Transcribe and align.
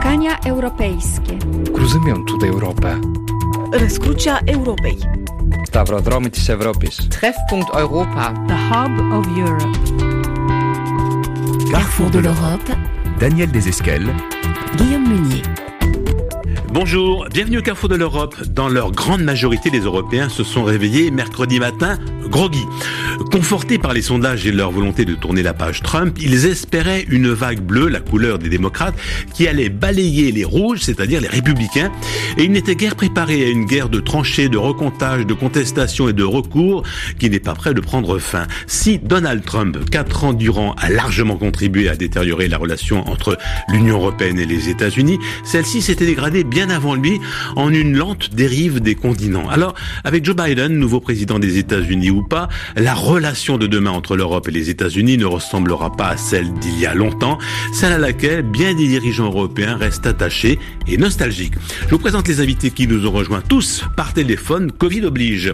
Spotkania 0.00 0.38
europejskie. 0.38 1.38
Cruzymiątu 1.74 2.46
Europę. 2.46 3.00
Rozkrucia 3.72 4.38
Europei. 4.46 4.96
Stavrodromy 5.66 6.30
της 6.30 6.48
Ευρώπης. 6.48 7.08
Treffpunkt 7.08 7.74
Europa. 7.74 8.32
The 8.48 8.56
Hub 8.70 9.12
of 9.12 9.26
Europe. 9.38 9.78
Carrefour 11.72 12.10
de 12.10 12.20
l'Europe. 12.20 12.76
Daniel 13.20 13.50
Desesquelles. 13.50 14.10
Guillaume 14.76 15.08
Meunier. 15.08 15.42
Bonjour, 16.73 17.27
bienvenue 17.33 17.57
au 17.57 17.61
Carrefour 17.61 17.89
de 17.89 17.95
l'Europe. 17.95 18.33
Dans 18.47 18.69
leur 18.69 18.93
grande 18.93 19.23
majorité, 19.23 19.69
les 19.69 19.81
Européens 19.81 20.29
se 20.29 20.45
sont 20.45 20.63
réveillés 20.63 21.11
mercredi 21.11 21.59
matin 21.59 21.99
groggy. 22.31 22.65
Confortés 23.31 23.77
par 23.77 23.93
les 23.93 24.01
sondages 24.01 24.47
et 24.47 24.51
leur 24.51 24.71
volonté 24.71 25.05
de 25.05 25.13
tourner 25.13 25.43
la 25.43 25.53
page 25.53 25.81
Trump, 25.81 26.17
ils 26.19 26.45
espéraient 26.45 27.05
une 27.09 27.29
vague 27.29 27.59
bleue, 27.59 27.89
la 27.89 27.99
couleur 27.99 28.39
des 28.39 28.49
démocrates, 28.49 28.95
qui 29.33 29.47
allait 29.47 29.69
balayer 29.69 30.31
les 30.31 30.45
rouges, 30.45 30.79
c'est-à-dire 30.79 31.21
les 31.21 31.27
républicains, 31.27 31.91
et 32.37 32.45
ils 32.45 32.51
n'étaient 32.51 32.75
guère 32.75 32.95
préparés 32.95 33.43
à 33.45 33.49
une 33.49 33.65
guerre 33.65 33.89
de 33.89 33.99
tranchées, 33.99 34.49
de 34.49 34.57
recomptage, 34.57 35.25
de 35.25 35.33
contestation 35.33 36.07
et 36.07 36.13
de 36.13 36.23
recours 36.23 36.83
qui 37.19 37.29
n'est 37.29 37.39
pas 37.39 37.53
prêt 37.53 37.73
de 37.73 37.81
prendre 37.81 38.17
fin. 38.17 38.47
Si 38.65 38.97
Donald 38.97 39.43
Trump, 39.43 39.77
quatre 39.89 40.23
ans 40.23 40.33
durant, 40.33 40.73
a 40.75 40.89
largement 40.89 41.35
contribué 41.35 41.89
à 41.89 41.95
détériorer 41.95 42.47
la 42.47 42.57
relation 42.57 43.07
entre 43.09 43.37
l'Union 43.67 43.97
européenne 43.97 44.39
et 44.39 44.45
les 44.45 44.69
États-Unis, 44.69 45.19
celle-ci 45.43 45.81
s'était 45.81 46.05
dégradée 46.05 46.45
bien 46.45 46.60
avant 46.69 46.95
lui 46.95 47.19
en 47.55 47.73
une 47.73 47.97
lente 47.97 48.33
dérive 48.33 48.79
des 48.79 48.95
continents. 48.95 49.49
Alors, 49.49 49.73
avec 50.03 50.25
Joe 50.25 50.35
Biden, 50.35 50.77
nouveau 50.77 50.99
président 50.99 51.39
des 51.39 51.57
États-Unis 51.57 52.09
ou 52.09 52.23
pas, 52.23 52.49
la 52.75 52.93
relation 52.93 53.57
de 53.57 53.67
demain 53.67 53.91
entre 53.91 54.15
l'Europe 54.15 54.47
et 54.47 54.51
les 54.51 54.69
États-Unis 54.69 55.17
ne 55.17 55.25
ressemblera 55.25 55.95
pas 55.95 56.09
à 56.09 56.17
celle 56.17 56.51
d'il 56.53 56.79
y 56.79 56.85
a 56.85 56.93
longtemps, 56.93 57.37
celle 57.73 57.93
à 57.93 57.97
laquelle 57.97 58.43
bien 58.43 58.73
des 58.73 58.87
dirigeants 58.87 59.25
européens 59.25 59.77
restent 59.77 60.07
attachés 60.07 60.59
et 60.87 60.97
nostalgiques. 60.97 61.53
Je 61.85 61.89
vous 61.89 61.99
présente 61.99 62.27
les 62.27 62.39
invités 62.39 62.71
qui 62.71 62.87
nous 62.87 63.05
ont 63.07 63.11
rejoints 63.11 63.41
tous 63.41 63.83
par 63.95 64.13
téléphone, 64.13 64.71
Covid 64.71 65.05
oblige. 65.05 65.53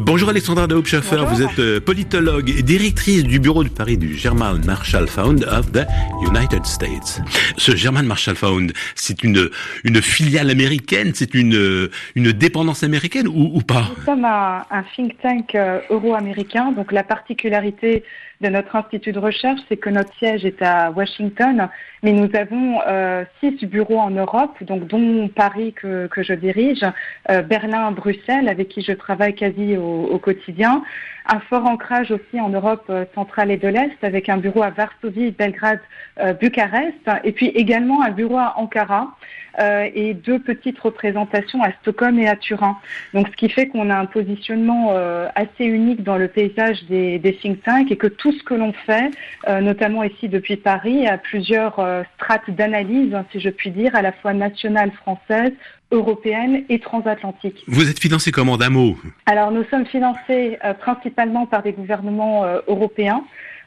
Bonjour 0.00 0.28
Alexandra 0.28 0.66
de 0.66 0.74
Hauptschaffer, 0.74 1.24
vous 1.30 1.42
êtes 1.42 1.58
euh, 1.58 1.80
politologue 1.80 2.50
et 2.50 2.62
directrice 2.62 3.24
du 3.24 3.38
bureau 3.38 3.64
de 3.64 3.68
Paris 3.68 3.96
du 3.96 4.16
German 4.16 4.60
Marshall 4.64 5.08
Fund 5.08 5.44
of 5.50 5.72
the 5.72 5.86
United 6.26 6.64
States. 6.64 7.20
Ce 7.56 7.74
German 7.74 8.06
Marshall 8.06 8.36
Fund, 8.36 8.72
c'est 8.94 9.22
une, 9.22 9.50
une 9.84 10.02
filiale 10.02 10.27
américaine, 10.36 11.12
c'est 11.14 11.34
une, 11.34 11.88
une 12.14 12.32
dépendance 12.32 12.82
américaine 12.82 13.28
ou, 13.28 13.60
pas? 13.60 13.88
Nous 13.96 14.04
sommes 14.04 14.24
un, 14.24 14.64
un 14.70 14.82
think 14.94 15.20
tank 15.22 15.54
euh, 15.54 15.80
euro-américain, 15.90 16.72
donc 16.72 16.92
la 16.92 17.02
particularité 17.02 18.04
de 18.40 18.48
notre 18.48 18.76
institut 18.76 19.12
de 19.12 19.18
recherche, 19.18 19.60
c'est 19.68 19.76
que 19.76 19.90
notre 19.90 20.14
siège 20.14 20.44
est 20.44 20.62
à 20.62 20.90
Washington, 20.90 21.68
mais 22.04 22.12
nous 22.12 22.30
avons 22.34 22.80
euh, 22.86 23.24
six 23.40 23.66
bureaux 23.66 23.98
en 23.98 24.10
Europe, 24.10 24.62
donc 24.62 24.86
dont 24.86 25.28
Paris 25.28 25.72
que, 25.72 26.06
que 26.06 26.22
je 26.22 26.34
dirige, 26.34 26.84
euh, 27.30 27.42
Berlin, 27.42 27.90
Bruxelles, 27.90 28.48
avec 28.48 28.68
qui 28.68 28.82
je 28.82 28.92
travaille 28.92 29.34
quasi 29.34 29.76
au, 29.76 30.04
au, 30.04 30.18
quotidien, 30.18 30.84
un 31.26 31.40
fort 31.40 31.66
ancrage 31.66 32.12
aussi 32.12 32.40
en 32.40 32.48
Europe 32.48 32.84
euh, 32.90 33.04
centrale 33.14 33.50
et 33.50 33.56
de 33.56 33.68
l'Est, 33.68 34.02
avec 34.02 34.28
un 34.28 34.36
bureau 34.36 34.62
à 34.62 34.70
Varsovie, 34.70 35.32
Belgrade, 35.32 35.80
euh, 36.20 36.32
Bucarest, 36.32 37.10
et 37.24 37.32
puis 37.32 37.48
également 37.48 38.02
un 38.02 38.10
bureau 38.10 38.38
à 38.38 38.54
Ankara. 38.56 39.16
Euh, 39.60 39.88
et 39.92 40.14
deux 40.14 40.38
petites 40.38 40.78
représentations 40.78 41.62
à 41.64 41.72
Stockholm 41.80 42.16
et 42.20 42.28
à 42.28 42.36
Turin. 42.36 42.76
Donc, 43.12 43.26
ce 43.28 43.32
qui 43.34 43.48
fait 43.48 43.66
qu'on 43.66 43.90
a 43.90 43.96
un 43.96 44.06
positionnement 44.06 44.90
euh, 44.92 45.26
assez 45.34 45.64
unique 45.64 46.04
dans 46.04 46.16
le 46.16 46.28
paysage 46.28 46.84
des, 46.84 47.18
des, 47.18 47.34
think 47.34 47.64
tanks 47.64 47.90
et 47.90 47.96
que 47.96 48.06
tout 48.06 48.27
ce 48.32 48.42
que 48.42 48.54
l'on 48.54 48.72
fait, 48.72 49.10
euh, 49.48 49.60
notamment 49.60 50.02
ici 50.02 50.28
depuis 50.28 50.56
Paris, 50.56 51.06
a 51.06 51.18
plusieurs 51.18 51.80
strates 52.14 52.50
d'analyse, 52.50 53.14
si 53.32 53.40
je 53.40 53.50
puis 53.50 53.70
dire, 53.70 53.94
à 53.94 54.02
la 54.02 54.12
fois 54.12 54.32
nationale, 54.32 54.90
française, 54.92 55.52
européenne 55.90 56.64
et 56.68 56.80
transatlantique. 56.80 57.64
Vous 57.66 57.88
êtes 57.88 57.98
financé 57.98 58.30
comment 58.30 58.56
d'un 58.56 58.70
mot? 58.70 58.96
Alors, 59.26 59.50
nous 59.50 59.64
sommes 59.64 59.86
financés 59.86 60.58
principalement 60.80 61.46
par 61.46 61.62
des 61.62 61.72
gouvernements 61.72 62.44
européens. 62.66 63.24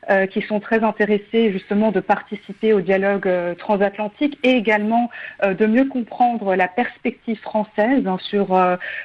Euh, 0.10 0.26
qui 0.26 0.42
sont 0.42 0.60
très 0.60 0.84
intéressés 0.84 1.52
justement 1.52 1.92
de 1.92 2.00
participer 2.00 2.74
au 2.74 2.82
dialogue 2.82 3.28
euh, 3.28 3.54
transatlantique 3.54 4.36
et 4.42 4.50
également 4.50 5.12
euh, 5.44 5.54
de 5.54 5.68
mieux 5.68 5.86
comprendre 5.86 6.56
la 6.56 6.68
perspective 6.68 7.40
française 7.40 8.08
hein, 8.08 8.18
sur 8.20 8.60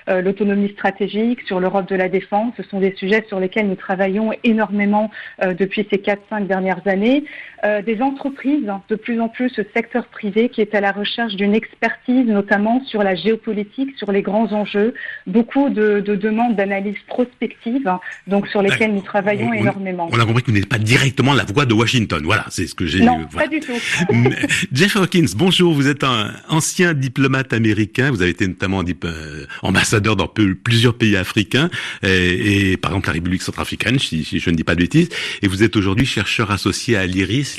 l'autonomie 0.09 0.71
stratégique, 0.71 1.43
sur 1.43 1.61
l'Europe 1.61 1.87
de 1.87 1.97
la 1.97 2.09
défense. 2.09 2.55
Ce 2.57 2.63
sont 2.63 2.81
des 2.81 2.95
sujets 2.95 3.27
sur 3.29 3.41
lesquels 3.41 3.69
nous 3.69 3.77
travaillons 3.77 4.33
énormément 4.43 5.11
depuis 5.43 5.87
ces 5.91 5.99
4-5 5.99 6.47
dernières 6.47 6.87
années. 6.87 7.25
des 7.65 8.01
entreprises, 8.01 8.69
hein, 8.69 8.83
de 8.89 8.97
plus 8.97 9.21
en 9.21 9.29
plus 9.29 9.51
ce 9.51 9.63
secteur 9.75 10.07
privé 10.07 10.49
qui 10.49 10.61
est 10.61 10.75
à 10.75 10.81
la 10.81 10.93
recherche 10.93 11.35
d'une 11.35 11.55
expertise 11.55 12.27
notamment 12.27 12.83
sur 12.85 13.03
la 13.03 13.15
géopolitique, 13.15 13.97
sur 13.99 14.13
les 14.13 14.23
grands 14.23 14.53
enjeux, 14.53 14.95
beaucoup 15.27 15.69
de, 15.69 16.01
de 16.01 16.15
demandes 16.15 16.57
d'analyse 16.57 16.99
prospective, 17.07 17.87
hein, 17.87 18.01
donc 18.27 18.49
sur 18.49 18.63
lesquelles 18.63 18.95
nous 18.95 19.03
travaillons 19.03 19.51
on, 19.51 19.55
énormément. 19.55 20.09
On 20.13 20.21
a 20.21 20.25
compris 20.25 20.43
que 20.43 20.51
vous 20.51 20.57
n'êtes 20.57 20.69
pas 20.69 20.79
directement 20.87 21.35
la 21.35 21.45
voix 21.45 21.67
de 21.67 21.75
Washington. 21.75 22.23
Voilà, 22.25 22.47
c'est 22.49 22.67
ce 22.67 22.75
que 22.75 22.87
j'ai. 22.87 23.01
Non, 23.01 23.27
voilà. 23.31 23.49
pas 23.49 23.55
du 23.55 23.61
tout. 23.61 23.73
Jeff 24.73 24.97
Hawkins, 24.97 25.27
bonjour. 25.37 25.75
Vous 25.75 25.89
êtes 25.89 26.05
un 26.05 26.33
ancien 26.49 26.95
diplomate 26.95 27.53
américain. 27.53 28.11
Vous 28.11 28.23
avez 28.23 28.31
été 28.31 28.47
notamment 28.47 28.83
euh, 29.05 29.47
ambassadeur 29.63 30.17
dans 30.17 30.29
plusieurs 30.29 30.97
pays 30.97 31.17
africains 31.17 31.69
et, 32.03 32.73
et, 32.73 32.77
par 32.77 32.93
exemple 32.93 33.09
la 33.09 33.13
République 33.15 33.43
centrafricaine, 33.43 33.99
si, 33.99 34.25
si, 34.25 34.39
je 34.39 34.51
ne 34.51 34.57
dis 34.57 34.65
pas 34.65 34.75
de 34.75 34.81
bêtises. 34.81 35.09
Et 35.43 35.49
vous 35.49 35.63
êtes 35.63 35.77
aujourd'hui 35.77 36.07
chercheur 36.07 36.51
associé 36.51 36.97
à 36.97 37.05
l'IRIS, 37.07 37.59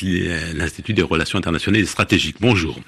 l'Institut 0.55 0.93
des 0.93 1.01
relations 1.01 1.37
internationales 1.37 1.81
et 1.81 1.85
stratégiques. 1.85 2.37
Bonjour. 2.39 2.79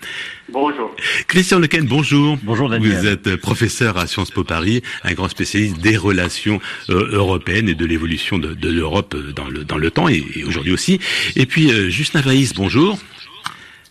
Bonjour. 0.52 0.96
Christian 1.28 1.60
Lequen, 1.60 1.86
bonjour. 1.86 2.38
Bonjour 2.44 2.70
Daniel. 2.70 2.98
Vous 2.98 3.08
êtes 3.08 3.36
professeur 3.36 3.98
à 3.98 4.08
Sciences 4.08 4.32
Po 4.32 4.44
Paris, 4.44 4.82
un 5.04 5.14
grand 5.14 5.30
spécialiste 5.30 5.80
des 5.80 5.98
relations 5.98 6.60
euh, 6.90 7.10
européennes 7.12 7.70
et 7.70 7.76
de 7.76 7.86
l'évolution 7.86 8.38
de, 8.38 8.54
de 8.54 8.70
l'Europe 8.70 9.16
dans 9.36 9.48
le, 9.48 9.64
dans 9.64 9.78
le 9.78 9.92
temps 9.92 10.10
et, 10.10 10.24
et 10.36 10.44
aujourd'hui 10.44 10.72
aussi. 10.74 11.00
Et 11.36 11.46
puis 11.46 11.72
euh, 11.72 11.90
Justin 11.90 12.22
Vaïs, 12.22 12.54
bonjour. 12.54 12.98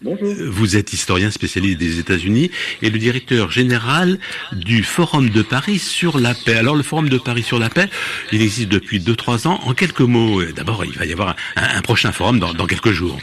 Bonjour. 0.00 0.32
Vous 0.46 0.76
êtes 0.76 0.92
historien 0.92 1.30
spécialiste 1.30 1.78
des 1.78 1.98
États-Unis 1.98 2.50
et 2.82 2.90
le 2.90 2.98
directeur 2.98 3.50
général 3.50 4.19
du 4.52 4.84
Forum 4.84 5.28
de 5.30 5.42
Paris 5.42 5.78
sur 5.80 6.19
la 6.19 6.34
paix. 6.34 6.54
Alors 6.54 6.76
le 6.76 6.84
Forum 6.84 7.08
de 7.08 7.19
Paris 7.19 7.42
sur 7.42 7.58
la 7.58 7.69
paix, 7.69 7.88
il 8.32 8.40
existe 8.40 8.69
depuis 8.69 9.00
2-3 9.00 9.48
ans. 9.48 9.60
En 9.64 9.75
quelques 9.75 10.00
mots, 10.00 10.42
d'abord 10.44 10.84
il 10.84 10.96
va 10.96 11.04
y 11.04 11.12
avoir 11.12 11.34
un, 11.56 11.78
un 11.78 11.82
prochain 11.82 12.12
forum 12.12 12.38
dans, 12.38 12.54
dans 12.54 12.66
quelques 12.66 12.92
jours. 12.92 13.19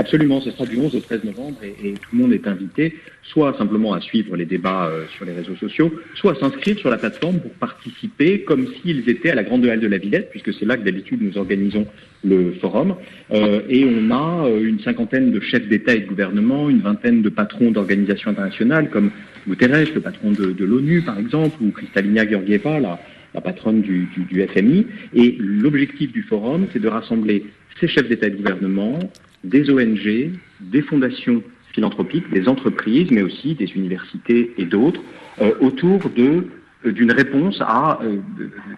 Absolument, 0.00 0.40
ce 0.40 0.50
sera 0.50 0.64
du 0.64 0.78
11 0.78 0.94
au 0.94 1.00
13 1.00 1.24
novembre 1.24 1.58
et, 1.62 1.92
tout 1.92 2.08
le 2.14 2.18
monde 2.20 2.32
est 2.32 2.46
invité, 2.46 2.96
soit 3.22 3.54
simplement 3.58 3.92
à 3.92 4.00
suivre 4.00 4.34
les 4.34 4.46
débats 4.46 4.86
euh, 4.86 5.04
sur 5.14 5.26
les 5.26 5.32
réseaux 5.32 5.56
sociaux, 5.56 5.92
soit 6.14 6.32
à 6.32 6.34
s'inscrire 6.36 6.78
sur 6.78 6.88
la 6.88 6.96
plateforme 6.96 7.38
pour 7.38 7.50
participer 7.50 8.40
comme 8.40 8.66
s'ils 8.66 9.06
étaient 9.10 9.28
à 9.28 9.34
la 9.34 9.42
Grande 9.42 9.66
Halle 9.66 9.80
de 9.80 9.86
la 9.86 9.98
Villette, 9.98 10.30
puisque 10.30 10.54
c'est 10.54 10.64
là 10.64 10.78
que 10.78 10.84
d'habitude 10.84 11.20
nous 11.20 11.36
organisons 11.36 11.86
le 12.24 12.52
forum. 12.52 12.94
Euh, 13.30 13.60
et 13.68 13.84
on 13.84 14.10
a 14.10 14.46
euh, 14.46 14.64
une 14.64 14.80
cinquantaine 14.80 15.32
de 15.32 15.40
chefs 15.40 15.68
d'État 15.68 15.94
et 15.94 16.00
de 16.00 16.06
gouvernement, 16.06 16.70
une 16.70 16.80
vingtaine 16.80 17.20
de 17.20 17.28
patrons 17.28 17.70
d'organisations 17.70 18.30
internationales 18.30 18.88
comme 18.88 19.10
Guterres, 19.46 19.88
le 19.94 20.00
patron 20.00 20.30
de, 20.30 20.64
l'ONU 20.64 21.02
par 21.02 21.18
exemple, 21.18 21.62
ou 21.62 21.72
Kristalina 21.72 22.26
Georgieva, 22.26 22.80
la, 22.80 22.98
patronne 23.42 23.82
du, 23.82 24.08
du 24.16 24.46
FMI. 24.46 24.86
Et 25.14 25.36
l'objectif 25.38 26.10
du 26.10 26.22
forum, 26.22 26.68
c'est 26.72 26.80
de 26.80 26.88
rassembler 26.88 27.44
ces 27.78 27.86
chefs 27.86 28.08
d'État 28.08 28.28
et 28.28 28.30
de 28.30 28.36
gouvernement, 28.36 28.98
des 29.44 29.70
ONG, 29.70 30.32
des 30.60 30.82
fondations 30.82 31.42
philanthropiques, 31.72 32.30
des 32.30 32.48
entreprises, 32.48 33.10
mais 33.10 33.22
aussi 33.22 33.54
des 33.54 33.72
universités 33.74 34.52
et 34.58 34.64
d'autres, 34.64 35.00
euh, 35.40 35.52
autour 35.60 36.10
de 36.10 36.46
d'une 36.84 37.12
réponse 37.12 37.60
à 37.60 38.00
euh, 38.02 38.20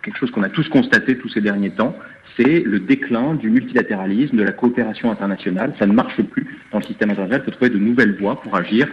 quelque 0.02 0.18
chose 0.18 0.32
qu'on 0.32 0.42
a 0.42 0.48
tous 0.48 0.68
constaté 0.68 1.16
tous 1.16 1.28
ces 1.28 1.40
derniers 1.40 1.70
temps, 1.70 1.96
c'est 2.36 2.60
le 2.64 2.80
déclin 2.80 3.34
du 3.34 3.48
multilatéralisme, 3.48 4.36
de 4.36 4.42
la 4.42 4.50
coopération 4.50 5.12
internationale. 5.12 5.72
Ça 5.78 5.86
ne 5.86 5.92
marche 5.92 6.20
plus 6.20 6.58
dans 6.72 6.78
le 6.78 6.84
système 6.84 7.10
international. 7.10 7.42
Il 7.42 7.44
faut 7.44 7.56
trouver 7.56 7.70
de 7.70 7.78
nouvelles 7.78 8.16
voies 8.18 8.40
pour 8.40 8.56
agir 8.56 8.88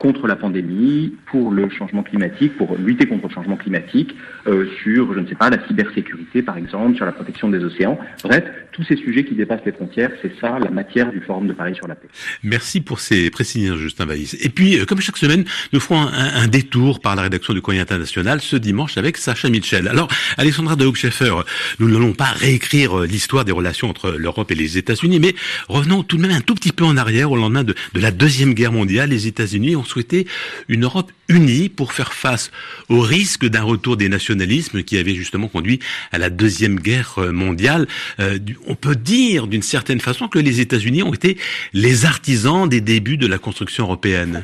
contre 0.00 0.26
la 0.26 0.34
pandémie, 0.34 1.14
pour 1.30 1.50
le 1.50 1.68
changement 1.68 2.02
climatique, 2.02 2.56
pour 2.56 2.74
lutter 2.78 3.06
contre 3.06 3.28
le 3.28 3.34
changement 3.34 3.56
climatique, 3.56 4.16
euh, 4.46 4.66
sur, 4.82 5.12
je 5.12 5.20
ne 5.20 5.26
sais 5.26 5.34
pas, 5.34 5.50
la 5.50 5.64
cybersécurité 5.66 6.42
par 6.42 6.56
exemple, 6.56 6.96
sur 6.96 7.04
la 7.04 7.12
protection 7.12 7.50
des 7.50 7.62
océans. 7.62 7.98
Bref, 8.24 8.44
tous 8.72 8.82
ces 8.84 8.96
sujets 8.96 9.24
qui 9.24 9.34
dépassent 9.34 9.64
les 9.66 9.72
frontières, 9.72 10.10
c'est 10.22 10.32
ça 10.40 10.58
la 10.58 10.70
matière 10.70 11.12
du 11.12 11.20
Forum 11.20 11.46
de 11.46 11.52
Paris 11.52 11.74
sur 11.74 11.86
la 11.86 11.96
paix. 11.96 12.08
Merci 12.42 12.80
pour 12.80 12.98
ces 12.98 13.28
précisions, 13.28 13.76
Justin 13.76 14.06
Vaïs. 14.06 14.38
Et 14.40 14.48
puis, 14.48 14.78
euh, 14.78 14.86
comme 14.86 15.02
chaque 15.02 15.18
semaine, 15.18 15.44
nous 15.74 15.80
ferons 15.80 16.00
un, 16.00 16.44
un, 16.44 16.48
détour 16.48 17.00
par 17.00 17.14
la 17.14 17.22
rédaction 17.22 17.52
du 17.52 17.60
Courrier 17.60 17.80
International 17.80 18.40
ce 18.40 18.56
dimanche 18.56 18.96
avec 18.96 19.18
Sacha 19.18 19.50
Mitchell. 19.50 19.86
Alors, 19.86 20.08
Alexandra 20.38 20.76
de 20.76 20.86
Hochscheffer, 20.86 21.34
nous 21.78 21.90
n'allons 21.90 22.14
pas 22.14 22.32
réécrire 22.32 23.00
l'histoire 23.00 23.44
des 23.44 23.52
relations 23.52 23.90
entre 23.90 24.12
l'Europe 24.12 24.50
et 24.50 24.54
les 24.54 24.78
États-Unis, 24.78 25.20
mais 25.20 25.34
revenons 25.68 26.02
tout 26.02 26.16
de 26.16 26.22
même 26.22 26.30
un 26.30 26.40
tout 26.40 26.54
petit 26.54 26.72
peu 26.72 26.84
en 26.84 26.96
arrière 26.96 27.30
au 27.30 27.36
lendemain 27.36 27.64
de, 27.64 27.74
de 27.92 28.00
la 28.00 28.12
Deuxième 28.12 28.54
Guerre 28.54 28.72
mondiale. 28.72 29.10
Les 29.10 29.26
États-Unis 29.26 29.76
ont 29.76 29.84
souhaité 29.90 30.26
une 30.68 30.84
Europe 30.84 31.12
unie 31.28 31.68
pour 31.68 31.92
faire 31.92 32.12
face 32.12 32.50
au 32.88 33.00
risque 33.00 33.46
d'un 33.46 33.62
retour 33.62 33.96
des 33.96 34.08
nationalismes 34.08 34.82
qui 34.82 34.98
avait 34.98 35.14
justement 35.14 35.48
conduit 35.48 35.80
à 36.12 36.18
la 36.18 36.30
deuxième 36.30 36.76
guerre 36.80 37.16
mondiale. 37.32 37.86
Euh, 38.18 38.38
on 38.66 38.74
peut 38.74 38.96
dire 38.96 39.46
d'une 39.46 39.62
certaine 39.62 40.00
façon 40.00 40.28
que 40.28 40.38
les 40.38 40.60
États-Unis 40.60 41.02
ont 41.02 41.14
été 41.14 41.38
les 41.72 42.04
artisans 42.04 42.68
des 42.68 42.80
débuts 42.80 43.16
de 43.16 43.26
la 43.26 43.38
construction 43.38 43.84
européenne. 43.84 44.42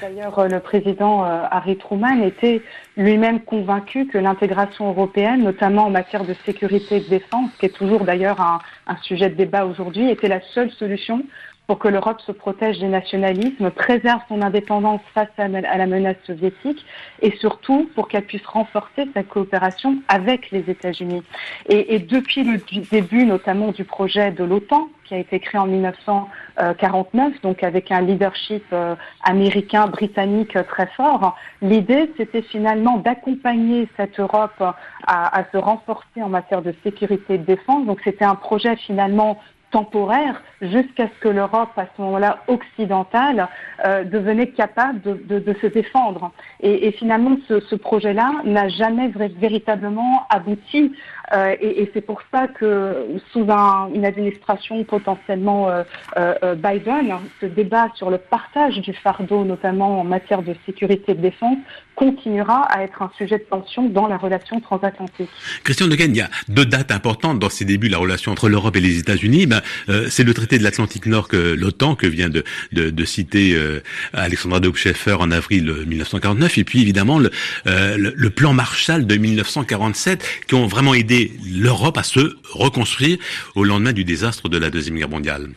D'ailleurs, 0.00 0.48
le 0.48 0.60
président 0.60 1.24
Harry 1.24 1.76
Truman 1.76 2.22
était 2.22 2.62
lui-même 2.96 3.40
convaincu 3.40 4.06
que 4.06 4.18
l'intégration 4.18 4.88
européenne, 4.88 5.42
notamment 5.44 5.86
en 5.86 5.90
matière 5.90 6.24
de 6.24 6.34
sécurité 6.44 6.96
et 6.96 7.00
de 7.00 7.08
défense, 7.08 7.50
qui 7.58 7.66
est 7.66 7.74
toujours 7.74 8.04
d'ailleurs 8.04 8.40
un 8.40 8.96
sujet 9.02 9.30
de 9.30 9.34
débat 9.34 9.64
aujourd'hui, 9.66 10.10
était 10.10 10.28
la 10.28 10.40
seule 10.54 10.70
solution 10.72 11.24
pour 11.68 11.78
que 11.78 11.86
l'Europe 11.86 12.22
se 12.22 12.32
protège 12.32 12.78
des 12.78 12.88
nationalismes, 12.88 13.70
préserve 13.70 14.22
son 14.28 14.40
indépendance 14.40 15.02
face 15.12 15.28
à 15.36 15.48
la 15.48 15.86
menace 15.86 16.16
soviétique 16.26 16.84
et 17.20 17.30
surtout 17.36 17.90
pour 17.94 18.08
qu'elle 18.08 18.24
puisse 18.24 18.46
renforcer 18.46 19.06
sa 19.12 19.22
coopération 19.22 19.98
avec 20.08 20.50
les 20.50 20.70
États-Unis. 20.70 21.22
Et, 21.68 21.98
depuis 21.98 22.42
le 22.42 22.58
début 22.90 23.26
notamment 23.26 23.70
du 23.70 23.84
projet 23.84 24.30
de 24.30 24.44
l'OTAN, 24.44 24.88
qui 25.04 25.14
a 25.14 25.18
été 25.18 25.40
créé 25.40 25.60
en 25.60 25.66
1949, 25.66 27.42
donc 27.42 27.62
avec 27.62 27.92
un 27.92 28.00
leadership 28.00 28.64
euh, 28.72 28.94
américain, 29.22 29.88
britannique 29.88 30.56
euh, 30.56 30.62
très 30.62 30.86
fort, 30.96 31.36
l'idée 31.60 32.10
c'était 32.16 32.42
finalement 32.42 32.96
d'accompagner 32.96 33.88
cette 33.96 34.18
Europe 34.18 34.62
à 35.06 35.44
se 35.52 35.56
renforcer 35.56 36.22
en 36.22 36.28
matière 36.28 36.60
de 36.60 36.74
sécurité 36.82 37.34
et 37.34 37.38
de 37.38 37.44
défense. 37.44 37.86
Donc 37.86 38.00
c'était 38.04 38.26
un 38.26 38.34
projet 38.34 38.76
finalement 38.76 39.38
temporaire 39.70 40.42
jusqu'à 40.62 41.08
ce 41.08 41.20
que 41.20 41.28
l'Europe, 41.28 41.70
à 41.76 41.86
ce 41.94 42.02
moment-là 42.02 42.38
occidentale, 42.48 43.48
euh, 43.84 44.04
devenait 44.04 44.48
capable 44.48 45.00
de, 45.02 45.14
de, 45.24 45.38
de 45.38 45.54
se 45.60 45.66
défendre. 45.66 46.32
Et, 46.60 46.86
et 46.86 46.92
finalement, 46.92 47.36
ce, 47.46 47.60
ce 47.60 47.74
projet-là 47.76 48.30
n'a 48.44 48.68
jamais 48.68 49.08
véritablement 49.08 50.26
abouti. 50.30 50.92
Euh, 51.32 51.54
et, 51.60 51.82
et 51.82 51.90
c'est 51.92 52.00
pour 52.00 52.22
ça 52.32 52.48
que 52.48 53.06
sous 53.32 53.46
un, 53.50 53.90
une 53.94 54.04
administration 54.04 54.84
potentiellement 54.84 55.68
euh, 55.68 55.82
euh, 56.16 56.54
Biden, 56.54 57.16
ce 57.40 57.46
débat 57.46 57.88
sur 57.94 58.10
le 58.10 58.18
partage 58.18 58.78
du 58.78 58.92
fardeau, 58.92 59.44
notamment 59.44 60.00
en 60.00 60.04
matière 60.04 60.42
de 60.42 60.54
sécurité 60.66 61.12
et 61.12 61.14
de 61.14 61.22
défense, 61.22 61.58
continuera 61.98 62.62
à 62.70 62.84
être 62.84 63.02
un 63.02 63.10
sujet 63.18 63.38
de 63.38 63.42
tension 63.42 63.88
dans 63.88 64.06
la 64.06 64.16
relation 64.16 64.60
transatlantique. 64.60 65.28
Christian 65.64 65.88
Degaine, 65.88 66.14
il 66.14 66.18
y 66.18 66.20
a 66.20 66.30
deux 66.48 66.64
dates 66.64 66.92
importantes 66.92 67.40
dans 67.40 67.50
ces 67.50 67.64
débuts 67.64 67.88
de 67.88 67.92
la 67.92 67.98
relation 67.98 68.30
entre 68.30 68.48
l'Europe 68.48 68.76
et 68.76 68.80
les 68.80 69.00
États-Unis. 69.00 69.46
Ben, 69.46 69.62
euh, 69.88 70.06
c'est 70.08 70.22
le 70.22 70.32
traité 70.32 70.58
de 70.58 70.62
l'Atlantique 70.62 71.06
Nord 71.06 71.26
que 71.26 71.36
l'OTAN 71.36 71.96
que 71.96 72.06
vient 72.06 72.28
de, 72.28 72.44
de, 72.70 72.90
de 72.90 73.04
citer 73.04 73.52
euh, 73.54 73.80
Alexandra 74.12 74.60
Dobscheffer 74.60 75.16
en 75.18 75.32
avril 75.32 75.74
1949, 75.88 76.58
et 76.58 76.64
puis 76.64 76.80
évidemment 76.82 77.18
le, 77.18 77.32
euh, 77.66 77.96
le, 77.96 78.14
le, 78.16 78.30
plan 78.30 78.52
Marshall 78.52 79.04
de 79.04 79.16
1947 79.16 80.24
qui 80.46 80.54
ont 80.54 80.68
vraiment 80.68 80.94
aidé 80.94 81.17
l'Europe 81.44 81.98
à 81.98 82.02
se 82.02 82.36
reconstruire 82.52 83.18
au 83.54 83.64
lendemain 83.64 83.92
du 83.92 84.04
désastre 84.04 84.48
de 84.48 84.58
la 84.58 84.70
deuxième 84.70 84.96
guerre 84.96 85.08
mondiale. 85.08 85.50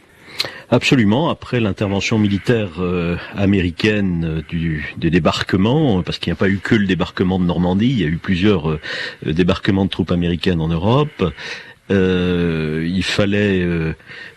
Absolument. 0.70 1.30
Après 1.30 1.60
l'intervention 1.60 2.18
militaire 2.18 2.70
euh, 2.80 3.18
américaine 3.36 4.40
euh, 4.40 4.42
du, 4.48 4.96
des 4.98 5.10
débarquements, 5.10 6.02
parce 6.02 6.18
qu'il 6.18 6.32
n'y 6.32 6.38
a 6.38 6.38
pas 6.38 6.50
eu 6.50 6.60
que 6.60 6.76
le 6.76 6.88
débarquement 6.88 7.40
de 7.40 7.44
Normandie, 7.44 7.90
il 7.90 8.00
y 8.00 8.06
a 8.06 8.08
eu 8.08 8.18
plusieurs 8.18 8.72
euh, 8.72 8.80
débarquements 9.26 9.86
de 9.86 9.90
troupes 9.90 10.12
américaines 10.12 10.62
en 10.62 10.70
Europe. 10.70 11.34
Euh, 11.92 12.88
il 12.88 13.04
fallait 13.04 13.62
euh, 13.62 13.94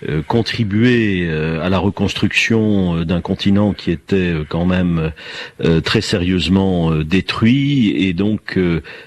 euh, 0.08 0.22
contribuer 0.22 1.28
à 1.62 1.68
la 1.68 1.78
reconstruction 1.78 3.04
d'un 3.04 3.20
continent 3.20 3.72
qui 3.72 3.90
était 3.90 4.32
quand 4.48 4.66
même 4.66 5.12
très 5.84 6.00
sérieusement 6.00 6.94
détruit 6.96 7.94
et 7.96 8.12
donc 8.12 8.58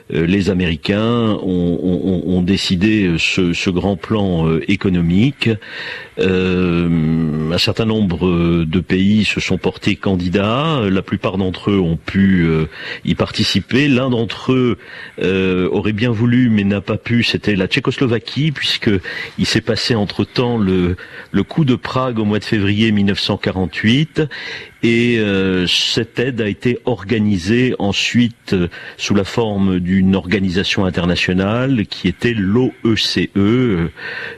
les 0.10 0.50
Américains 0.50 1.38
ont, 1.42 1.80
ont, 1.84 2.24
ont 2.26 2.42
décidé 2.42 3.16
ce, 3.18 3.54
ce, 3.54 3.70
grand 3.70 3.96
plan 3.96 4.48
économique. 4.68 5.50
un 6.20 7.58
certain 7.58 7.86
nombre 7.86 8.66
de 8.66 8.80
pays 8.80 9.26
se 9.26 9.40
sont 9.40 9.58
portés 9.58 9.96
candidats. 9.96 10.82
La 10.90 11.02
plupart 11.02 11.38
d'entre 11.38 11.72
eux 11.72 11.80
ont 11.80 11.98
pu 11.98 12.48
y 13.06 13.16
participer. 13.16 13.88
L'un 13.88 14.10
d'entre 14.10 14.54
eux 14.54 14.78
aurait 15.72 15.94
bien 15.94 16.12
voulu 16.12 16.50
mais 16.50 16.64
n'a 16.64 16.82
pas 16.82 16.98
pu. 16.98 17.24
C'était 17.24 17.56
la 17.56 17.68
Tchécoslovaquie 17.68 18.37
puisque 18.54 18.89
il 19.38 19.45
s'est 19.45 19.62
passé 19.62 19.95
entre 19.95 20.24
temps 20.24 20.57
le, 20.57 20.95
le 21.31 21.44
coup 21.44 21.66
de 21.66 21.75
Prague 21.75 22.19
au 22.19 22.25
mois 22.25 22.39
de 22.39 22.44
février 22.45 22.92
1948 22.92 24.22
et 24.83 25.18
euh, 25.18 25.65
cette 25.68 26.19
aide 26.19 26.39
a 26.41 26.47
été 26.47 26.79
organisée 26.85 27.75
ensuite 27.79 28.53
euh, 28.53 28.68
sous 28.97 29.15
la 29.15 29.24
forme 29.24 29.79
d'une 29.79 30.15
organisation 30.15 30.85
internationale 30.85 31.85
qui 31.88 32.07
était 32.07 32.33
l'OECE, 32.33 33.19
euh, 33.35 33.89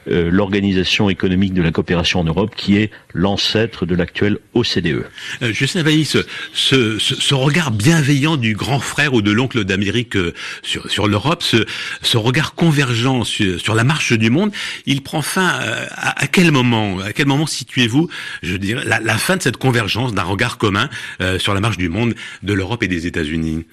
euh, 0.09 0.30
l'Organisation 0.31 1.09
économique 1.09 1.53
de 1.53 1.62
la 1.62 1.71
coopération 1.71 2.21
en 2.21 2.24
Europe, 2.24 2.53
qui 2.56 2.77
est 2.77 2.91
l'ancêtre 3.13 3.86
de 3.86 3.95
l'actuelle 3.95 4.38
OCDE. 4.53 5.06
Euh, 5.41 5.51
Justin 5.51 5.83
Vailly, 5.83 6.06
ce, 6.06 6.19
ce, 6.53 7.00
ce, 7.00 7.33
regard 7.33 7.71
bienveillant 7.71 8.38
du 8.38 8.56
grand 8.56 8.80
frère 8.80 9.13
ou 9.13 9.21
de 9.21 9.31
l'oncle 9.31 9.65
d'Amérique 9.65 10.18
sur, 10.63 10.89
sur 10.89 11.07
l'Europe, 11.07 11.44
ce, 11.44 11.65
ce, 12.01 12.18
regard 12.18 12.56
convergent 12.56 13.24
sur, 13.24 13.59
sur, 13.59 13.75
la 13.75 13.83
marche 13.83 14.13
du 14.13 14.30
monde, 14.30 14.51
il 14.86 15.01
prend 15.03 15.21
fin 15.21 15.47
à, 15.47 16.24
à 16.24 16.27
quel 16.27 16.51
moment 16.51 17.00
À 17.00 17.13
quel 17.13 17.27
moment 17.27 17.45
situez-vous, 17.45 18.09
je 18.44 18.56
dirais, 18.56 18.83
la, 18.86 19.00
la 19.00 19.18
fin 19.18 19.38
de 19.38 19.41
cette 19.41 19.57
convergence 19.57 20.13
d'un 20.13 20.29
regard 20.30 20.58
commun 20.58 20.90
euh, 21.22 21.40
sur 21.40 21.54
la 21.54 21.60
marche 21.60 21.78
du 21.78 21.90
monde 21.90 22.14
de 22.44 22.54
l'Europe 22.54 22.84
et 22.84 22.88
des 22.88 23.08
États-Unis 23.08 23.66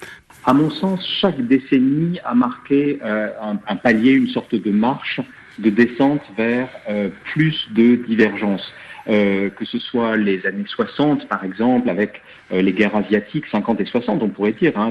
À 0.45 0.53
mon 0.53 0.69
sens, 0.69 1.05
chaque 1.21 1.39
décennie 1.45 2.19
a 2.23 2.33
marqué 2.33 2.99
euh, 3.03 3.29
un, 3.67 3.75
palier, 3.75 4.11
une 4.11 4.27
sorte 4.27 4.55
de 4.55 4.71
marche 4.71 5.19
de 5.59 5.69
descente 5.69 6.21
vers 6.37 6.69
euh, 6.89 7.09
plus 7.33 7.67
de 7.71 7.95
divergence. 7.95 8.65
Euh, 9.09 9.49
que 9.49 9.63
ce 9.63 9.79
soit 9.79 10.17
les 10.17 10.45
années 10.45 10.65
60, 10.67 11.29
par 11.29 11.45
exemple, 11.45 11.89
avec 11.89 12.21
les 12.51 12.73
guerres 12.73 12.95
asiatiques, 12.95 13.45
50 13.51 13.81
et 13.81 13.85
60, 13.85 14.21
on 14.21 14.29
pourrait 14.29 14.53
dire, 14.53 14.77
hein, 14.77 14.89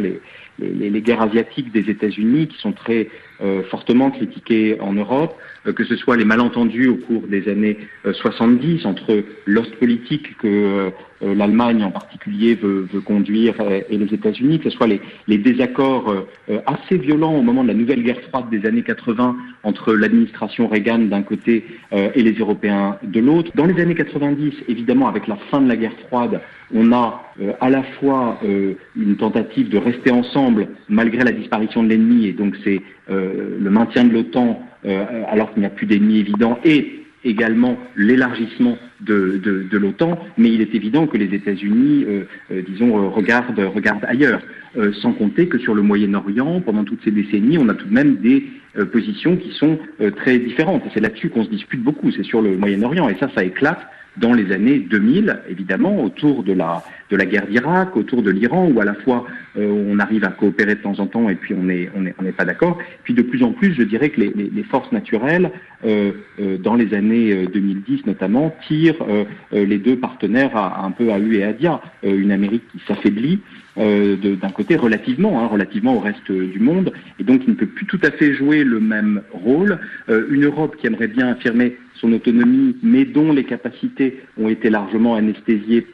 les, 0.59 1.01
guerres 1.03 1.23
asiatiques 1.23 1.71
des 1.73 1.91
États-Unis 1.91 2.49
qui 2.49 2.59
sont 2.59 2.73
très 2.73 3.09
fortement 3.71 4.11
critiquées 4.11 4.79
en 4.81 4.93
Europe, 4.93 5.35
que 5.65 5.85
ce 5.85 5.97
soit 5.97 6.17
les 6.17 6.27
malentendus 6.27 6.89
au 6.89 6.97
cours 6.97 7.27
des 7.29 7.49
années 7.49 7.79
70 8.11 8.85
entre 8.85 9.25
l'Ostpolitique 9.47 10.37
que 10.37 10.93
l'Allemagne 11.21 11.83
en 11.83 11.91
particulier 11.91 12.55
veut, 12.55 12.87
veut 12.93 13.01
conduire 13.01 13.55
et 13.61 13.97
les 13.97 14.15
États-Unis, 14.15 14.59
que 14.59 14.71
ce 14.71 14.77
soit 14.77 14.87
les, 14.87 15.01
les 15.29 15.39
désaccords 15.39 16.27
assez 16.67 16.99
violents 16.99 17.35
au 17.35 17.43
moment 17.43 17.63
de 17.63 17.69
la 17.69 17.75
nouvelle 17.75 18.03
guerre 18.03 18.21
froide 18.29 18.51
des 18.51 18.67
années 18.67 18.83
80 18.83 19.37
entre 19.63 19.95
l'administration 19.95 20.69
Reagan 20.69 20.99
d'un 20.99 21.23
côté 21.23 21.65
et 21.93 22.23
les 22.23 22.33
Européens 22.33 22.99
de 23.03 23.21
l'autre. 23.21 23.51
Dans 23.55 23.67
les 23.67 23.81
années 23.81 23.95
90, 23.95 24.55
évidemment, 24.69 25.09
avec 25.09 25.27
la 25.27 25.37
fin 25.51 25.61
de 25.61 25.69
la 25.69 25.77
guerre 25.77 25.97
froide, 26.07 26.41
on 26.75 26.93
a 26.93 27.23
euh, 27.41 27.53
à 27.61 27.71
la 27.71 27.83
fois 27.83 28.39
euh, 28.45 28.75
une 28.97 29.17
tentative 29.17 29.69
de 29.69 29.79
rester 29.79 30.11
ensemble 30.11 30.69
malgré 30.88 31.23
la 31.23 31.33
disparition 31.33 31.83
de 31.83 31.88
l'ennemi, 31.88 32.26
et 32.26 32.33
donc 32.33 32.57
c'est 32.64 32.81
euh, 33.11 33.57
le 33.61 33.71
maintien 33.71 34.05
de 34.05 34.12
l'OTAN 34.12 34.62
alors 35.29 35.52
qu'il 35.52 35.62
n'y 35.62 35.67
a 35.67 35.71
plus 35.71 35.87
d'ennemis 35.87 36.19
évidents, 36.19 36.61
et 36.64 37.06
également 37.26 37.78
l'élargissement 37.97 38.78
de, 39.00 39.40
de, 39.42 39.78
l'OTAN, 39.78 40.18
mais 40.38 40.50
il 40.50 40.61
est 40.61 40.75
évident 40.75 41.06
que 41.06 41.18
les 41.18 41.35
États-Unis, 41.35 42.06
disons, 42.66 43.11
regardent, 43.11 43.59
regardent 43.75 44.04
ailleurs. 44.06 44.40
sans 45.02 45.12
compter 45.12 45.49
que 45.49 45.59
sur 45.59 45.75
le 45.75 45.83
Moyen-Orient, 45.83 46.62
pendant 46.62 46.85
toutes 46.85 47.04
ces 47.04 47.11
décennies, 47.11 47.59
on 47.59 47.68
a 47.68 47.75
tout 47.75 47.87
de 47.87 47.92
même 47.92 48.16
des 48.16 48.47
positions 48.92 49.37
qui 49.37 49.52
sont 49.52 49.78
très 50.16 50.38
différentes. 50.38 50.87
Et 50.87 50.90
c'est 50.95 51.00
là-dessus 51.00 51.28
qu'on 51.28 51.45
se 51.45 51.50
dispute 51.50 51.83
beaucoup, 51.83 52.11
c'est 52.11 52.25
sur 52.25 52.40
le 52.40 52.56
Moyen-Orient. 52.56 53.09
Et 53.11 53.16
ça, 53.21 53.28
ça 53.35 53.45
éclate 53.45 53.87
dans 54.16 54.32
les 54.32 54.52
années 54.52 54.78
2000, 54.78 55.42
évidemment, 55.49 56.02
autour 56.02 56.42
de 56.42 56.52
la, 56.52 56.82
de 57.11 57.16
la 57.16 57.26
guerre 57.26 57.46
d'Irak, 57.46 57.96
autour 57.96 58.23
de 58.23 58.30
l'Iran, 58.30 58.70
où 58.73 58.80
à 58.80 58.85
la 58.85 58.94
fois 58.94 59.26
euh, 59.56 59.68
on 59.68 59.99
arrive 59.99 60.25
à 60.25 60.28
coopérer 60.28 60.75
de 60.75 60.80
temps 60.80 60.99
en 60.99 61.06
temps 61.06 61.28
et 61.28 61.35
puis 61.35 61.54
on 61.54 61.64
n'est 61.64 61.90
on 61.94 62.06
est, 62.06 62.14
on 62.18 62.25
est 62.25 62.32
pas 62.32 62.44
d'accord. 62.44 62.78
Puis 63.04 63.14
de 63.14 63.23
plus 63.23 63.42
en 63.42 63.52
plus, 63.52 63.75
je 63.75 63.82
dirais 63.82 64.11
que 64.11 64.20
les, 64.20 64.32
les, 64.35 64.50
les 64.52 64.62
forces 64.64 64.90
naturelles, 64.92 65.50
euh, 65.85 66.12
euh, 66.40 66.56
dans 66.58 66.75
les 66.75 66.94
années 66.94 67.46
2010 67.46 68.06
notamment, 68.06 68.54
tirent 68.66 69.04
les 69.52 69.78
deux 69.78 69.96
partenaires 69.96 70.56
à, 70.56 70.85
un 70.85 70.90
peu 70.90 71.12
à 71.12 71.18
U 71.18 71.37
et 71.37 71.44
à 71.44 71.52
Dia. 71.52 71.80
une 72.02 72.32
Amérique 72.32 72.64
qui 72.73 72.80
s'affaiblit 72.87 73.40
d'un 73.76 74.50
côté 74.54 74.76
relativement, 74.76 75.42
hein, 75.42 75.46
relativement 75.46 75.94
au 75.96 76.00
reste 76.00 76.32
du 76.32 76.58
monde, 76.58 76.92
et 77.20 77.25
donc 77.25 77.42
qui 77.42 77.50
ne 77.50 77.54
peut 77.54 77.66
plus 77.66 77.85
tout 77.87 78.00
à 78.02 78.11
fait 78.11 78.32
jouer 78.32 78.64
le 78.64 78.80
même 78.80 79.23
rôle. 79.32 79.78
une 80.08 80.44
Europe 80.44 80.76
qui 80.76 80.87
aimerait 80.87 81.08
bien 81.08 81.28
affirmer 81.28 81.76
son 82.00 82.12
autonomie, 82.12 82.76
mais 82.83 83.05
dont 83.05 83.33
les 83.33 83.45
capacités 83.45 84.21
ont 84.38 84.49
été 84.49 84.71
largement 84.71 85.15
anesthésiées 85.15 85.87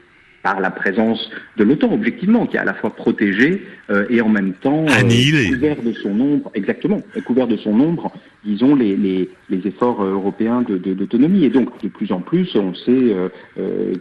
par 0.43 0.61
la 0.61 0.71
présence 0.71 1.31
de 1.57 1.65
l'OTAN, 1.65 1.93
objectivement, 1.93 2.47
qui 2.47 2.57
est 2.57 2.61
à 2.61 2.65
la 2.65 2.75
fois 2.75 2.95
protégé 2.95 3.65
euh, 3.93 4.07
et 4.11 4.21
en 4.21 4.29
même 4.29 4.55
temps 4.55 4.87
euh, 4.89 5.49
couvert 5.51 5.83
de 5.83 5.93
son 5.93 6.19
ombre, 6.21 6.51
exactement, 6.55 7.01
couvert 7.27 7.47
de 7.47 7.57
son 7.59 7.79
ombre, 7.79 8.13
disons, 8.45 8.75
les, 8.75 8.97
les, 8.97 9.29
les 9.51 9.67
efforts 9.67 10.01
euh, 10.03 10.15
européens 10.15 10.63
d'autonomie. 10.63 11.41
De, 11.41 11.47
et 11.47 11.51
donc, 11.51 11.69
de 11.83 11.89
plus 11.89 12.11
en 12.11 12.21
plus, 12.21 12.57
on 12.57 12.75
s'est, 12.75 13.15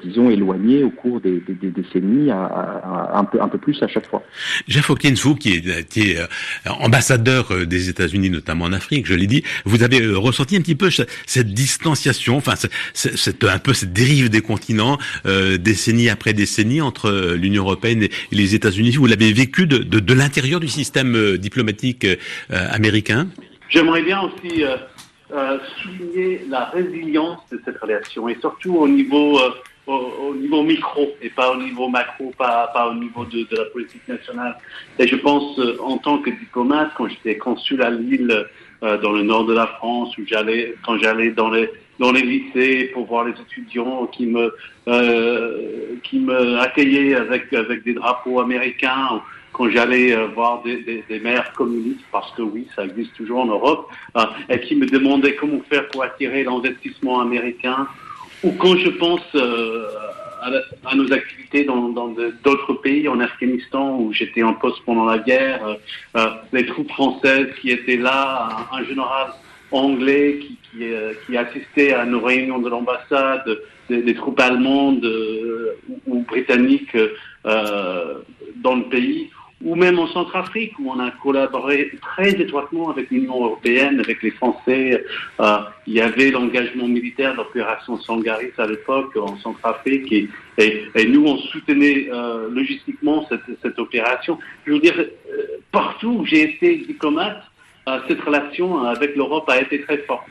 disons, 0.03 0.29
éloigné 0.29 0.83
au 0.83 0.89
cours 0.89 1.21
des, 1.21 1.41
des, 1.47 1.53
des 1.53 1.69
décennies 1.69 2.31
à, 2.31 2.43
à, 2.43 3.19
un, 3.19 3.25
peu, 3.25 3.41
un 3.41 3.47
peu 3.47 3.57
plus 3.57 3.81
à 3.83 3.87
chaque 3.87 4.07
fois. 4.07 4.23
Jeff 4.67 4.89
Hawkins, 4.89 5.15
vous 5.21 5.35
qui 5.35 5.53
êtes 5.53 5.99
ambassadeur 6.79 7.65
des 7.67 7.89
États-Unis, 7.89 8.29
notamment 8.29 8.65
en 8.65 8.73
Afrique, 8.73 9.05
je 9.05 9.13
l'ai 9.13 9.27
dit, 9.27 9.43
vous 9.65 9.83
avez 9.83 10.05
ressenti 10.07 10.55
un 10.55 10.61
petit 10.61 10.75
peu 10.75 10.89
cette 11.25 11.53
distanciation, 11.53 12.37
enfin, 12.37 12.53
c'est 12.93 13.43
un 13.43 13.59
peu 13.59 13.73
cette 13.73 13.93
dérive 13.93 14.29
des 14.29 14.41
continents, 14.41 14.97
décennie 15.59 16.09
après 16.09 16.33
décennie, 16.33 16.81
entre 16.81 17.35
l'Union 17.35 17.63
européenne 17.63 18.03
et 18.03 18.09
les 18.31 18.55
États-Unis. 18.55 18.91
Vous 18.91 19.07
l'avez 19.07 19.33
vécu 19.33 19.67
de, 19.67 19.79
de, 19.83 20.13
l'intérieur 20.13 20.59
du 20.59 20.67
système 20.67 21.15
euh, 21.15 21.37
diplomatique 21.37 22.05
euh, 22.05 22.17
américain 22.49 23.27
J'aimerais 23.69 24.01
bien 24.01 24.21
aussi 24.21 24.63
euh, 24.63 24.75
euh, 25.31 25.57
souligner 25.81 26.41
la 26.49 26.65
résilience 26.65 27.39
de 27.51 27.61
cette 27.63 27.77
relation 27.79 28.27
et 28.27 28.37
surtout 28.41 28.75
au 28.75 28.87
niveau, 28.87 29.39
euh, 29.39 29.49
au, 29.87 29.93
au, 29.93 30.35
niveau 30.35 30.63
micro 30.63 31.09
et 31.21 31.29
pas 31.29 31.51
au 31.51 31.57
niveau 31.57 31.87
macro, 31.87 32.33
pas, 32.37 32.71
au 32.89 32.93
niveau 32.95 33.23
de, 33.25 33.43
de 33.43 33.55
la 33.55 33.65
politique 33.65 34.07
nationale. 34.07 34.57
Et 34.99 35.07
je 35.07 35.15
pense 35.15 35.59
en 35.79 35.97
tant 35.97 36.17
que 36.17 36.29
diplomate, 36.29 36.91
quand 36.97 37.07
j'étais 37.07 37.37
consul 37.37 37.81
à 37.81 37.89
Lille, 37.89 38.45
dans 38.81 39.11
le 39.11 39.21
nord 39.21 39.45
de 39.45 39.53
la 39.53 39.67
France, 39.67 40.17
où 40.17 40.23
j'allais, 40.25 40.73
quand 40.83 40.97
j'allais 40.97 41.29
dans 41.29 41.51
les 41.51 41.69
dans 42.01 42.11
les 42.11 42.23
lycées 42.23 42.89
pour 42.93 43.05
voir 43.05 43.25
les 43.25 43.33
étudiants 43.39 44.07
qui 44.07 44.25
me 44.25 44.53
euh, 44.87 45.95
qui 46.03 46.19
me 46.19 46.57
accueillaient 46.59 47.15
avec 47.15 47.53
avec 47.53 47.83
des 47.83 47.93
drapeaux 47.93 48.39
américains 48.41 49.21
quand 49.53 49.69
j'allais 49.69 50.13
euh, 50.13 50.27
voir 50.27 50.63
des, 50.63 51.19
maires 51.19 51.51
communistes, 51.53 52.05
parce 52.11 52.31
que 52.31 52.41
oui, 52.41 52.67
ça 52.75 52.85
existe 52.85 53.13
toujours 53.15 53.41
en 53.41 53.47
Europe, 53.47 53.87
euh, 54.15 54.25
et 54.49 54.59
qui 54.61 54.75
me 54.75 54.85
demandaient 54.85 55.35
comment 55.35 55.61
faire 55.69 55.87
pour 55.89 56.03
attirer 56.03 56.43
l'investissement 56.43 57.19
américain, 57.19 57.87
ou 58.43 58.51
quand 58.53 58.75
je 58.77 58.89
pense 58.89 59.21
euh, 59.35 59.87
à, 60.85 60.95
nos 60.95 61.11
activités 61.13 61.63
dans 61.63 61.89
d'autres 62.43 62.73
pays, 62.73 63.07
en 63.07 63.19
Afghanistan, 63.19 63.97
où 63.99 64.13
j'étais 64.13 64.43
en 64.43 64.53
poste 64.53 64.81
pendant 64.85 65.05
la 65.05 65.19
guerre, 65.19 65.77
euh, 66.15 66.25
les 66.51 66.65
troupes 66.65 66.91
françaises 66.91 67.47
qui 67.61 67.69
étaient 67.71 67.97
là, 67.97 68.67
un, 68.71 68.83
général 68.83 69.33
anglais 69.71 70.39
qui, 70.39 71.37
assistait 71.37 71.93
à 71.93 72.05
nos 72.05 72.21
réunions 72.21 72.59
de 72.59 72.69
l'ambassade, 72.69 73.45
des, 73.89 74.13
troupes 74.15 74.39
allemandes 74.39 75.05
ou 76.07 76.21
britanniques 76.23 76.97
dans 77.43 78.75
le 78.75 78.89
pays, 78.89 79.29
ou 79.63 79.75
même 79.75 79.99
en 79.99 80.07
Centrafrique, 80.07 80.77
où 80.79 80.91
on 80.91 80.99
a 80.99 81.11
collaboré 81.11 81.91
très 82.01 82.29
étroitement 82.31 82.89
avec 82.89 83.09
l'Union 83.11 83.43
européenne, 83.43 83.99
avec 83.99 84.21
les 84.23 84.31
Français. 84.31 85.03
Euh, 85.39 85.57
il 85.87 85.93
y 85.93 86.01
avait 86.01 86.31
l'engagement 86.31 86.87
militaire 86.87 87.35
l'opération 87.35 87.97
Sangaris 87.99 88.51
à 88.57 88.67
l'époque 88.67 89.15
en 89.17 89.37
Centrafrique, 89.37 90.11
et, 90.57 91.07
nous, 91.07 91.25
on 91.25 91.37
soutenait 91.37 92.07
euh, 92.11 92.49
logistiquement 92.51 93.27
cette, 93.29 93.79
opération. 93.79 94.37
Je 94.65 94.73
veux 94.73 94.79
dire, 94.79 94.97
euh, 94.97 95.43
partout 95.71 96.17
où 96.19 96.25
j'ai 96.25 96.43
été 96.43 96.77
diplomate, 96.77 97.43
cette 98.07 98.21
relation 98.21 98.83
avec 98.85 99.15
l'Europe 99.15 99.49
a 99.49 99.59
été 99.59 99.81
très 99.81 99.97
forte. 99.99 100.25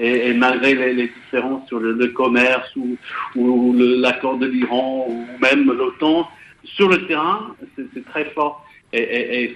Et, 0.00 0.34
malgré 0.34 0.74
les, 0.74 1.08
différences 1.08 1.66
sur 1.68 1.78
le, 1.78 2.08
commerce 2.08 2.68
ou 2.76 3.74
l'accord 3.76 4.38
de 4.38 4.46
l'Iran 4.46 5.06
ou 5.08 5.24
même 5.40 5.72
l'OTAN, 5.72 6.28
sur 6.64 6.88
le 6.88 7.06
terrain, 7.06 7.54
c'est 7.76 8.04
très 8.06 8.26
fort 8.26 8.66
et, 8.96 9.44
et, 9.44 9.44
et 9.44 9.54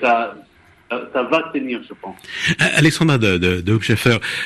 ça, 0.91 1.23
va 1.23 1.51
tenir, 1.53 1.81
je 1.89 1.95
pense. 2.01 2.17
Alexandra 2.59 3.19
de, 3.19 3.39
de, 3.39 3.61
de 3.61 3.79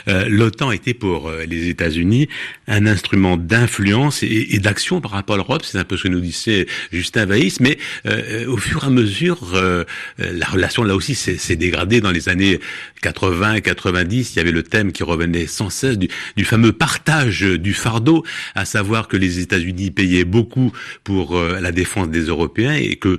euh, 0.09 0.27
l'OTAN 0.29 0.73
était 0.73 0.95
pour 0.95 1.29
euh, 1.29 1.45
les 1.45 1.69
États-Unis 1.69 2.29
un 2.67 2.87
instrument 2.87 3.37
d'influence 3.37 4.23
et, 4.23 4.49
et 4.51 4.59
d'action 4.59 5.01
par 5.01 5.13
rapport 5.13 5.35
à 5.35 5.39
l'Europe. 5.39 5.63
C'est 5.65 5.79
un 5.79 5.85
peu 5.85 5.97
ce 5.97 6.05
que 6.05 6.09
nous 6.09 6.21
disait 6.21 6.67
Justin 6.93 7.27
Vaïs. 7.27 7.61
Mais 7.61 7.79
euh, 8.07 8.47
au 8.47 8.57
fur 8.57 8.85
et 8.85 8.87
à 8.87 8.91
mesure, 8.91 9.53
euh, 9.55 9.85
la 10.19 10.47
relation 10.47 10.83
là 10.83 10.95
aussi 10.95 11.15
s'est 11.15 11.57
dégradée 11.57 12.01
dans 12.01 12.11
les 12.11 12.29
années 12.29 12.61
80 13.03 13.55
et 13.55 13.61
90. 13.63 14.35
Il 14.35 14.37
y 14.37 14.41
avait 14.41 14.53
le 14.53 14.63
thème 14.63 14.93
qui 14.93 15.03
revenait 15.03 15.47
sans 15.47 15.71
cesse 15.71 15.99
du, 15.99 16.09
du 16.37 16.45
fameux 16.45 16.73
partage 16.73 17.43
du 17.43 17.75
fardeau, 17.75 18.25
à 18.55 18.65
savoir 18.65 19.09
que 19.09 19.17
les 19.17 19.41
États-Unis 19.41 19.91
payaient 19.91 20.25
beaucoup 20.25 20.73
pour 21.05 21.37
euh, 21.37 21.61
la 21.61 21.73
défense 21.73 22.09
des 22.09 22.23
Européens 22.25 22.75
et 22.75 22.97
que 22.97 23.19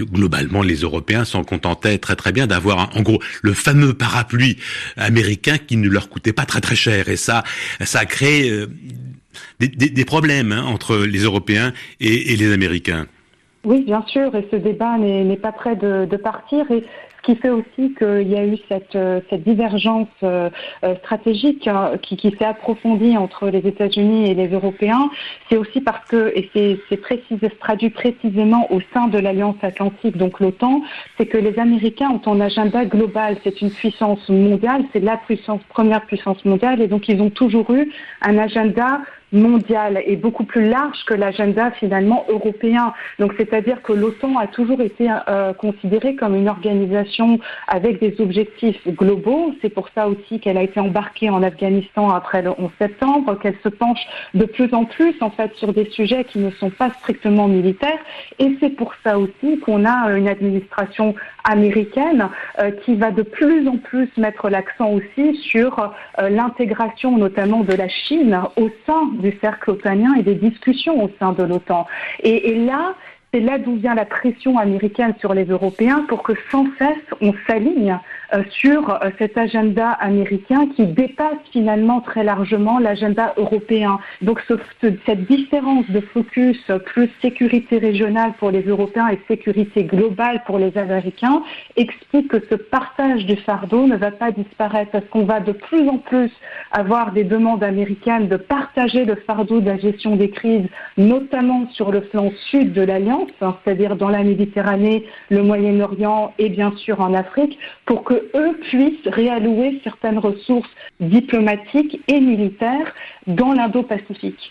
globalement 0.00 0.62
les 0.62 0.76
Européens 0.76 1.24
s'en 1.24 1.44
contentaient 1.44 1.98
très 1.98 2.16
très 2.16 2.32
bien 2.32 2.46
d'avoir 2.46 2.63
avoir 2.70 2.96
en 2.96 3.02
gros 3.02 3.20
le 3.42 3.52
fameux 3.52 3.94
parapluie 3.94 4.58
américain 4.96 5.58
qui 5.58 5.76
ne 5.76 5.88
leur 5.88 6.08
coûtait 6.08 6.32
pas 6.32 6.44
très 6.44 6.60
très 6.60 6.76
cher 6.76 7.08
et 7.08 7.16
ça 7.16 7.42
ça 7.80 8.00
a 8.00 8.04
créé 8.06 8.50
euh, 8.50 8.66
des, 9.58 10.04
problèmes 10.04 10.52
hein, 10.52 10.64
entre 10.64 10.96
les 10.98 11.20
Européens 11.20 11.72
et, 12.00 12.36
les 12.36 12.52
Américains. 12.52 13.06
Oui, 13.64 13.82
bien 13.82 14.04
sûr, 14.06 14.34
et 14.34 14.46
ce 14.50 14.56
débat 14.56 14.98
n'est 14.98 15.36
pas 15.36 15.52
prêt 15.52 15.76
de, 15.76 16.16
partir. 16.16 16.66
Qui 17.24 17.36
fait 17.36 17.50
aussi 17.50 17.94
qu'il 17.98 18.28
y 18.28 18.36
a 18.36 18.44
eu 18.44 18.56
cette, 18.68 18.94
euh, 18.96 19.20
cette 19.30 19.44
divergence 19.44 20.08
euh, 20.22 20.50
euh, 20.84 20.94
stratégique 20.96 21.66
hein, 21.66 21.92
qui, 22.02 22.16
qui 22.16 22.30
s'est 22.30 22.44
approfondie 22.44 23.16
entre 23.16 23.48
les 23.48 23.66
États-Unis 23.66 24.30
et 24.30 24.34
les 24.34 24.48
Européens, 24.48 25.10
c'est 25.48 25.56
aussi 25.56 25.80
parce 25.80 26.04
que, 26.06 26.32
et 26.36 26.50
c'est 26.88 26.96
précis, 26.96 27.38
traduit 27.60 27.90
précisément 27.90 28.70
au 28.70 28.80
sein 28.92 29.08
de 29.08 29.18
l'Alliance 29.18 29.56
Atlantique, 29.62 30.16
donc 30.16 30.40
l'OTAN, 30.40 30.82
c'est 31.16 31.26
que 31.26 31.38
les 31.38 31.58
Américains 31.58 32.10
ont 32.10 32.32
un 32.32 32.40
agenda 32.40 32.84
global, 32.84 33.36
c'est 33.42 33.60
une 33.62 33.70
puissance 33.70 34.28
mondiale, 34.28 34.84
c'est 34.92 35.00
la 35.00 35.16
puissance, 35.16 35.60
première 35.68 36.04
puissance 36.06 36.44
mondiale, 36.44 36.80
et 36.82 36.88
donc 36.88 37.08
ils 37.08 37.20
ont 37.22 37.30
toujours 37.30 37.70
eu 37.72 37.90
un 38.22 38.36
agenda 38.38 39.00
mondial 39.34 40.02
et 40.06 40.16
beaucoup 40.16 40.44
plus 40.44 40.68
large 40.68 41.04
que 41.06 41.14
l'agenda 41.14 41.70
finalement 41.72 42.24
européen. 42.28 42.94
Donc 43.18 43.34
c'est-à-dire 43.36 43.82
que 43.82 43.92
l'OTAN 43.92 44.38
a 44.38 44.46
toujours 44.46 44.80
été 44.80 45.08
euh, 45.28 45.52
considérée 45.52 46.14
comme 46.14 46.34
une 46.34 46.48
organisation 46.48 47.38
avec 47.68 48.00
des 48.00 48.20
objectifs 48.20 48.86
globaux. 48.88 49.54
C'est 49.60 49.68
pour 49.68 49.88
ça 49.94 50.08
aussi 50.08 50.40
qu'elle 50.40 50.56
a 50.56 50.62
été 50.62 50.80
embarquée 50.80 51.30
en 51.30 51.42
Afghanistan 51.42 52.10
après 52.10 52.42
le 52.42 52.50
11 52.50 52.70
septembre, 52.78 53.38
qu'elle 53.38 53.56
se 53.62 53.68
penche 53.68 54.00
de 54.34 54.44
plus 54.44 54.72
en 54.72 54.84
plus 54.84 55.14
en 55.20 55.30
fait 55.30 55.54
sur 55.56 55.72
des 55.72 55.90
sujets 55.90 56.24
qui 56.24 56.38
ne 56.38 56.50
sont 56.50 56.70
pas 56.70 56.90
strictement 57.00 57.48
militaires. 57.48 57.98
Et 58.38 58.56
c'est 58.60 58.70
pour 58.70 58.94
ça 59.02 59.18
aussi 59.18 59.58
qu'on 59.60 59.84
a 59.84 60.10
une 60.16 60.28
administration 60.28 61.14
américaine 61.44 62.28
euh, 62.58 62.70
qui 62.70 62.94
va 62.94 63.10
de 63.10 63.22
plus 63.22 63.68
en 63.68 63.76
plus 63.76 64.08
mettre 64.16 64.48
l'accent 64.48 64.90
aussi 64.90 65.36
sur 65.36 65.78
euh, 66.18 66.28
l'intégration 66.28 67.16
notamment 67.18 67.60
de 67.60 67.74
la 67.74 67.88
Chine 67.88 68.40
au 68.56 68.70
sein 68.86 69.10
du 69.24 69.36
cercle 69.40 69.70
otanien 69.70 70.14
et 70.14 70.22
des 70.22 70.34
discussions 70.34 71.02
au 71.02 71.10
sein 71.18 71.32
de 71.32 71.42
l'OTAN. 71.42 71.86
Et, 72.22 72.54
là, 72.54 72.94
c'est 73.32 73.40
là 73.40 73.58
d'où 73.58 73.76
vient 73.76 73.94
la 73.94 74.04
pression 74.04 74.58
américaine 74.58 75.14
sur 75.18 75.34
les 75.34 75.46
Européens 75.46 76.04
pour 76.08 76.22
que 76.22 76.34
sans 76.50 76.66
cesse 76.78 77.08
on 77.20 77.32
s'aligne 77.46 77.98
sur 78.50 78.90
euh, 78.90 79.10
cet 79.18 79.36
agenda 79.38 79.90
américain 79.90 80.68
qui 80.74 80.86
dépasse 80.86 81.38
finalement 81.52 82.00
très 82.00 82.24
largement 82.24 82.78
l'agenda 82.78 83.34
européen. 83.36 83.98
Donc 84.22 84.40
ce, 84.48 84.54
ce, 84.80 84.88
cette 85.06 85.26
différence 85.26 85.88
de 85.90 86.00
focus 86.00 86.58
plus 86.86 87.10
sécurité 87.22 87.78
régionale 87.78 88.32
pour 88.38 88.50
les 88.50 88.62
Européens 88.62 89.08
et 89.08 89.18
sécurité 89.28 89.84
globale 89.84 90.42
pour 90.46 90.58
les 90.58 90.76
Américains 90.76 91.42
explique 91.76 92.28
que 92.28 92.42
ce 92.50 92.54
partage 92.54 93.26
du 93.26 93.36
fardeau 93.36 93.86
ne 93.86 93.96
va 93.96 94.10
pas 94.10 94.30
disparaître 94.30 94.90
parce 94.92 95.04
qu'on 95.06 95.24
va 95.24 95.40
de 95.40 95.52
plus 95.52 95.88
en 95.88 95.98
plus 95.98 96.30
avoir 96.72 97.12
des 97.12 97.24
demandes 97.24 97.62
américaines 97.62 98.28
de 98.28 98.36
partager 98.36 99.04
le 99.04 99.16
fardeau 99.16 99.60
de 99.60 99.66
la 99.66 99.78
gestion 99.78 100.16
des 100.16 100.30
crises, 100.30 100.66
notamment 100.96 101.68
sur 101.72 101.90
le 101.90 102.02
flanc 102.02 102.30
sud 102.50 102.72
de 102.72 102.82
l'Alliance, 102.82 103.30
c'est-à-dire 103.38 103.96
dans 103.96 104.08
la 104.08 104.22
Méditerranée, 104.22 105.04
le 105.30 105.42
Moyen-Orient 105.42 106.32
et 106.38 106.48
bien 106.48 106.72
sûr 106.76 107.00
en 107.00 107.14
Afrique, 107.14 107.58
pour 107.86 108.04
que 108.04 108.23
eux 108.34 108.58
puissent 108.68 109.06
réallouer 109.06 109.80
certaines 109.84 110.18
ressources 110.18 110.68
diplomatiques 111.00 112.00
et 112.08 112.20
militaires 112.20 112.92
dans 113.26 113.52
l'Indo-Pacifique. 113.52 114.50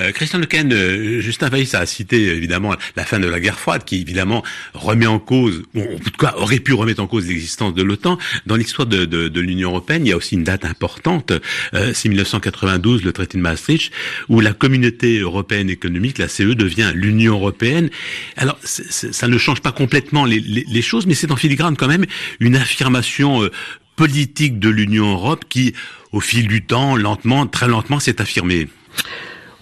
Euh, 0.00 0.12
Christian 0.12 0.38
Lequen, 0.38 0.72
euh, 0.72 1.20
Justin 1.20 1.48
Weiss 1.48 1.74
a 1.74 1.84
cité 1.86 2.28
évidemment 2.28 2.74
la 2.96 3.04
fin 3.04 3.18
de 3.18 3.26
la 3.26 3.40
guerre 3.40 3.58
froide 3.58 3.84
qui 3.84 4.00
évidemment 4.00 4.42
remet 4.72 5.06
en 5.06 5.18
cause, 5.18 5.64
ou 5.74 5.80
en 5.80 5.98
tout 5.98 6.10
cas 6.18 6.34
aurait 6.36 6.60
pu 6.60 6.72
remettre 6.74 7.02
en 7.02 7.06
cause 7.06 7.26
l'existence 7.26 7.74
de 7.74 7.82
l'OTAN. 7.82 8.18
Dans 8.46 8.56
l'histoire 8.56 8.86
de, 8.86 9.04
de, 9.04 9.28
de 9.28 9.40
l'Union 9.40 9.70
européenne, 9.70 10.06
il 10.06 10.10
y 10.10 10.12
a 10.12 10.16
aussi 10.16 10.36
une 10.36 10.44
date 10.44 10.64
importante, 10.64 11.32
euh, 11.74 11.92
c'est 11.92 12.08
1992, 12.08 13.04
le 13.04 13.12
traité 13.12 13.38
de 13.38 13.42
Maastricht, 13.42 13.92
où 14.28 14.40
la 14.40 14.52
communauté 14.52 15.18
européenne 15.18 15.70
économique, 15.70 16.18
la 16.18 16.28
CE, 16.28 16.54
devient 16.54 16.92
l'Union 16.94 17.34
européenne. 17.34 17.90
Alors 18.36 18.58
ça 18.62 19.28
ne 19.28 19.38
change 19.38 19.60
pas 19.60 19.72
complètement 19.72 20.24
les, 20.24 20.40
les, 20.40 20.64
les 20.68 20.82
choses, 20.82 21.06
mais 21.06 21.14
c'est 21.14 21.30
en 21.30 21.36
filigrane 21.36 21.76
quand 21.76 21.88
même 21.88 22.06
une 22.40 22.56
affirmation 22.56 23.03
euh, 23.20 23.50
politique 23.96 24.58
de 24.58 24.68
l'Union 24.68 25.12
Europe 25.12 25.44
qui, 25.48 25.74
au 26.12 26.20
fil 26.20 26.48
du 26.48 26.64
temps, 26.64 26.96
lentement, 26.96 27.46
très 27.46 27.68
lentement, 27.68 28.00
s'est 28.00 28.20
affirmée. 28.20 28.68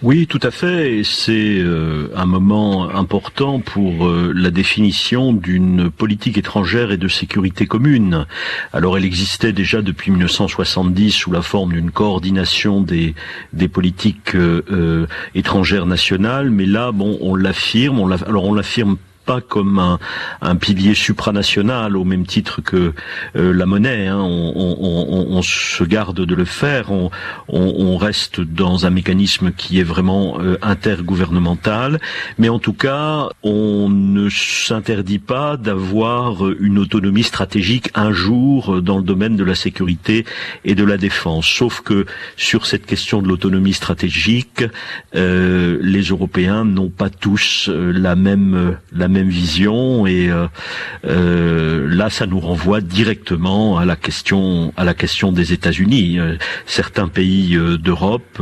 Oui, 0.01 0.27
tout 0.27 0.39
à 0.43 0.51
fait. 0.51 1.01
C'est 1.05 1.59
euh, 1.59 2.09
un 2.15 2.25
moment 2.25 2.89
important 2.89 3.59
pour 3.59 4.05
euh, 4.05 4.33
la 4.35 4.51
définition 4.51 5.31
d'une 5.31 5.89
politique 5.89 6.37
étrangère 6.37 6.91
et 6.91 6.97
de 6.97 7.07
sécurité 7.07 7.67
commune. 7.67 8.25
Alors, 8.73 8.97
elle 8.97 9.05
existait 9.05 9.53
déjà 9.53 9.81
depuis 9.81 10.11
1970 10.11 11.11
sous 11.11 11.31
la 11.31 11.41
forme 11.41 11.73
d'une 11.73 11.91
coordination 11.91 12.81
des, 12.81 13.15
politiques 13.71 14.35
étrangères 15.35 15.85
nationales, 15.85 16.49
mais 16.49 16.65
là, 16.65 16.91
bon, 16.91 17.17
on 17.21 17.35
l'affirme. 17.35 18.17
Alors, 18.27 18.43
on 18.43 18.53
l'affirme 18.53 18.97
pas 19.25 19.41
comme 19.41 19.79
un, 19.79 19.99
un, 20.41 20.55
pilier 20.55 20.93
supranational 20.93 21.95
au 21.97 22.03
même 22.03 22.25
titre 22.25 22.61
que 22.61 22.93
euh, 23.35 23.53
la 23.53 23.65
monnaie. 23.65 24.07
Hein. 24.07 24.19
On, 24.19 24.53
on, 24.55 25.37
on, 25.37 25.41
se 25.41 25.83
garde 25.83 26.19
de 26.19 26.35
le 26.35 26.45
faire. 26.45 26.91
On, 26.91 27.97
reste 27.97 28.41
dans 28.41 28.85
un 28.85 28.89
mécanisme 28.89 29.51
qui 29.51 29.79
est 29.79 29.83
vraiment 29.83 30.39
euh, 30.39 30.57
intergouvernemental. 30.61 31.99
Mais 32.37 32.49
en 32.49 32.59
tout 32.59 32.73
cas, 32.73 33.29
on 33.43 33.87
ne 33.89 34.29
s'interdit 34.29 35.19
pas 35.19 35.57
d'avoir 35.57 36.49
une 36.59 36.79
autonomie 36.79 37.23
stratégique 37.23 37.89
un 37.93 38.11
jour 38.11 38.81
dans 38.81 38.97
le 38.97 39.03
domaine 39.03 39.35
de 39.35 39.43
la 39.43 39.55
sécurité 39.55 40.25
et 40.65 40.75
de 40.75 40.83
la 40.83 40.97
défense. 40.97 41.47
Sauf 41.47 41.81
que 41.81 42.05
sur 42.35 42.65
cette 42.65 42.85
question 42.85 43.21
de 43.21 43.27
l'autonomie 43.27 43.73
stratégique, 43.73 44.63
euh, 45.15 45.77
les 45.81 46.03
Européens 46.03 46.65
n'ont 46.65 46.89
pas 46.89 47.09
tous 47.09 47.69
la 47.69 48.15
même 48.15 48.77
la 48.91 49.07
même 49.13 49.29
vision 49.29 50.05
et 50.05 50.29
euh, 50.29 50.47
euh, 51.05 51.87
là 51.87 52.09
ça 52.09 52.25
nous 52.25 52.39
renvoie 52.39 52.81
directement 52.81 53.77
à 53.77 53.85
la 53.85 53.95
question 53.95 54.73
à 54.75 54.83
la 54.83 54.93
question 54.93 55.31
des 55.31 55.53
États-Unis. 55.53 56.19
Euh, 56.19 56.35
certains 56.65 57.07
pays 57.07 57.57
d'Europe 57.79 58.41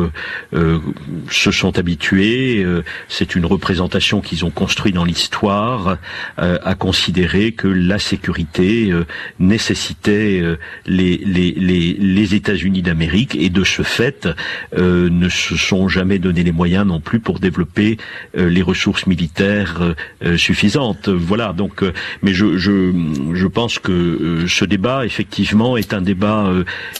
se 1.29 1.51
sont 1.51 1.77
habitués, 1.77 2.65
c'est 3.09 3.35
une 3.35 3.45
représentation 3.45 4.21
qu'ils 4.21 4.45
ont 4.45 4.49
construite 4.49 4.95
dans 4.95 5.03
l'histoire 5.03 5.97
à 6.37 6.75
considérer 6.75 7.51
que 7.51 7.67
la 7.67 7.99
sécurité 7.99 8.93
nécessitait 9.39 10.41
les 10.85 12.35
États-Unis 12.35 12.81
d'Amérique 12.81 13.35
et 13.35 13.49
de 13.49 13.63
ce 13.63 13.81
fait 13.81 14.29
ne 14.77 15.29
se 15.29 15.57
sont 15.57 15.89
jamais 15.89 16.19
donné 16.19 16.43
les 16.43 16.53
moyens 16.53 16.85
non 16.85 17.01
plus 17.01 17.19
pour 17.19 17.39
développer 17.39 17.97
les 18.33 18.61
ressources 18.61 19.07
militaires 19.07 19.95
suffisantes 20.37 20.60
voilà. 21.07 21.53
Donc, 21.53 21.83
euh, 21.83 21.93
mais 22.21 22.33
je, 22.33 22.57
je, 22.57 22.91
je 23.33 23.47
pense 23.47 23.79
que 23.79 23.91
euh, 23.91 24.47
ce 24.47 24.65
débat, 24.65 25.05
effectivement, 25.05 25.77
est 25.77 25.93
un 25.93 26.01
débat 26.01 26.51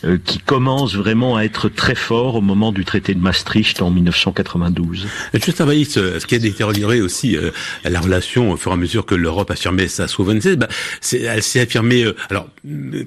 euh, 0.03 0.17
qui 0.25 0.39
commence 0.39 0.95
vraiment 0.95 1.35
à 1.35 1.43
être 1.43 1.69
très 1.69 1.95
fort 1.95 2.35
au 2.35 2.41
moment 2.41 2.71
du 2.71 2.85
traité 2.85 3.13
de 3.13 3.19
Maastricht 3.19 3.81
en 3.81 3.89
1992. 3.91 5.07
Juste 5.33 5.63
ce 5.63 6.25
qui 6.25 6.35
a 6.35 6.39
détérioré 6.39 7.01
aussi 7.01 7.37
la 7.83 7.99
relation 7.99 8.51
au 8.51 8.57
fur 8.57 8.71
et 8.71 8.73
à 8.73 8.77
mesure 8.77 9.05
que 9.05 9.15
l'Europe 9.15 9.51
affirmait 9.51 9.87
sa 9.87 10.07
souveraineté, 10.07 10.55
bah, 10.55 10.67
elle 11.13 11.43
s'est 11.43 11.59
affirmée. 11.59 12.05
alors, 12.29 12.47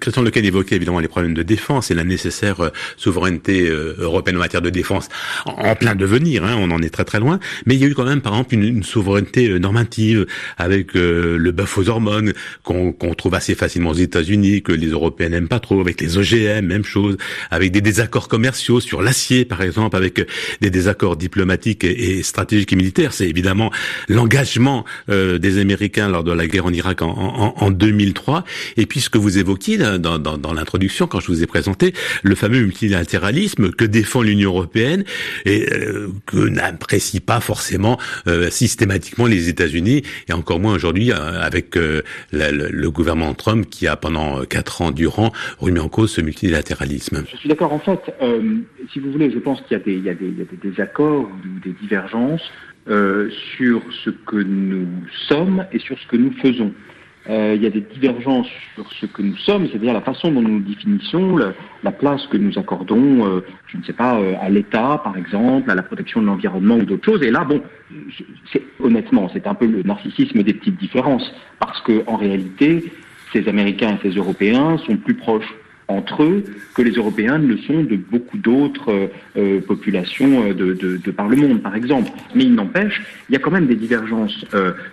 Christian 0.01 0.23
Lequel 0.23 0.45
évoquait 0.45 0.77
évidemment 0.77 1.01
les 1.01 1.09
problèmes 1.09 1.35
de 1.35 1.43
défense 1.43 1.91
et 1.91 1.95
la 1.95 2.05
nécessaire 2.05 2.71
souveraineté 2.97 3.69
européenne 3.69 4.37
en 4.37 4.41
matière 4.41 4.63
de 4.63 4.71
défense 4.71 5.09
en, 5.47 5.75
plein 5.77 5.95
devenir. 5.95 6.45
Hein, 6.45 6.57
on 6.59 6.71
en 6.71 6.83
est 6.83 6.91
très 6.91 7.05
très 7.05 7.21
loin. 7.21 7.39
Mais 7.67 7.75
il 7.75 7.81
y 7.81 7.85
a 7.85 7.89
eu 7.89 7.95
quand 7.95 8.05
même, 8.05 8.21
par 8.21 8.33
exemple, 8.33 8.55
une, 8.55 8.65
une 8.65 8.83
souveraineté 8.83 9.59
normative 9.59 10.27
avec 10.59 10.97
euh, 10.97 11.37
le 11.37 11.53
bœuf 11.53 11.79
aux 11.79 11.89
hormones 11.89 12.33
qu'on 12.63 12.93
trouve 13.17 13.35
assez 13.35 13.55
facilement 13.55 13.91
aux 13.91 13.95
États-Unis, 13.95 14.63
que 14.63 14.73
les 14.73 14.89
Européens 14.89 15.31
n'aiment 15.31 15.49
pas 15.49 15.61
trop, 15.61 15.81
avec 15.81 16.01
les 16.01 16.19
OGM, 16.19 16.67
même 16.67 16.85
chose, 16.85 17.17
avec 17.51 17.73
des 17.73 17.81
désaccords 17.81 18.29
commerciaux 18.29 18.81
sur 18.81 19.03
l'acier, 19.03 19.45
par 19.45 19.63
exemple, 19.63 19.97
avec 19.97 20.21
euh, 20.21 20.27
des 20.61 20.71
désaccords 20.71 21.17
diplomatiques 21.17 21.85
et, 21.85 22.23
stratégiques 22.23 22.73
et 22.73 22.77
militaires. 22.77 23.13
C'est 23.13 23.29
évidemment 23.29 23.71
l'engagement 24.09 24.85
euh, 25.09 25.39
des 25.39 25.59
Américains 25.59 26.09
lors 26.09 26.25
de 26.25 26.33
la 26.33 26.47
guerre 26.47 26.67
en 26.67 26.73
Irak 26.73 27.03
en, 27.03 27.09
en, 27.09 27.55
en 27.57 27.71
2003. 27.71 28.45
Et 28.77 28.87
puis 28.87 29.01
ce 29.01 29.11
que 29.11 29.19
vous 29.19 29.39
évoquiez 29.39 29.77
dans, 29.77 29.99
dans, 29.99 30.39
dans 30.39 30.53
l'introduction, 30.53 31.07
quand 31.07 31.21
je 31.21 31.27
vous 31.27 31.43
ai 31.43 31.47
présenté, 31.47 31.95
le 32.23 32.35
fameux 32.35 32.61
multilatéralisme 32.61 33.71
que 33.71 33.85
défend 33.85 34.23
l'Union 34.23 34.51
européenne 34.51 35.05
et 35.45 35.67
que 36.27 36.37
n'apprécie 36.37 37.21
pas 37.21 37.41
forcément 37.41 37.99
systématiquement 38.51 39.27
les 39.27 39.49
États-Unis 39.49 40.03
encore 40.35 40.61
moins 40.61 40.75
aujourd'hui 40.75 41.13
euh, 41.13 41.41
avec 41.41 41.77
euh, 41.77 42.03
le, 42.33 42.89
gouvernement 42.89 43.35
Trump 43.35 43.67
qui 43.69 43.87
a 43.87 43.97
pendant 43.97 44.41
euh, 44.41 44.45
quatre 44.45 44.83
ans 44.83 44.91
durant 44.91 45.33
remis 45.59 45.81
en 45.81 45.89
cause 45.89 46.13
ce 46.13 46.21
multilatéralisme. 46.21 47.25
Je 47.31 47.37
suis 47.37 47.49
d'accord. 47.49 47.73
En 47.73 47.79
fait, 47.79 48.01
si 48.93 48.99
vous 49.01 49.11
voulez, 49.11 49.31
je 49.31 49.39
pense 49.39 49.61
qu'il 49.63 49.77
y 49.77 49.81
a 49.81 49.85
des, 49.85 49.95
il 49.95 50.05
y 50.05 50.11
a 50.11 50.15
des, 50.15 50.33
désaccords 50.63 51.23
ou 51.23 51.61
des 51.65 51.73
divergences 51.73 52.43
sur 53.57 53.83
ce 54.05 54.11
que 54.11 54.37
nous 54.37 54.87
sommes 55.29 55.65
et 55.73 55.79
sur 55.79 55.99
ce 55.99 56.07
que 56.07 56.17
nous 56.17 56.33
faisons. 56.43 56.73
Euh, 57.31 57.55
il 57.57 57.63
y 57.63 57.67
a 57.67 57.71
des 57.71 57.81
divergences 57.81 58.49
sur 58.75 58.91
ce 58.93 59.07
que 59.07 59.23
nous 59.23 59.37
sommes, 59.39 59.67
c'est-à-dire 59.69 59.95
la 59.95 60.03
façon 60.03 60.31
dont 60.31 60.43
nous 60.43 60.61
définissons, 60.61 61.39
la, 61.83 61.93
place 61.93 62.27
que 62.27 62.37
nous 62.37 62.59
accordons, 62.59 63.27
euh, 63.27 63.41
je 63.69 63.79
ne 63.79 63.83
sais 63.83 63.95
pas, 63.95 64.19
euh, 64.19 64.35
à 64.43 64.51
l'État, 64.51 65.01
par 65.03 65.17
exemple, 65.17 65.71
à 65.71 65.75
la 65.75 65.83
protection 65.83 66.21
de 66.21 66.27
l'environnement 66.27 66.77
ou 66.77 66.85
d'autres 66.85 67.05
choses. 67.05 67.23
Et 67.23 67.31
là, 67.31 67.45
bon, 67.45 67.63
c'est, 68.53 68.63
honnêtement, 68.79 69.31
c'est 69.33 69.47
un 69.47 69.55
peu 69.55 69.67
le 69.67 69.83
narcissisme 69.83 70.43
des 70.43 70.53
petites 70.53 70.79
différences, 70.79 71.33
parce 71.59 71.81
que 71.81 72.03
en 72.07 72.17
réalité, 72.17 72.93
ces 73.33 73.49
Américains 73.49 73.97
et 73.97 74.09
ces 74.09 74.17
Européens 74.17 74.77
sont 74.79 74.97
plus 74.97 75.15
proches 75.15 75.55
entre 75.89 76.23
eux 76.23 76.45
que 76.75 76.83
les 76.83 76.93
Européens 76.93 77.39
ne 77.39 77.47
le 77.47 77.59
sont 77.59 77.83
de 77.83 77.97
beaucoup 77.97 78.39
d'autres 78.39 78.91
euh, 78.91 79.07
euh, 79.37 79.61
populations 79.61 80.49
euh, 80.49 80.55
de, 80.55 80.73
de, 80.75 81.11
par 81.11 81.29
le 81.29 81.37
monde, 81.37 81.63
par 81.63 81.75
exemple. 81.75 82.11
Mais 82.35 82.45
il 82.45 82.55
n'empêche, 82.55 83.03
il 83.29 83.33
y 83.33 83.37
a 83.37 83.39
quand 83.39 83.51
même 83.51 83.67
des 83.67 83.77
divergences 83.77 84.45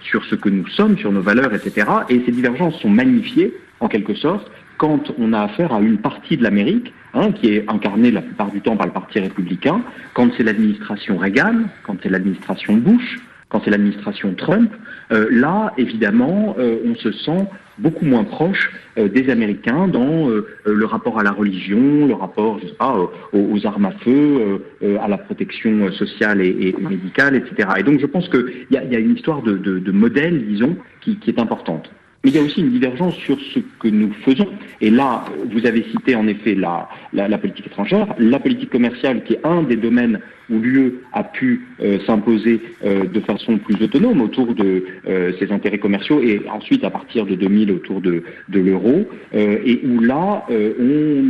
sur 0.02 0.24
ce 0.26 0.36
que 0.36 0.50
nous 0.50 0.68
sommes, 0.68 0.98
sur 0.98 1.12
nos 1.12 1.22
valeurs, 1.22 1.54
etc. 1.54 1.88
Et 2.10 2.22
ces 2.26 2.32
divergences 2.32 2.80
sont 2.80 2.90
magnifiées, 2.90 3.54
en 3.80 3.88
quelque 3.88 4.14
sorte, 4.14 4.52
quand 4.78 5.14
on 5.18 5.34
a 5.34 5.42
affaire 5.42 5.74
à 5.74 5.80
une 5.80 5.98
partie 5.98 6.38
de 6.38 6.44
l'Amérique, 6.44 6.94
hein, 7.14 7.32
qui 7.32 7.54
est 7.54 7.70
incarnée 7.70 8.12
la 8.12 8.22
plupart 8.22 8.52
du 8.52 8.62
temps 8.62 8.76
par 8.76 8.88
le 8.88 8.94
Parti 8.94 9.20
républicain, 9.20 9.82
quand 10.14 10.30
c'est 10.36 10.44
l'administration 10.44 11.18
Reagan, 11.18 11.64
quand 11.84 11.98
c'est 12.02 12.10
l'administration 12.10 12.76
Bush, 12.78 13.20
quand 13.52 13.62
c'est 13.64 13.70
l'administration 13.70 14.34
Trump, 14.34 14.72
là, 15.10 15.74
évidemment, 15.78 16.56
on 16.58 16.96
se 16.96 17.12
sent 17.12 17.48
beaucoup 17.82 18.06
moins 18.06 18.24
proche 18.24 18.72
euh, 18.98 19.08
des 19.08 19.30
Américains 19.30 19.88
dans 19.88 20.30
euh, 20.30 20.48
euh, 20.68 20.74
le 20.74 20.86
rapport 20.86 21.20
à 21.20 21.24
la 21.24 21.32
religion, 21.32 22.08
le 22.08 22.14
rapport, 22.14 22.60
je 22.62 22.68
sais 22.68 22.74
pas, 22.74 22.96
aux, 23.34 23.66
armes 23.66 23.86
à 23.86 23.92
feu, 23.92 24.62
à 25.02 25.08
la 25.08 25.18
protection 25.18 25.92
sociale 25.92 26.42
et, 26.42 26.76
médicale, 26.80 27.36
etc. 27.36 27.70
Et 27.78 27.84
donc 27.84 28.00
je 28.00 28.06
pense 28.06 28.28
qu'il 28.30 28.66
y 28.72 28.78
a, 28.78 28.84
y 28.84 28.96
a 28.96 29.00
une 29.00 29.16
histoire 29.16 29.42
de, 29.42 29.58
de, 29.58 29.80
de 29.80 29.92
modèle, 29.92 30.46
disons, 30.48 30.78
qui, 31.02 31.18
qui 31.18 31.30
est 31.30 31.40
importante. 31.40 31.92
Mais 32.24 32.30
il 32.30 32.36
y 32.36 32.40
a 32.40 32.44
aussi 32.44 32.62
une 32.62 32.70
divergence 32.70 33.16
sur 33.16 33.40
ce 33.40 33.60
que 33.80 33.88
nous 33.88 34.12
faisons. 34.24 34.48
Et 34.80 34.92
là, 34.92 35.26
vous 35.52 35.66
avez 35.66 35.84
cité 35.84 36.16
en 36.16 36.28
effet 36.28 36.54
la, 36.54 36.88
la, 37.14 37.28
la 37.28 37.38
politique 37.38 37.68
étrangère, 37.68 38.14
la 38.20 38.40
politique 38.40 38.70
commerciale 38.70 39.24
qui 39.24 39.34
est 39.34 39.46
un 39.46 39.64
des 39.64 39.76
domaines 39.76 40.20
où 40.52 40.60
l'UE 40.60 41.00
a 41.14 41.24
pu 41.24 41.62
euh, 41.82 42.00
s'imposer 42.06 42.62
euh, 42.84 43.06
de 43.06 43.20
façon 43.22 43.58
plus 43.58 43.82
autonome 43.84 44.22
autour 44.22 44.54
de 44.54 44.84
euh, 45.08 45.32
ses 45.40 45.52
intérêts 45.52 45.80
commerciaux 45.80 46.22
et 46.22 46.42
ensuite 46.52 46.84
à 46.84 46.90
partir 46.90 47.26
de 47.26 47.36
2000 47.36 47.72
autour 47.72 48.02
de, 48.02 48.24
de 48.50 48.60
l'euro 48.60 49.08
et 49.34 49.82
où 49.86 50.00
là 50.00 50.46
on 50.50 51.24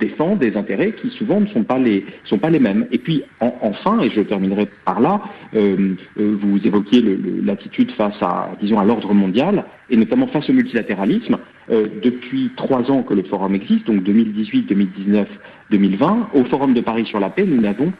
défend 0.00 0.36
des 0.36 0.56
intérêts 0.56 0.92
qui 0.92 1.10
souvent 1.10 1.40
ne 1.40 1.46
sont 1.46 1.64
pas 1.64 1.78
les 1.78 2.04
sont 2.24 2.38
pas 2.38 2.50
les 2.50 2.58
mêmes. 2.58 2.86
Et 2.90 2.98
puis 2.98 3.22
enfin, 3.40 4.00
et 4.00 4.10
je 4.10 4.20
terminerai 4.22 4.68
par 4.84 5.00
là, 5.00 5.20
vous 5.52 6.58
évoquiez 6.64 7.02
l'attitude 7.44 7.90
face 7.92 8.16
à 8.22 8.50
disons 8.60 8.78
à 8.78 8.84
l'ordre 8.84 9.12
mondial 9.12 9.64
et 9.90 9.96
notamment 9.96 10.26
face 10.28 10.48
au 10.48 10.52
multilatéralisme. 10.52 11.38
depuis 11.68 12.50
trois 12.56 12.90
ans 12.90 13.02
que 13.02 13.14
le 13.14 13.22
forum 13.24 13.54
existe, 13.54 13.86
donc 13.86 14.02
2018, 14.02 14.62
2019, 14.62 15.28
2020, 15.70 16.28
au 16.34 16.44
forum 16.44 16.74
de 16.74 16.80
Paris 16.80 17.06
sur 17.06 17.20
la 17.20 17.30
paix, 17.30 17.44
nous 17.46 17.60
n'avons 17.60 17.92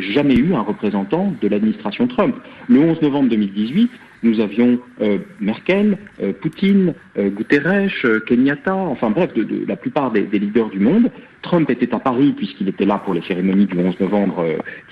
jamais 0.00 0.34
eu 0.34 0.54
un 0.54 0.60
représentant 0.60 1.34
de 1.40 1.48
l'administration 1.48 2.06
Trump. 2.06 2.36
Le 2.68 2.80
11 2.80 3.02
novembre 3.02 3.28
2018, 3.30 3.90
nous 4.22 4.40
avions 4.40 4.78
euh, 5.00 5.18
Merkel, 5.40 5.98
euh, 6.22 6.32
Poutine, 6.32 6.94
euh, 7.18 7.30
Guterres, 7.30 7.90
Kenyatta, 8.26 8.74
enfin 8.74 9.10
bref, 9.10 9.32
de, 9.34 9.64
la 9.66 9.76
plupart 9.76 10.10
des, 10.10 10.26
leaders 10.26 10.68
du 10.68 10.78
monde. 10.78 11.10
Trump 11.42 11.70
était 11.70 11.94
à 11.94 11.98
Paris 11.98 12.32
puisqu'il 12.36 12.68
était 12.68 12.84
là 12.84 12.98
pour 12.98 13.14
les 13.14 13.22
cérémonies 13.22 13.66
du 13.66 13.78
11 13.78 13.98
novembre 14.00 14.44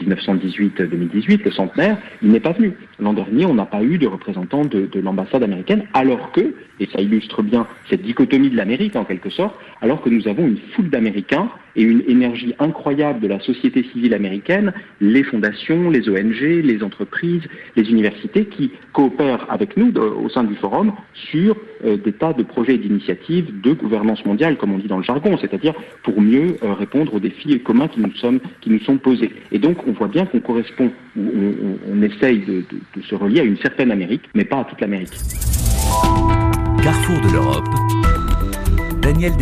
1918-2018, 0.02 1.44
le 1.44 1.50
centenaire. 1.50 1.98
Il 2.22 2.30
n'est 2.30 2.40
pas 2.40 2.52
venu. 2.52 2.72
L'an 2.98 3.12
dernier, 3.12 3.46
on 3.46 3.54
n'a 3.54 3.66
pas 3.66 3.82
eu 3.82 3.98
de 3.98 4.06
représentant 4.06 4.64
de, 4.64 4.86
de 4.86 5.00
l'ambassade 5.00 5.42
américaine, 5.42 5.84
alors 5.94 6.32
que, 6.32 6.54
et 6.80 6.88
ça 6.92 7.00
illustre 7.00 7.42
bien 7.42 7.66
cette 7.88 8.02
dichotomie 8.02 8.50
de 8.50 8.56
l'Amérique 8.56 8.96
en 8.96 9.04
quelque 9.04 9.30
sorte, 9.30 9.54
alors 9.80 10.00
que 10.00 10.10
nous 10.10 10.26
avons 10.26 10.46
une 10.46 10.58
foule 10.74 10.90
d'Américains 10.90 11.50
et 11.76 11.82
une 11.82 12.02
énergie 12.08 12.54
incroyable 12.58 13.20
de 13.20 13.28
la 13.28 13.40
société 13.40 13.84
civile 13.92 14.14
américaine, 14.14 14.72
les 15.00 15.22
fondations, 15.22 15.90
les 15.90 16.08
ONG, 16.08 16.40
les 16.40 16.82
entreprises, 16.82 17.42
les 17.76 17.88
universités 17.88 18.46
qui 18.46 18.72
coopèrent 18.92 19.46
avec 19.48 19.76
nous 19.76 19.92
au 19.96 20.28
sein 20.28 20.44
du 20.44 20.56
forum 20.56 20.92
sur 21.14 21.56
euh, 21.84 21.96
des 21.96 22.12
tas 22.12 22.32
de 22.32 22.42
projets 22.42 22.74
et 22.74 22.78
d'initiatives 22.78 23.60
de 23.60 23.72
gouvernance 23.72 24.24
mondiale, 24.24 24.56
comme 24.56 24.72
on 24.72 24.78
dit 24.78 24.88
dans 24.88 24.98
le 24.98 25.04
jargon, 25.04 25.38
c'est-à-dire 25.40 25.74
pour 26.02 26.20
mieux 26.20 26.37
euh, 26.38 26.74
répondre 26.74 27.14
aux 27.14 27.20
défis 27.20 27.60
communs 27.60 27.88
qui 27.88 28.00
nous, 28.00 28.78
sont 28.80 28.98
posés. 28.98 29.30
Et 29.52 29.58
donc 29.58 29.78
on 29.86 29.92
voit 29.92 30.08
bien 30.08 30.26
qu'on 30.26 30.40
correspond, 30.40 30.90
on, 31.16 32.02
essaye 32.02 32.40
de, 32.40 32.64
se 33.02 33.14
relier 33.14 33.40
à 33.40 33.44
une 33.44 33.56
certaine 33.58 33.90
Amérique, 33.90 34.28
mais 34.34 34.44
pas 34.44 34.60
à 34.60 34.64
toute 34.64 34.80
l'Amérique. 34.80 35.14
Carrefour 36.82 37.20
de 37.20 37.32
l'Europe, 37.32 37.68
Daniel. 39.02 39.32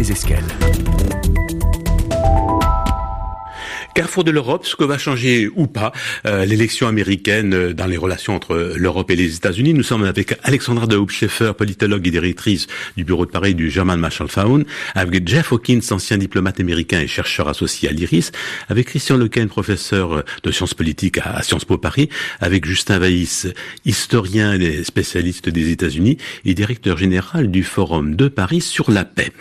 Carrefour 3.97 4.25
de 4.25 4.31
l'Europe, 4.31 4.67
ce 4.67 4.77
que 4.77 4.85
va 4.85 4.99
changer 4.99 5.49
ou 5.57 5.67
pas 5.67 5.91
euh, 6.27 6.45
l'élection 6.45 6.87
américaine 6.87 7.55
euh, 7.55 7.73
dans 7.73 7.87
les 7.87 7.97
relations 7.97 8.35
entre 8.35 8.75
l'Europe 8.77 9.11
et 9.11 9.17
les 9.17 9.37
États-Unis. 9.37 9.73
Nous 9.73 9.83
sommes 9.83 10.05
avec 10.05 10.39
Alexandra 10.43 10.87
de 10.87 10.97
Hoopscheffer, 10.97 11.53
politologue 11.57 12.07
et 12.07 12.11
directrice 12.11 12.67
du 12.99 13.05
bureau 13.05 13.25
de 13.25 13.31
Paris 13.31 13.55
du 13.55 13.71
German 13.71 13.99
Marshall 13.99 14.29
Fund, 14.29 14.67
avec 14.95 15.27
Jeff 15.27 15.51
Hawkins, 15.51 15.81
ancien 15.93 16.19
diplomate 16.19 16.61
américain 16.61 17.01
et 17.01 17.07
chercheur 17.07 17.49
associé 17.49 17.89
à 17.89 17.93
l'IRIS, 17.93 18.33
avec 18.69 18.89
Christian 18.89 19.17
Lequen, 19.17 19.49
professeur 19.49 20.25
de 20.43 20.51
sciences 20.51 20.75
politiques 20.75 21.17
à, 21.25 21.43
Sciences 21.43 21.65
Po 21.65 21.79
Paris, 21.79 22.11
avec 22.41 22.67
Justin 22.67 22.99
Vaïs, 22.99 23.49
historien 23.87 24.61
et 24.61 24.85
spécialiste 24.85 25.49
des 25.49 25.71
États-Unis 25.71 26.19
et 26.45 26.53
directeur 26.53 26.99
général 26.99 27.51
du 27.51 27.63
Forum 27.63 28.15
de 28.15 28.29
Paris 28.29 28.61
sur 28.61 28.91
la 28.91 29.07
paix. 29.07 29.33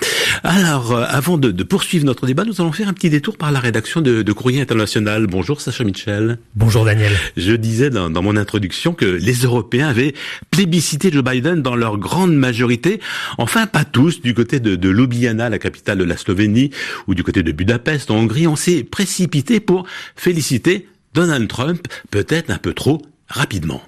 Alors, 0.43 0.93
euh, 0.93 1.03
avant 1.09 1.37
de, 1.37 1.51
poursuivre 1.63 2.05
notre 2.05 2.25
débat, 2.25 2.45
nous 2.45 2.61
allons 2.61 2.71
faire 2.71 2.87
un 2.87 2.93
petit 2.93 3.09
détour 3.09 3.37
par 3.37 3.51
la 3.51 3.59
rédaction 3.59 3.99
de, 3.99 4.21
de 4.21 4.33
international. 4.53 5.27
Bonjour 5.27 5.59
Sacha 5.59 5.83
Mitchell. 5.83 6.37
Bonjour 6.55 6.85
Daniel. 6.85 7.11
Je 7.35 7.53
disais 7.53 7.89
dans, 7.89 8.09
mon 8.21 8.37
introduction 8.37 8.93
que 8.93 9.05
les 9.05 9.33
Européens 9.33 9.87
avaient 9.87 10.13
plébiscité 10.51 11.11
Joe 11.11 11.23
Biden 11.23 11.61
dans 11.61 11.75
leur 11.75 11.97
grande 11.97 12.35
majorité. 12.35 12.99
Enfin, 13.37 13.65
pas 13.67 13.83
tous. 13.83 14.21
Du 14.21 14.33
côté 14.33 14.59
de, 14.59 14.75
de 14.75 14.89
Ljubljana, 14.89 15.49
la 15.49 15.59
capitale 15.59 15.97
de 15.97 16.03
la 16.03 16.17
Slovénie, 16.17 16.71
ou 17.07 17.15
du 17.15 17.23
côté 17.23 17.43
de 17.43 17.51
Budapest, 17.51 18.11
en 18.11 18.17
Hongrie, 18.17 18.47
on 18.47 18.55
s'est 18.55 18.83
précipité 18.83 19.59
pour 19.59 19.85
féliciter 20.15 20.87
Donald 21.13 21.47
Trump, 21.47 21.87
peut-être 22.11 22.51
un 22.51 22.57
peu 22.57 22.73
trop 22.73 23.01
rapidement. 23.27 23.81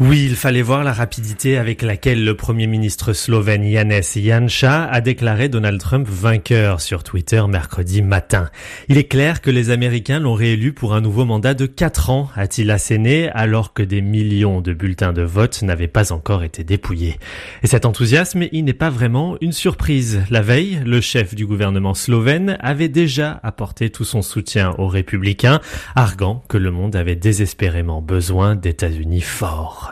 Oui, 0.00 0.26
il 0.28 0.34
fallait 0.34 0.60
voir 0.60 0.82
la 0.82 0.92
rapidité 0.92 1.56
avec 1.56 1.80
laquelle 1.80 2.24
le 2.24 2.34
Premier 2.34 2.66
ministre 2.66 3.12
slovène 3.12 3.70
Janez 3.70 4.00
Janša 4.16 4.86
a 4.86 5.00
déclaré 5.00 5.48
Donald 5.48 5.80
Trump 5.80 6.08
vainqueur 6.10 6.80
sur 6.80 7.04
Twitter 7.04 7.40
mercredi 7.48 8.02
matin. 8.02 8.50
Il 8.88 8.98
est 8.98 9.04
clair 9.04 9.40
que 9.40 9.52
les 9.52 9.70
Américains 9.70 10.18
l'ont 10.18 10.34
réélu 10.34 10.72
pour 10.72 10.94
un 10.94 11.00
nouveau 11.00 11.24
mandat 11.24 11.54
de 11.54 11.66
4 11.66 12.10
ans, 12.10 12.28
a-t-il 12.34 12.72
asséné, 12.72 13.28
alors 13.34 13.72
que 13.72 13.84
des 13.84 14.00
millions 14.00 14.60
de 14.60 14.72
bulletins 14.72 15.12
de 15.12 15.22
vote 15.22 15.62
n'avaient 15.62 15.86
pas 15.86 16.10
encore 16.10 16.42
été 16.42 16.64
dépouillés. 16.64 17.20
Et 17.62 17.68
cet 17.68 17.86
enthousiasme, 17.86 18.46
il 18.50 18.64
n'est 18.64 18.72
pas 18.72 18.90
vraiment 18.90 19.36
une 19.40 19.52
surprise. 19.52 20.24
La 20.28 20.42
veille, 20.42 20.80
le 20.84 21.00
chef 21.00 21.36
du 21.36 21.46
gouvernement 21.46 21.94
slovène 21.94 22.58
avait 22.58 22.88
déjà 22.88 23.38
apporté 23.44 23.90
tout 23.90 24.04
son 24.04 24.22
soutien 24.22 24.74
aux 24.76 24.88
républicains, 24.88 25.60
arguant 25.94 26.42
que 26.48 26.58
le 26.58 26.72
monde 26.72 26.96
avait 26.96 27.14
désespérément 27.14 28.02
besoin 28.02 28.56
d'États-Unis 28.56 29.20
forts. 29.20 29.83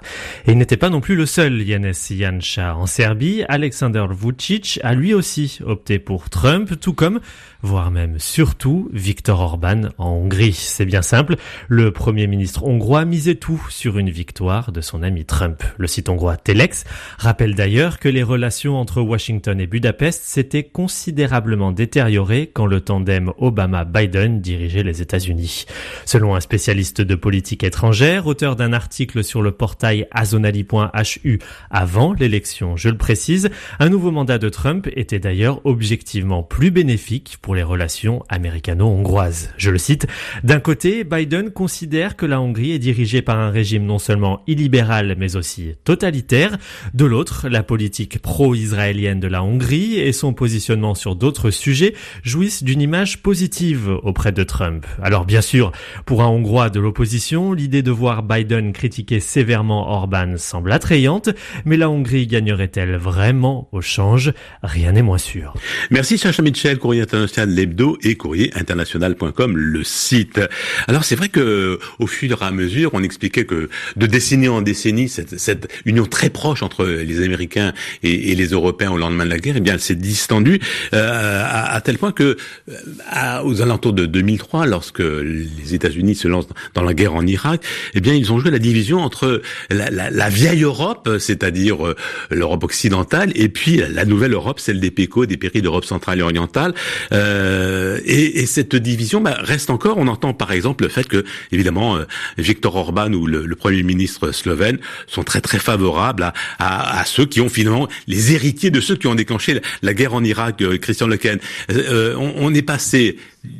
Et 0.46 0.52
il 0.52 0.58
n'était 0.58 0.76
pas 0.76 0.90
non 0.90 1.00
plus 1.00 1.16
le 1.16 1.26
seul 1.26 1.62
Yanis 1.62 2.08
Janša. 2.10 2.76
En 2.76 2.86
Serbie, 2.86 3.44
Alexander 3.48 4.06
Vucic 4.10 4.80
a 4.82 4.94
lui 4.94 5.14
aussi 5.14 5.58
opté 5.64 5.98
pour 5.98 6.30
Trump, 6.30 6.78
tout 6.80 6.94
comme 6.94 7.20
voire 7.62 7.90
même 7.90 8.18
surtout 8.18 8.88
Viktor 8.92 9.40
Orban 9.40 9.88
en 9.98 10.10
Hongrie. 10.10 10.52
C'est 10.52 10.84
bien 10.84 11.02
simple, 11.02 11.36
le 11.68 11.92
Premier 11.92 12.26
ministre 12.26 12.64
hongrois 12.64 13.04
misait 13.04 13.36
tout 13.36 13.64
sur 13.70 13.98
une 13.98 14.10
victoire 14.10 14.72
de 14.72 14.80
son 14.80 15.02
ami 15.02 15.24
Trump. 15.24 15.62
Le 15.78 15.86
site 15.86 16.08
hongrois 16.08 16.36
Telex 16.36 16.84
rappelle 17.18 17.54
d'ailleurs 17.54 17.98
que 17.98 18.08
les 18.08 18.22
relations 18.22 18.76
entre 18.76 19.00
Washington 19.00 19.60
et 19.60 19.66
Budapest 19.66 20.24
s'étaient 20.24 20.64
considérablement 20.64 21.72
détériorées 21.72 22.50
quand 22.52 22.66
le 22.66 22.80
tandem 22.80 23.32
Obama-Biden 23.38 24.40
dirigeait 24.40 24.82
les 24.82 25.00
États-Unis. 25.00 25.66
Selon 26.04 26.34
un 26.34 26.40
spécialiste 26.40 27.00
de 27.00 27.14
politique 27.14 27.62
étrangère, 27.62 28.26
auteur 28.26 28.56
d'un 28.56 28.72
article 28.72 29.22
sur 29.22 29.42
le 29.42 29.52
portail 29.52 30.06
azonali.hu 30.10 31.38
avant 31.70 32.12
l'élection, 32.12 32.76
je 32.76 32.88
le 32.88 32.98
précise, 32.98 33.50
un 33.78 33.88
nouveau 33.88 34.10
mandat 34.10 34.38
de 34.38 34.48
Trump 34.48 34.88
était 34.96 35.20
d'ailleurs 35.20 35.60
objectivement 35.64 36.42
plus 36.42 36.70
bénéfique 36.70 37.38
pour 37.40 37.51
les 37.54 37.62
relations 37.62 38.22
américano-hongroises. 38.28 39.50
Je 39.56 39.70
le 39.70 39.78
cite, 39.78 40.06
D'un 40.44 40.60
côté, 40.60 41.04
Biden 41.04 41.50
considère 41.50 42.16
que 42.16 42.26
la 42.26 42.40
Hongrie 42.40 42.72
est 42.72 42.78
dirigée 42.78 43.22
par 43.22 43.38
un 43.38 43.50
régime 43.50 43.84
non 43.84 43.98
seulement 43.98 44.42
illibéral 44.46 45.16
mais 45.18 45.36
aussi 45.36 45.74
totalitaire. 45.84 46.58
De 46.94 47.04
l'autre, 47.04 47.48
la 47.48 47.62
politique 47.62 48.20
pro-israélienne 48.20 49.20
de 49.20 49.28
la 49.28 49.42
Hongrie 49.42 49.98
et 49.98 50.12
son 50.12 50.32
positionnement 50.32 50.94
sur 50.94 51.16
d'autres 51.16 51.50
sujets 51.50 51.94
jouissent 52.22 52.62
d'une 52.62 52.80
image 52.80 53.22
positive 53.22 53.90
auprès 54.02 54.32
de 54.32 54.42
Trump. 54.42 54.86
Alors 55.02 55.24
bien 55.24 55.40
sûr, 55.40 55.72
pour 56.06 56.22
un 56.22 56.26
Hongrois 56.26 56.70
de 56.70 56.80
l'opposition, 56.80 57.52
l'idée 57.52 57.82
de 57.82 57.90
voir 57.90 58.22
Biden 58.22 58.72
critiquer 58.72 59.20
sévèrement 59.20 59.90
Orban 59.90 60.34
semble 60.36 60.72
attrayante, 60.72 61.30
mais 61.64 61.76
la 61.76 61.90
Hongrie 61.90 62.26
gagnerait-elle 62.26 62.96
vraiment 62.96 63.68
au 63.72 63.80
change? 63.80 64.32
Rien 64.62 64.92
n'est 64.92 65.02
moins 65.02 65.18
sûr. 65.18 65.54
Merci 65.90 66.18
Sacha 66.18 66.42
Mitchell, 66.42 66.78
courrier 66.78 67.02
international 67.02 67.41
l'hebdo 67.46 67.98
et 68.02 68.16
courrierinternational.com 68.16 69.56
le 69.56 69.84
site. 69.84 70.40
Alors 70.88 71.04
c'est 71.04 71.16
vrai 71.16 71.28
que 71.28 71.78
au 71.98 72.06
fur 72.06 72.42
et 72.42 72.44
à 72.44 72.50
mesure, 72.50 72.90
on 72.92 73.02
expliquait 73.02 73.44
que 73.44 73.68
de 73.96 74.06
décennie 74.06 74.48
en 74.48 74.62
décennie, 74.62 75.08
cette, 75.08 75.38
cette 75.38 75.68
union 75.84 76.06
très 76.06 76.30
proche 76.30 76.62
entre 76.62 76.84
les 76.84 77.22
Américains 77.22 77.72
et, 78.02 78.32
et, 78.32 78.34
les 78.34 78.48
Européens 78.48 78.90
au 78.90 78.96
lendemain 78.96 79.24
de 79.24 79.30
la 79.30 79.38
guerre, 79.38 79.54
eh 79.56 79.60
bien, 79.60 79.74
elle 79.74 79.80
s'est 79.80 79.94
distendue 79.94 80.60
euh, 80.94 81.42
à, 81.44 81.74
à, 81.74 81.80
tel 81.80 81.98
point 81.98 82.12
que 82.12 82.36
euh, 82.68 82.74
à, 83.08 83.44
aux 83.44 83.62
alentours 83.62 83.92
de 83.92 84.06
2003, 84.06 84.66
lorsque 84.66 85.00
les 85.00 85.74
États-Unis 85.74 86.14
se 86.14 86.28
lancent 86.28 86.48
dans 86.74 86.82
la 86.82 86.94
guerre 86.94 87.14
en 87.14 87.26
Irak, 87.26 87.62
eh 87.94 88.00
bien, 88.00 88.14
ils 88.14 88.32
ont 88.32 88.38
joué 88.38 88.50
la 88.50 88.58
division 88.58 89.00
entre 89.00 89.42
la, 89.70 89.90
la, 89.90 90.10
la 90.10 90.28
vieille 90.28 90.62
Europe, 90.62 91.08
c'est-à-dire 91.18 91.86
euh, 91.86 91.96
l'Europe 92.30 92.64
occidentale, 92.64 93.32
et 93.34 93.48
puis 93.48 93.76
la 93.76 94.04
nouvelle 94.04 94.32
Europe, 94.32 94.60
celle 94.60 94.80
des 94.80 94.90
PECO, 94.90 95.26
des 95.26 95.36
pays 95.36 95.62
d'Europe 95.62 95.84
centrale 95.84 96.18
et 96.18 96.22
orientale. 96.22 96.74
Euh, 97.12 97.31
euh, 97.32 97.98
et, 98.04 98.40
et, 98.40 98.46
cette 98.46 98.76
division 98.76 99.20
bah, 99.20 99.36
reste 99.40 99.70
encore. 99.70 99.98
On 99.98 100.08
entend 100.08 100.34
par 100.34 100.52
exemple 100.52 100.84
le 100.84 100.90
fait 100.90 101.06
que, 101.08 101.24
évidemment, 101.50 101.96
euh, 101.96 102.04
Viktor 102.38 102.74
Orban 102.76 103.12
ou 103.12 103.26
le, 103.26 103.46
le, 103.46 103.56
premier 103.56 103.82
ministre 103.82 104.32
slovène 104.32 104.78
sont 105.06 105.22
très 105.22 105.40
très 105.40 105.58
favorables 105.58 106.22
à, 106.22 106.34
à, 106.58 107.00
à, 107.00 107.04
ceux 107.04 107.26
qui 107.26 107.40
ont 107.40 107.48
finalement 107.48 107.88
les 108.06 108.32
héritiers 108.32 108.70
de 108.70 108.80
ceux 108.80 108.96
qui 108.96 109.06
ont 109.06 109.14
déclenché 109.14 109.60
la, 109.82 109.94
guerre 109.94 110.14
en 110.14 110.24
Irak. 110.24 110.60
Euh, 110.62 110.78
Christian 110.78 111.06
Lequen, 111.06 111.38
euh, 111.70 112.14
on, 112.16 112.34
on, 112.36 112.54
est 112.54 112.62
passé 112.62 113.16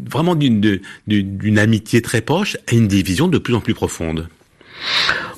vraiment 0.08 0.34
d'une 0.34 1.58
amitié 1.58 2.02
très 2.02 2.20
proche 2.20 2.56
à 2.68 2.74
une 2.74 2.88
division 2.88 3.28
de 3.28 3.38
plus 3.38 3.54
en 3.54 3.60
plus 3.60 3.74
profonde. 3.74 4.28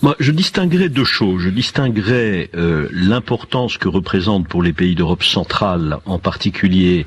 Moi, 0.02 0.16
je 0.20 0.32
distinguerais 0.32 0.90
deux 0.90 1.04
choses. 1.04 1.40
Je 1.42 1.48
distinguerais 1.48 2.50
euh, 2.54 2.88
l'importance 2.92 3.78
que 3.78 3.88
représente 3.88 4.46
pour 4.48 4.62
les 4.62 4.74
pays 4.74 4.94
d'Europe 4.94 5.24
centrale, 5.24 5.96
en 6.04 6.18
particulier 6.18 7.06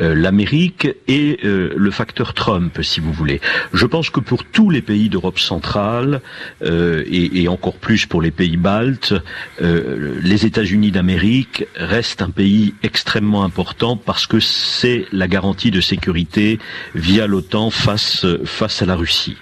euh, 0.00 0.14
l'Amérique, 0.14 0.88
et 1.08 1.40
euh, 1.44 1.74
le 1.76 1.90
facteur 1.90 2.32
Trump, 2.32 2.78
si 2.82 3.00
vous 3.00 3.12
voulez. 3.12 3.40
Je 3.74 3.84
pense 3.84 4.08
que 4.08 4.20
pour 4.20 4.44
tous 4.44 4.70
les 4.70 4.80
pays 4.80 5.10
d'Europe 5.10 5.38
centrale, 5.38 6.22
et, 6.62 7.42
et, 7.42 7.48
encore 7.48 7.76
plus 7.76 8.06
pour 8.06 8.22
les 8.22 8.30
pays 8.30 8.56
baltes, 8.56 9.14
les 9.60 10.46
États-Unis 10.46 10.90
d'Amérique 10.90 11.66
restent 11.76 12.22
un 12.22 12.30
pays 12.30 12.74
extrêmement 12.82 13.44
important 13.44 13.96
parce 13.96 14.26
que 14.26 14.40
c'est 14.40 15.06
la 15.12 15.28
garantie 15.28 15.70
de 15.70 15.80
sécurité 15.80 16.58
via 16.94 17.26
l'OTAN 17.26 17.70
face 17.70 18.26
face 18.44 18.82
à 18.82 18.86
la 18.86 18.96
Russie. 18.96 19.36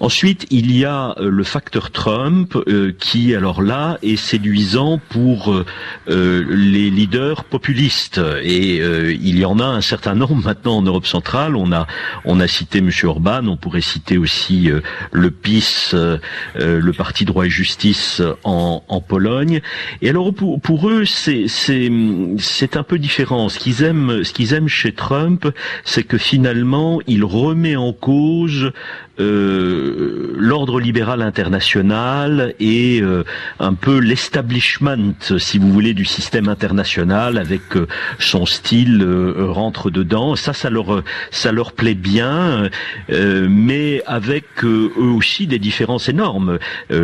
Ensuite, 0.00 0.46
il 0.50 0.74
y 0.76 0.84
a 0.84 1.14
le 1.20 1.44
facteur 1.44 1.73
Trump 1.80 2.56
euh, 2.68 2.92
qui 2.98 3.34
alors 3.34 3.62
là 3.62 3.98
est 4.02 4.16
séduisant 4.16 5.00
pour 5.08 5.52
euh, 5.52 5.64
euh, 6.08 6.44
les 6.48 6.90
leaders 6.90 7.44
populistes 7.44 8.20
et 8.42 8.76
il 8.76 9.38
y 9.38 9.44
en 9.44 9.58
a 9.58 9.64
un 9.64 9.80
certain 9.80 10.14
nombre 10.14 10.36
maintenant 10.44 10.78
en 10.78 10.82
Europe 10.82 11.06
centrale. 11.06 11.56
On 11.56 11.72
a 11.72 11.86
on 12.24 12.40
a 12.40 12.46
cité 12.46 12.80
Monsieur 12.80 13.08
Orban, 13.08 13.46
on 13.46 13.56
pourrait 13.56 13.80
citer 13.80 14.18
aussi 14.18 14.70
le 15.12 15.30
PIS, 15.30 15.94
le 16.54 16.90
Parti 16.92 17.24
droit 17.24 17.46
et 17.46 17.50
justice 17.50 18.22
en, 18.44 18.80
Pologne. 19.06 19.60
Et 20.02 20.08
alors 20.08 20.32
pour, 20.32 20.60
pour 20.60 20.88
eux 20.88 21.04
c'est 21.04 22.76
un 22.76 22.82
peu 22.82 22.98
différent. 22.98 23.48
Ce 23.48 23.58
qu'ils 23.58 23.82
aiment 23.82 24.24
ce 24.24 24.32
qu'ils 24.32 24.54
aiment 24.54 24.68
chez 24.68 24.92
Trump, 24.92 25.48
c'est 25.84 26.04
que 26.04 26.18
finalement 26.18 27.00
il 27.06 27.24
remet 27.24 27.76
en 27.76 27.92
cause 27.92 28.72
l'ordre 29.18 30.80
libéral 30.80 31.22
international 31.22 32.54
et 32.60 33.02
un 33.60 33.74
peu 33.74 33.98
l'establishment, 33.98 35.14
si 35.38 35.58
vous 35.58 35.72
voulez, 35.72 35.94
du 35.94 36.04
système 36.04 36.48
international 36.48 37.38
avec 37.38 37.62
son 38.18 38.46
style 38.46 39.06
rentre 39.38 39.90
dedans. 39.90 40.36
Ça, 40.36 40.52
ça 40.52 40.70
leur 40.70 41.02
ça 41.30 41.52
leur 41.52 41.72
plaît 41.72 41.94
bien, 41.94 42.68
mais 43.08 44.02
avec 44.06 44.44
eux 44.64 44.92
aussi 44.96 45.46
des 45.46 45.58
différences 45.58 46.08
énormes. 46.08 46.58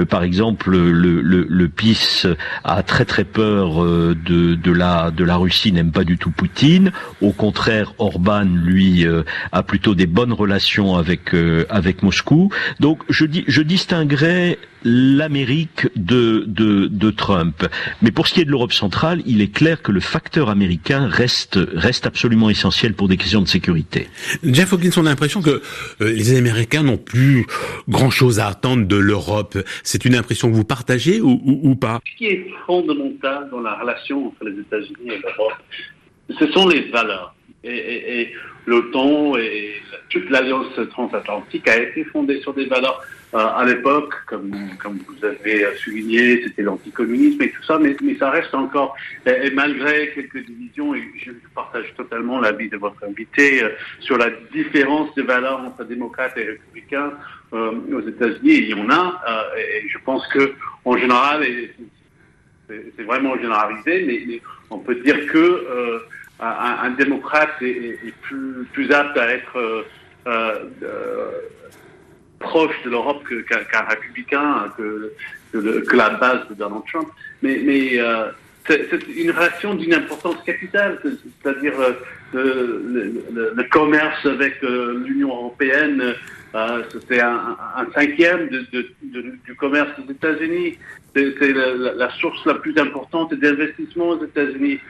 par 0.08 0.22
exemple, 0.22 0.70
le, 0.70 1.20
le, 1.20 1.46
le 1.48 1.68
PIS 1.68 2.26
a 2.64 2.82
très 2.82 3.04
très 3.04 3.24
peur 3.24 3.84
de, 3.84 4.14
de 4.54 4.72
la 4.72 5.10
de 5.10 5.24
la 5.24 5.36
Russie, 5.36 5.72
n'aime 5.72 5.92
pas 5.92 6.04
du 6.04 6.18
tout 6.18 6.30
Poutine. 6.30 6.92
Au 7.20 7.32
contraire, 7.32 7.94
Orban 7.98 8.44
lui 8.44 9.06
a 9.52 9.62
plutôt 9.62 9.94
des 9.94 10.06
bonnes 10.06 10.32
relations 10.32 10.96
avec 10.96 11.34
avec 11.68 11.99
Moscou. 12.02 12.50
Donc 12.80 13.02
je 13.08 13.24
dis 13.24 13.44
je 13.46 13.62
distinguerais 13.62 14.58
l'Amérique 14.84 15.88
de, 15.96 16.44
de, 16.46 16.86
de, 16.86 17.10
Trump. 17.10 17.66
Mais 18.02 18.10
pour 18.10 18.26
ce 18.26 18.34
qui 18.34 18.40
est 18.40 18.44
de 18.44 18.50
l'Europe 18.50 18.72
centrale, 18.72 19.22
il 19.26 19.42
est 19.42 19.52
clair 19.52 19.82
que 19.82 19.92
le 19.92 20.00
facteur 20.00 20.48
américain 20.48 21.06
reste, 21.06 21.58
reste 21.74 22.06
absolument 22.06 22.50
essentiel 22.50 22.94
pour 22.94 23.08
des 23.08 23.16
questions 23.16 23.42
de 23.42 23.48
sécurité. 23.48 24.08
Jeff 24.42 24.72
Hawkins, 24.72 24.90
on 24.96 25.06
a 25.06 25.10
l'impression 25.10 25.42
que 25.42 25.50
euh, 26.00 26.12
les 26.12 26.36
Américains 26.36 26.82
n'ont 26.82 26.96
plus 26.96 27.46
grand-chose 27.88 28.40
à 28.40 28.46
attendre 28.46 28.86
de 28.86 28.96
l'Europe. 28.96 29.58
C'est 29.82 30.04
une 30.04 30.14
impression 30.14 30.50
que 30.50 30.54
vous 30.54 30.64
partagez 30.64 31.20
ou, 31.20 31.40
ou, 31.44 31.74
pas? 31.74 32.00
Ce 32.12 32.16
qui 32.16 32.26
est 32.26 32.46
fondamental 32.66 33.48
dans 33.50 33.60
la 33.60 33.74
relation 33.74 34.28
entre 34.28 34.44
les 34.44 34.60
États-Unis 34.60 35.10
et 35.12 35.18
l'Europe, 35.18 35.58
ce 36.38 36.46
sont 36.52 36.68
les 36.68 36.88
valeurs. 36.90 37.34
Et, 37.62 37.76
et, 37.76 38.20
et 38.20 38.34
l'OTAN 38.66 39.36
et 39.36 39.74
toute 40.08 40.30
l'alliance 40.30 40.74
transatlantique 40.90 41.68
a 41.68 41.76
été 41.76 42.04
fondée 42.04 42.40
sur 42.40 42.54
des 42.54 42.66
valeurs 42.66 43.04
euh, 43.32 43.38
à 43.38 43.64
l'époque, 43.64 44.12
comme, 44.26 44.52
comme 44.82 44.98
vous 45.06 45.24
avez 45.24 45.64
souligné, 45.76 46.42
c'était 46.42 46.62
l'anticommunisme 46.62 47.40
et 47.42 47.50
tout 47.50 47.62
ça, 47.62 47.78
mais, 47.78 47.94
mais 48.02 48.16
ça 48.16 48.28
reste 48.28 48.52
encore, 48.54 48.96
et, 49.24 49.50
malgré 49.52 50.10
quelques 50.12 50.44
divisions, 50.44 50.96
et 50.96 51.04
je 51.24 51.30
partage 51.54 51.94
totalement 51.96 52.40
l'avis 52.40 52.68
de 52.68 52.76
votre 52.76 53.04
invité 53.04 53.62
euh, 53.62 53.68
sur 54.00 54.18
la 54.18 54.30
différence 54.52 55.14
de 55.14 55.22
valeurs 55.22 55.60
entre 55.60 55.84
démocrates 55.84 56.36
et 56.38 56.44
républicains 56.44 57.12
euh, 57.52 57.70
aux 57.92 58.00
États-Unis, 58.00 58.40
il 58.42 58.68
y 58.70 58.74
en 58.74 58.90
a, 58.90 59.22
et 59.56 59.88
je 59.88 59.98
pense 60.04 60.26
que 60.28 60.54
en 60.84 60.96
général, 60.96 61.46
c'est 62.68 63.02
vraiment 63.04 63.36
généralisé, 63.36 64.04
mais, 64.06 64.24
mais, 64.26 64.40
on 64.70 64.78
peut 64.78 64.96
dire 64.96 65.26
que 65.26 66.00
un, 66.40 66.90
démocrate 66.90 67.60
est, 67.60 68.14
plus, 68.22 68.92
apte 68.92 69.16
à 69.16 69.32
être 69.32 69.84
proche 72.40 72.74
de 72.84 72.90
l'Europe 72.90 73.22
qu'un 73.48 73.84
républicain, 73.88 74.72
que, 74.76 75.12
que, 75.52 75.96
la 75.96 76.10
base 76.10 76.48
de 76.48 76.54
Donald 76.54 76.82
Trump. 76.90 77.08
Mais, 77.42 77.98
euh, 77.98 78.30
c'est 78.66 79.08
une 79.16 79.30
relation 79.30 79.74
d'une 79.74 79.94
importance 79.94 80.36
capitale, 80.44 81.00
c'est-à-dire 81.02 81.74
euh, 82.34 83.52
le, 83.54 83.62
commerce 83.64 84.24
avec 84.26 84.62
euh, 84.62 85.02
l'Union 85.06 85.28
européenne, 85.28 86.14
euh, 86.54 86.82
c'est 87.08 87.20
un, 87.20 87.56
un, 87.76 87.86
cinquième 87.94 88.48
de, 88.48 88.66
de, 88.72 88.88
de, 89.02 89.34
du 89.44 89.54
commerce 89.54 89.90
des 90.00 90.12
États-Unis. 90.12 90.78
C'est 91.14 91.52
la, 91.52 91.94
la, 91.94 92.10
source 92.12 92.44
la 92.46 92.54
plus 92.54 92.76
importante 92.78 93.34
d'investissement 93.34 94.10
aux 94.10 94.24
États-Unis 94.24 94.80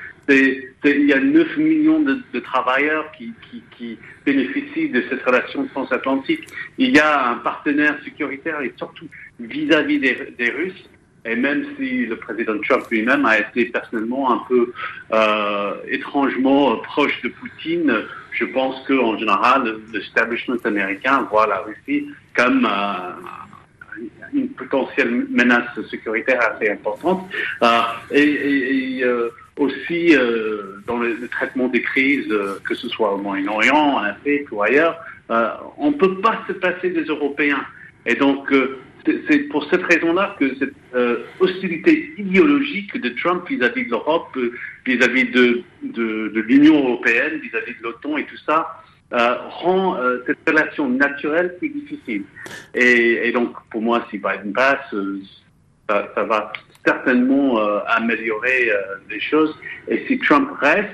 il 0.84 1.06
y 1.06 1.12
a 1.12 1.20
9 1.20 1.56
millions 1.56 2.00
de, 2.00 2.40
travailleurs 2.40 3.10
qui, 3.12 3.32
qui, 3.50 3.62
qui, 3.76 3.98
bénéficient 4.24 4.90
de 4.90 5.02
cette 5.08 5.24
relation 5.24 5.66
transatlantique. 5.66 6.46
Il 6.78 6.94
y 6.94 6.98
a 6.98 7.30
un 7.30 7.36
partenaire 7.36 7.98
sécuritaire 8.04 8.60
et 8.60 8.72
surtout 8.76 9.06
vis-à-vis 9.38 9.98
des, 9.98 10.34
des, 10.38 10.50
Russes. 10.50 10.88
Et 11.24 11.36
même 11.36 11.66
si 11.76 12.06
le 12.06 12.16
président 12.16 12.58
Trump 12.60 12.84
lui-même 12.90 13.26
a 13.26 13.38
été 13.38 13.66
personnellement 13.66 14.32
un 14.32 14.42
peu 14.48 14.72
euh, 15.12 15.74
étrangement 15.88 16.76
proche 16.78 17.20
de 17.22 17.28
Poutine, 17.28 17.94
je 18.32 18.44
pense 18.46 18.76
qu'en 18.86 19.18
général, 19.18 19.76
l'establishment 19.92 20.56
américain 20.64 21.26
voit 21.30 21.46
la 21.46 21.58
Russie 21.58 22.08
comme 22.34 22.66
euh, 22.66 23.98
une 24.32 24.48
potentielle 24.50 25.26
menace 25.28 25.68
sécuritaire 25.90 26.40
assez 26.40 26.70
importante. 26.70 27.28
Euh, 27.62 27.80
et, 28.10 28.22
et, 28.22 28.98
et 28.98 29.04
euh, 29.04 29.28
aussi 29.58 30.16
euh, 30.16 30.80
dans 30.86 30.98
le, 30.98 31.14
le, 31.14 31.28
traitement 31.28 31.68
des 31.68 31.82
crises, 31.82 32.30
euh, 32.30 32.58
que 32.66 32.74
ce 32.74 32.88
soit 32.88 33.12
au 33.12 33.18
Moyen-Orient, 33.18 33.76
en 33.76 34.02
Afrique 34.04 34.50
ou 34.52 34.62
ailleurs, 34.62 34.98
euh, 35.30 35.50
on 35.76 35.90
ne 35.90 35.96
peut 35.96 36.20
pas 36.20 36.40
se 36.48 36.54
passer 36.54 36.90
des 36.90 37.04
Européens. 37.04 37.64
Et 38.06 38.14
donc, 38.14 38.50
euh, 38.52 38.78
c'est 39.04 39.38
pour 39.50 39.68
cette 39.70 39.82
raison-là 39.82 40.36
que 40.38 40.54
cette 40.56 40.74
euh, 40.94 41.24
hostilité 41.38 42.12
idéologique 42.18 43.00
de 43.00 43.08
Trump 43.10 43.48
vis-à-vis 43.48 43.86
de 43.86 43.90
l'Europe, 43.90 44.36
vis-à-vis 44.86 45.30
de, 45.30 45.64
l'Union 46.40 46.78
européenne, 46.78 47.38
vis-à-vis 47.40 47.78
de 47.78 47.82
l'OTAN 47.82 48.16
et 48.18 48.26
tout 48.26 48.38
ça, 48.46 48.82
rend 49.12 49.98
cette 50.26 50.38
relation 50.48 50.88
naturelle 50.88 51.56
plus 51.58 51.70
difficile. 51.70 52.22
Et, 52.74 53.32
donc, 53.32 53.56
pour 53.70 53.82
moi, 53.82 54.06
si 54.10 54.18
Biden 54.18 54.52
passe, 54.52 54.94
ça, 56.14 56.24
va 56.24 56.52
certainement 56.84 57.58
euh, 57.58 57.80
améliorer 57.86 58.70
euh, 58.70 58.76
les 59.08 59.20
choses. 59.20 59.54
Et 59.88 60.04
si 60.06 60.18
Trump 60.18 60.50
reste, 60.60 60.88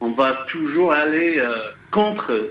on 0.00 0.12
va 0.12 0.44
toujours 0.48 0.92
aller 0.92 1.38
euh, 1.38 1.54
contre 1.90 2.50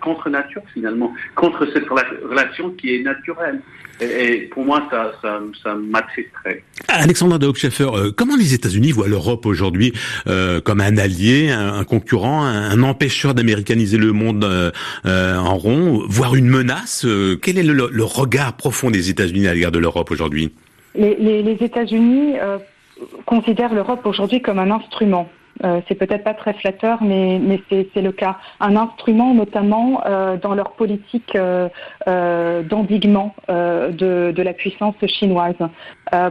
contre 0.00 0.30
nature 0.30 0.62
finalement, 0.72 1.12
contre 1.34 1.66
cette 1.72 1.88
relation 1.88 2.70
qui 2.70 2.94
est 2.94 3.02
naturelle. 3.02 3.60
Et, 4.00 4.48
pour 4.52 4.64
moi, 4.64 4.86
ça, 4.90 5.12
ça, 5.22 5.40
ça 5.62 5.74
m'attristerait. 5.74 6.62
Alexandre 6.88 7.38
de 7.38 7.46
Hochschaffer, 7.46 7.88
comment 8.16 8.36
les 8.36 8.54
États-Unis 8.54 8.92
voient 8.92 9.08
l'Europe 9.08 9.46
aujourd'hui 9.46 9.92
comme 10.64 10.80
un 10.80 10.96
allié, 10.96 11.50
un, 11.50 11.84
concurrent, 11.84 12.44
un, 12.44 12.82
empêcheur 12.82 13.34
d'américaniser 13.34 13.96
le 13.96 14.12
monde 14.12 14.72
en 15.04 15.56
rond, 15.56 16.02
voire 16.08 16.34
une 16.34 16.48
menace 16.48 17.06
Quel 17.42 17.58
est 17.58 17.62
le, 17.62 17.88
le 17.90 18.04
regard 18.04 18.56
profond 18.56 18.90
des 18.90 19.10
États-Unis 19.10 19.46
à 19.46 19.54
l'égard 19.54 19.72
de 19.72 19.78
l'Europe 19.78 20.10
aujourd'hui? 20.10 20.52
Les, 20.96 21.14
les, 21.16 21.42
les 21.42 21.64
États-Unis 21.64 22.38
euh, 22.40 22.58
considèrent 23.26 23.74
l'Europe 23.74 24.04
aujourd'hui 24.06 24.40
comme 24.40 24.58
un 24.58 24.70
instrument. 24.70 25.28
Euh, 25.64 25.80
c'est 25.88 25.94
peut-être 25.94 26.24
pas 26.24 26.34
très 26.34 26.52
flatteur, 26.54 27.02
mais, 27.02 27.38
mais 27.40 27.60
c'est 27.70 28.02
le 28.02 28.12
cas. 28.12 28.36
Un 28.60 28.76
instrument, 28.76 29.34
notamment 29.34 30.02
euh, 30.06 30.36
dans 30.36 30.54
leur 30.54 30.72
politique 30.72 31.34
euh, 31.34 31.68
euh 32.08 32.62
d'endiguement 32.62 33.34
euh, 33.48 33.90
de, 33.90 34.32
de, 34.34 34.42
la 34.42 34.52
puissance 34.52 34.94
chinoise. 35.06 35.56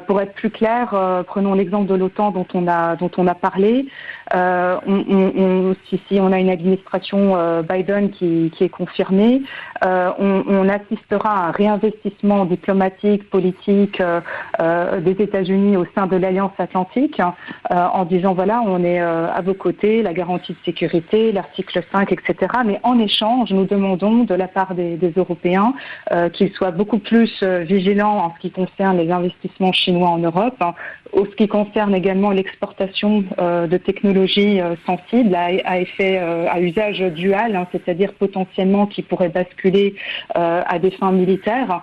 pour 0.07 0.21
être 0.21 0.33
plus 0.33 0.49
clair, 0.49 0.93
prenons 1.27 1.53
l'exemple 1.53 1.88
de 1.88 1.95
l'OTAN 1.95 2.31
dont 2.31 2.47
on 2.53 2.67
a 2.67 2.95
dont 2.95 3.11
on 3.17 3.27
a 3.27 3.35
parlé. 3.35 3.88
On, 4.33 4.79
on, 4.88 5.31
on, 5.38 5.75
si, 5.89 6.19
on 6.19 6.31
a 6.31 6.39
une 6.39 6.49
administration 6.49 7.61
Biden 7.63 8.11
qui, 8.11 8.51
est 8.59 8.69
confirmée, 8.69 9.41
on, 9.83 10.43
on, 10.47 10.69
assistera 10.69 11.29
à 11.29 11.47
un 11.47 11.51
réinvestissement 11.51 12.45
diplomatique, 12.45 13.29
politique 13.29 14.01
des 14.59 15.15
États-Unis 15.19 15.77
au 15.77 15.85
sein 15.95 16.07
de 16.07 16.15
l'Alliance 16.17 16.53
Atlantique, 16.57 17.21
en 17.69 18.05
disant 18.05 18.33
voilà, 18.33 18.61
on 18.65 18.83
est 18.83 19.01
euh, 19.01 19.27
à 19.31 19.41
vos 19.41 19.53
côtés, 19.53 20.01
la 20.01 20.13
garantie 20.13 20.53
de 20.53 20.57
sécurité, 20.65 21.31
l'article 21.31 21.81
5, 21.91 22.11
etc. 22.11 22.35
Mais 22.65 22.79
en 22.83 22.99
échange, 22.99 23.51
nous 23.51 23.65
demandons 23.65 24.23
de 24.23 24.33
la 24.33 24.47
part 24.47 24.75
des, 24.75 24.99
Européens 25.15 25.73
euh, 26.11 26.29
qu'ils 26.29 26.51
soient 26.51 26.71
beaucoup 26.71 26.97
plus 26.99 27.31
euh, 27.41 27.59
vigilants 27.59 28.17
en 28.17 28.33
ce 28.35 28.39
qui 28.39 28.51
concerne 28.51 28.97
les 28.97 29.11
investissements 29.11 29.71
chinois 29.71 30.09
en 30.09 30.17
Europe, 30.17 30.55
hein, 30.59 30.73
en 31.15 31.25
ce 31.25 31.36
qui 31.36 31.47
concerne 31.47 31.95
également 31.95 32.32
l'exportation 32.32 33.23
euh, 33.39 33.67
de 33.67 33.78
technologies 33.78 34.60
euh, 34.60 34.75
sensibles 34.86 35.34
à, 35.34 35.47
à 35.65 35.80
effet, 35.80 36.19
euh, 36.19 36.45
à 36.49 36.60
usage 36.60 36.99
dual, 36.99 37.56
hein, 37.56 37.67
c'est-à-dire 37.71 38.13
potentiellement 38.13 38.86
qui 38.86 39.01
pourraient 39.01 39.30
basculer 39.30 39.95
à 40.34 40.80
des 40.80 40.91
fins 40.91 41.12
militaires. 41.12 41.82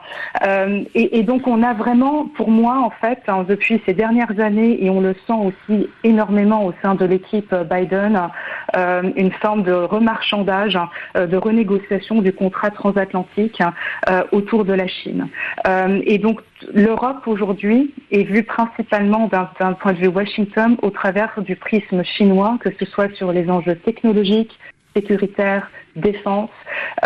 Et, 0.95 1.19
et, 1.19 1.23
donc 1.23 1.47
on 1.47 1.63
a 1.63 1.73
vraiment, 1.73 2.27
pour 2.27 2.51
moi 2.51 2.79
en 2.79 2.91
fait, 2.91 3.21
hein, 3.29 3.45
depuis 3.49 3.81
ces 3.87 3.95
dernières 3.95 4.39
années, 4.39 4.85
et 4.85 4.91
on 4.91 5.01
le 5.01 5.15
sent 5.27 5.33
aussi 5.33 5.89
énormément 6.05 6.65
au 6.65 6.75
sein 6.83 6.95
de 6.95 7.05
l'équipe 7.05 7.55
Biden 7.71 8.17
euh, 8.17 8.29
une 8.75 9.33
forme 9.33 9.63
de 9.63 9.73
remarchandage, 9.73 10.79
euh, 11.17 11.27
de 11.27 11.37
renégociation 11.37 12.23
du 12.23 12.33
contrat 12.33 12.71
transatlantique 12.71 13.61
euh, 14.09 14.23
autour 14.33 14.65
de 14.65 14.73
la 14.73 14.87
Chine. 14.87 15.29
et 16.05 16.19
donc 16.19 16.41
l'Europe 16.75 17.27
aujourd'hui 17.27 17.93
est 18.11 18.23
vue 18.23 18.45
principalement 18.45 19.29
d'un 19.29 19.73
point 19.75 19.93
de 19.93 19.99
vue 19.99 20.09
Washington 20.09 20.77
au 20.83 20.91
travers 20.91 21.33
du 21.39 21.57
prisme 21.57 22.03
chinois, 22.05 22.59
que 22.61 22.71
ce 22.79 22.85
soit 22.87 23.15
sur 23.15 23.33
les 23.33 23.51
enjeux 23.51 23.77
technologiques, 23.77 24.59
sécuritaire, 24.95 25.71
défense. 25.97 26.51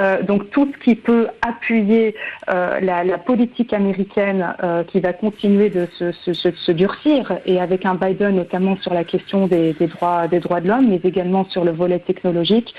Euh, 0.00 0.22
donc 0.22 0.50
tout 0.50 0.70
ce 0.72 0.84
qui 0.84 0.94
peut 0.94 1.28
appuyer 1.42 2.14
euh, 2.50 2.80
la, 2.80 3.18
politique 3.18 3.72
américaine 3.72 4.54
euh, 4.62 4.84
qui 4.84 5.00
va 5.00 5.12
continuer 5.12 5.70
de 5.70 5.88
se, 5.96 6.70
durcir 6.72 7.38
et 7.46 7.60
avec 7.60 7.86
un 7.86 7.94
Biden 7.94 8.36
notamment 8.36 8.76
sur 8.76 8.92
la 8.92 9.04
question 9.04 9.46
des, 9.46 9.72
droits 9.72 10.28
des 10.28 10.40
droits 10.40 10.60
de 10.60 10.68
l'homme, 10.68 10.88
mais 10.88 11.00
également 11.02 11.44
sur 11.46 11.64
le 11.64 11.72
volet 11.72 11.98
technologique, 11.98 12.74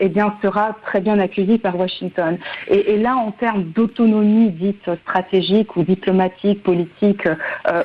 eh 0.00 0.08
bien 0.08 0.34
sera 0.42 0.76
très 0.84 1.00
bien 1.00 1.18
accueilli 1.18 1.58
par 1.58 1.78
Washington. 1.78 2.38
Et, 2.68 2.96
là, 2.96 3.16
en 3.16 3.32
termes 3.32 3.64
d'autonomie 3.64 4.50
dite 4.50 4.88
stratégique 5.02 5.76
ou 5.76 5.82
diplomatique, 5.82 6.62
politique 6.62 7.28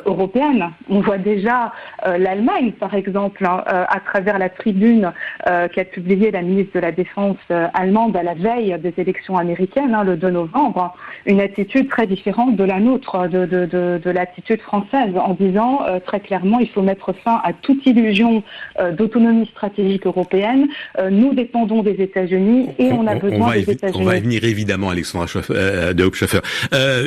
européenne, 0.06 0.70
on 0.90 1.02
voit 1.02 1.18
déjà 1.18 1.74
l'Allemagne, 2.06 2.72
par 2.74 2.94
exemple, 2.94 3.46
hein, 3.46 3.64
à 3.68 4.00
travers 4.00 4.40
la 4.40 4.50
tribune 4.50 5.12
qu'a 5.46 5.86
publiée 5.86 6.32
la 6.32 6.42
ministre 6.42 6.76
de 6.76 6.80
la 6.80 6.92
Défense 6.92 7.38
allemande 7.74 8.16
à 8.16 8.24
la 8.24 8.34
veille 8.34 8.78
des 8.82 8.94
élections 8.98 9.38
américaines, 9.38 9.94
hein, 9.94 10.04
le 10.04 10.18
2 10.18 10.30
novembre, 10.30 10.96
une 11.26 11.40
attitude 11.40 11.90
très 11.90 12.08
différente 12.08 12.56
de 12.56 12.64
la 12.64 12.80
nôtre, 12.80 13.28
de, 13.28 13.46
de, 13.46 13.66
de, 13.66 14.02
de 14.04 14.10
l'attitude 14.10 14.62
française, 14.62 15.12
en 15.16 15.34
disant 15.34 15.82
euh, 15.88 16.00
très 16.00 16.20
clairement 16.20 16.60
il 16.60 16.70
faut 16.70 16.82
mettre 16.82 17.14
fin 17.14 17.42
à 17.44 17.54
toute 17.54 17.86
illusion 17.86 18.44
euh, 18.80 18.92
d'autonomie 18.92 19.48
stratégique 19.48 20.06
européenne. 20.06 20.68
Euh, 20.98 21.10
nous 21.10 21.34
dépendons 21.34 21.84
des 21.84 22.02
États-Unis 22.02 22.70
et 22.80 22.92
on, 22.92 23.02
on 23.02 23.08
a 23.08 23.16
besoin 23.16 23.50
on 23.50 23.52
des 23.52 23.70
États-Unis. 23.70 24.00
On 24.02 24.06
va 24.06 24.18
y 24.18 24.22
venir 24.22 24.44
évidemment, 24.44 24.90
Alexandra 24.90 25.28
euh, 25.50 25.94
de 25.94 26.04
Hauptschaffer. 26.04 26.40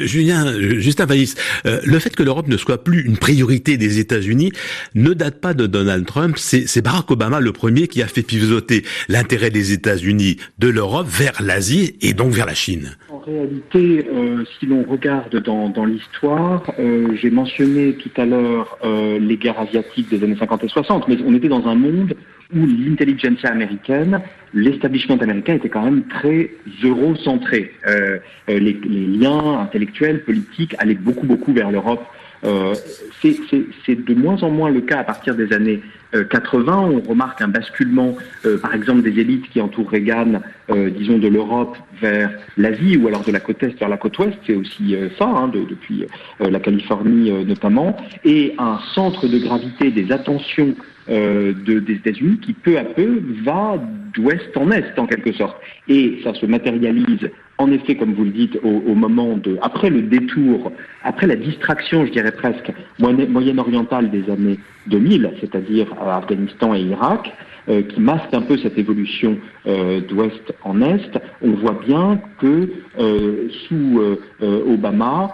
Julien, 0.02 0.44
Justin 0.78 1.06
Vaïs, 1.06 1.34
le 1.64 1.98
fait 1.98 2.14
que 2.14 2.22
l'Europe 2.22 2.48
ne 2.48 2.56
soit 2.56 2.82
plus 2.82 3.04
une 3.04 3.16
priorité 3.16 3.76
des 3.76 3.98
États-Unis 3.98 4.52
ne 4.94 5.12
date 5.12 5.40
pas 5.40 5.54
de 5.54 5.66
Donald 5.66 6.06
Trump, 6.06 6.36
c'est 6.38 6.82
Barack 6.82 7.10
Obama 7.10 7.40
le 7.40 7.52
premier 7.52 7.88
qui 7.88 8.02
a 8.02 8.06
fait 8.06 8.22
pivoter 8.22 8.84
l'intérêt 9.08 9.50
des 9.50 9.72
États-Unis 9.72 10.33
de 10.58 10.68
l'Europe 10.68 11.06
vers 11.08 11.42
l'Asie 11.42 11.96
et 12.00 12.12
donc 12.12 12.32
vers 12.32 12.46
la 12.46 12.54
Chine. 12.54 12.96
En 13.10 13.18
réalité, 13.18 14.06
euh, 14.12 14.44
si 14.58 14.66
l'on 14.66 14.82
regarde 14.82 15.36
dans, 15.36 15.84
l'histoire, 15.84 16.62
euh, 16.78 17.08
j'ai 17.20 17.30
mentionné 17.30 17.94
tout 17.94 18.10
à 18.16 18.26
l'heure 18.26 18.76
euh, 18.84 19.18
les 19.18 19.36
guerres 19.36 19.60
asiatiques 19.60 20.10
des 20.10 20.22
années 20.22 20.36
50 20.38 20.64
et 20.64 20.68
60, 20.68 21.08
mais 21.08 21.16
on 21.26 21.34
était 21.34 21.48
dans 21.48 21.66
un 21.66 21.74
monde 21.74 22.14
où 22.54 22.66
l'intelligentsia 22.66 23.50
américaine, 23.50 24.20
l'establishment 24.52 25.16
américain 25.16 25.54
était 25.54 25.70
quand 25.70 25.82
même 25.82 26.04
très 26.04 26.50
eurocentré. 26.82 27.72
Les, 28.46 28.58
les 28.58 29.06
liens 29.06 29.60
intellectuels, 29.60 30.22
politiques 30.24 30.74
allaient 30.78 30.94
beaucoup, 30.94 31.26
beaucoup 31.26 31.52
vers 31.52 31.70
l'Europe. 31.70 32.04
Euh, 32.44 32.74
c'est 33.22 34.04
de 34.04 34.14
moins 34.14 34.42
en 34.42 34.50
moins 34.50 34.70
le 34.70 34.80
cas 34.82 34.98
à 34.98 35.04
partir 35.04 35.34
des 35.34 35.52
années 35.52 35.80
80. 36.22 36.78
On 36.78 37.00
remarque 37.00 37.40
un 37.40 37.48
basculement, 37.48 38.16
euh, 38.44 38.58
par 38.58 38.74
exemple, 38.74 39.02
des 39.02 39.18
élites 39.20 39.48
qui 39.50 39.60
entourent 39.60 39.90
Reagan, 39.90 40.40
euh, 40.70 40.90
disons, 40.90 41.18
de 41.18 41.28
l'Europe 41.28 41.76
vers 42.00 42.30
l'Asie 42.56 42.96
ou 42.96 43.08
alors 43.08 43.24
de 43.24 43.32
la 43.32 43.40
côte 43.40 43.62
est 43.62 43.78
vers 43.78 43.88
la 43.88 43.96
côte 43.96 44.18
ouest. 44.18 44.38
C'est 44.46 44.54
aussi 44.54 44.94
euh, 44.94 45.08
ça, 45.18 45.26
hein, 45.26 45.48
de, 45.48 45.64
depuis 45.64 46.04
la 46.40 46.60
Californie 46.60 47.30
notamment. 47.44 47.96
Et 48.24 48.54
un 48.58 48.78
centre 48.94 49.26
de 49.26 49.38
gravité 49.38 49.90
des 49.90 50.12
attentions 50.12 50.74
de, 51.08 51.78
des 51.80 51.94
États-Unis 51.94 52.38
qui 52.38 52.52
peu 52.54 52.78
à 52.78 52.84
peu 52.84 53.22
va 53.44 53.78
d'ouest 54.14 54.56
en 54.56 54.70
est 54.70 54.98
en 54.98 55.06
quelque 55.06 55.32
sorte. 55.32 55.56
Et 55.88 56.20
ça 56.24 56.34
se 56.34 56.46
matérialise 56.46 57.30
en 57.58 57.70
effet, 57.70 57.96
comme 57.96 58.14
vous 58.14 58.24
le 58.24 58.30
dites, 58.30 58.58
au, 58.64 58.94
moment 58.94 59.36
de, 59.36 59.58
après 59.62 59.90
le 59.90 60.02
détour, 60.02 60.72
après 61.02 61.26
la 61.26 61.36
distraction, 61.36 62.04
je 62.04 62.10
dirais 62.10 62.32
presque, 62.32 62.72
moyen-orientale 62.98 64.10
des 64.10 64.28
années 64.30 64.58
2000, 64.88 65.32
c'est-à-dire 65.40 65.86
Afghanistan 66.00 66.74
et 66.74 66.80
Irak, 66.80 67.32
euh, 67.66 67.80
qui 67.80 67.98
masque 67.98 68.34
un 68.34 68.42
peu 68.42 68.58
cette 68.58 68.76
évolution 68.76 69.38
euh, 69.66 70.02
d'ouest 70.02 70.54
en 70.64 70.82
est, 70.82 71.18
on 71.40 71.52
voit 71.52 71.80
bien 71.86 72.20
que 72.38 72.68
euh, 73.00 73.48
sous 73.66 74.00
Obama, 74.40 75.30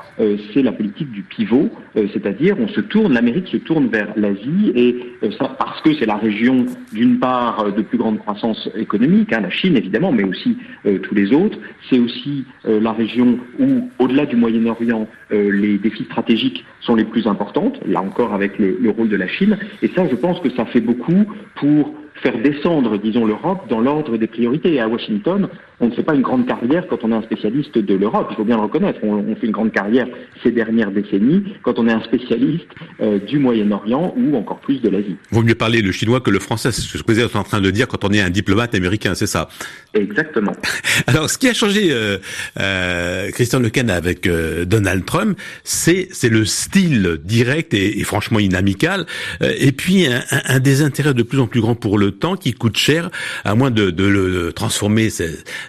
c'est 0.52 0.62
la 0.62 0.72
politique 0.72 1.10
du 1.10 1.22
pivot, 1.22 1.68
c'est-à-dire 1.94 2.56
on 2.60 2.68
se 2.68 2.80
tourne, 2.80 3.12
l'Amérique 3.12 3.48
se 3.48 3.56
tourne 3.56 3.88
vers 3.88 4.12
l'Asie 4.16 4.72
et 4.74 4.96
ça 5.38 5.56
parce 5.58 5.80
que 5.82 5.94
c'est 5.94 6.06
la 6.06 6.16
région 6.16 6.66
d'une 6.92 7.18
part 7.18 7.72
de 7.72 7.82
plus 7.82 7.98
grande 7.98 8.18
croissance 8.18 8.70
économique, 8.76 9.32
hein, 9.32 9.40
la 9.40 9.50
Chine 9.50 9.76
évidemment, 9.76 10.12
mais 10.12 10.24
aussi 10.24 10.56
tous 10.84 11.14
les 11.14 11.32
autres. 11.32 11.58
C'est 11.88 11.98
aussi 11.98 12.44
la 12.64 12.92
région 12.92 13.38
où, 13.58 13.90
au-delà 13.98 14.26
du 14.26 14.36
Moyen-Orient, 14.36 15.08
les 15.30 15.78
défis 15.78 16.04
stratégiques 16.04 16.64
sont 16.80 16.94
les 16.94 17.04
plus 17.04 17.26
importantes. 17.26 17.80
Là 17.86 18.00
encore 18.00 18.32
avec 18.32 18.58
le, 18.58 18.78
le 18.80 18.90
rôle 18.90 19.08
de 19.08 19.16
la 19.16 19.26
Chine. 19.26 19.58
Et 19.82 19.88
ça, 19.88 20.06
je 20.08 20.14
pense 20.14 20.40
que 20.40 20.50
ça 20.50 20.66
fait 20.66 20.80
beaucoup 20.80 21.24
pour 21.56 21.94
faire 22.22 22.38
descendre, 22.38 22.98
disons, 22.98 23.24
l'Europe 23.24 23.68
dans 23.68 23.80
l'ordre 23.80 24.16
des 24.16 24.26
priorités. 24.26 24.80
À 24.80 24.88
Washington, 24.88 25.48
on 25.80 25.88
ne 25.88 25.92
fait 25.92 26.02
pas 26.02 26.14
une 26.14 26.22
grande 26.22 26.46
carrière 26.46 26.86
quand 26.88 27.02
on 27.02 27.12
est 27.12 27.14
un 27.14 27.22
spécialiste 27.22 27.78
de 27.78 27.94
l'Europe, 27.94 28.28
il 28.30 28.36
faut 28.36 28.44
bien 28.44 28.56
le 28.56 28.62
reconnaître. 28.62 29.00
On, 29.02 29.14
on, 29.14 29.36
fait 29.36 29.46
une 29.46 29.52
grande 29.52 29.72
carrière 29.72 30.06
ces 30.42 30.50
dernières 30.50 30.90
décennies 30.90 31.44
quand 31.62 31.78
on 31.78 31.88
est 31.88 31.92
un 31.92 32.02
spécialiste 32.02 32.68
euh, 33.00 33.18
du 33.18 33.38
Moyen-Orient 33.38 34.14
ou 34.16 34.36
encore 34.36 34.60
plus 34.60 34.80
de 34.80 34.88
l'Asie. 34.88 35.16
Vaut 35.30 35.42
mieux 35.42 35.54
parler 35.54 35.82
le 35.82 35.92
chinois 35.92 36.20
que 36.20 36.30
le 36.30 36.38
français, 36.38 36.72
c'est 36.72 36.82
ce 36.82 37.02
que 37.02 37.12
vous 37.12 37.20
êtes 37.20 37.36
en 37.36 37.42
train 37.42 37.60
de 37.60 37.70
dire 37.70 37.88
quand 37.88 38.04
on 38.04 38.10
est 38.10 38.20
un 38.20 38.30
diplomate 38.30 38.74
américain, 38.74 39.14
c'est 39.14 39.26
ça? 39.26 39.48
Exactement. 39.94 40.52
Alors, 41.06 41.30
ce 41.30 41.38
qui 41.38 41.48
a 41.48 41.54
changé, 41.54 41.88
euh, 41.90 42.18
euh, 42.58 43.30
Christian 43.30 43.60
Lequen 43.60 43.90
avec 43.90 44.26
euh, 44.26 44.64
Donald 44.64 45.04
Trump, 45.04 45.38
c'est 45.64 46.08
le 46.24 46.44
style 46.44 47.18
direct 47.24 47.74
et, 47.74 48.00
et 48.00 48.04
franchement 48.04 48.38
inamical, 48.38 49.06
euh, 49.42 49.52
et 49.58 49.72
puis 49.72 50.06
un, 50.06 50.22
un, 50.30 50.60
désintérêt 50.60 51.14
de 51.14 51.22
plus 51.22 51.40
en 51.40 51.46
plus 51.46 51.60
grand 51.60 51.74
pour 51.74 51.98
le 51.98 52.12
temps 52.12 52.36
qui 52.36 52.52
coûte 52.52 52.76
cher, 52.76 53.10
à 53.44 53.54
moins 53.54 53.70
de, 53.70 53.90
de 53.90 54.04
le 54.04 54.52
transformer 54.52 55.08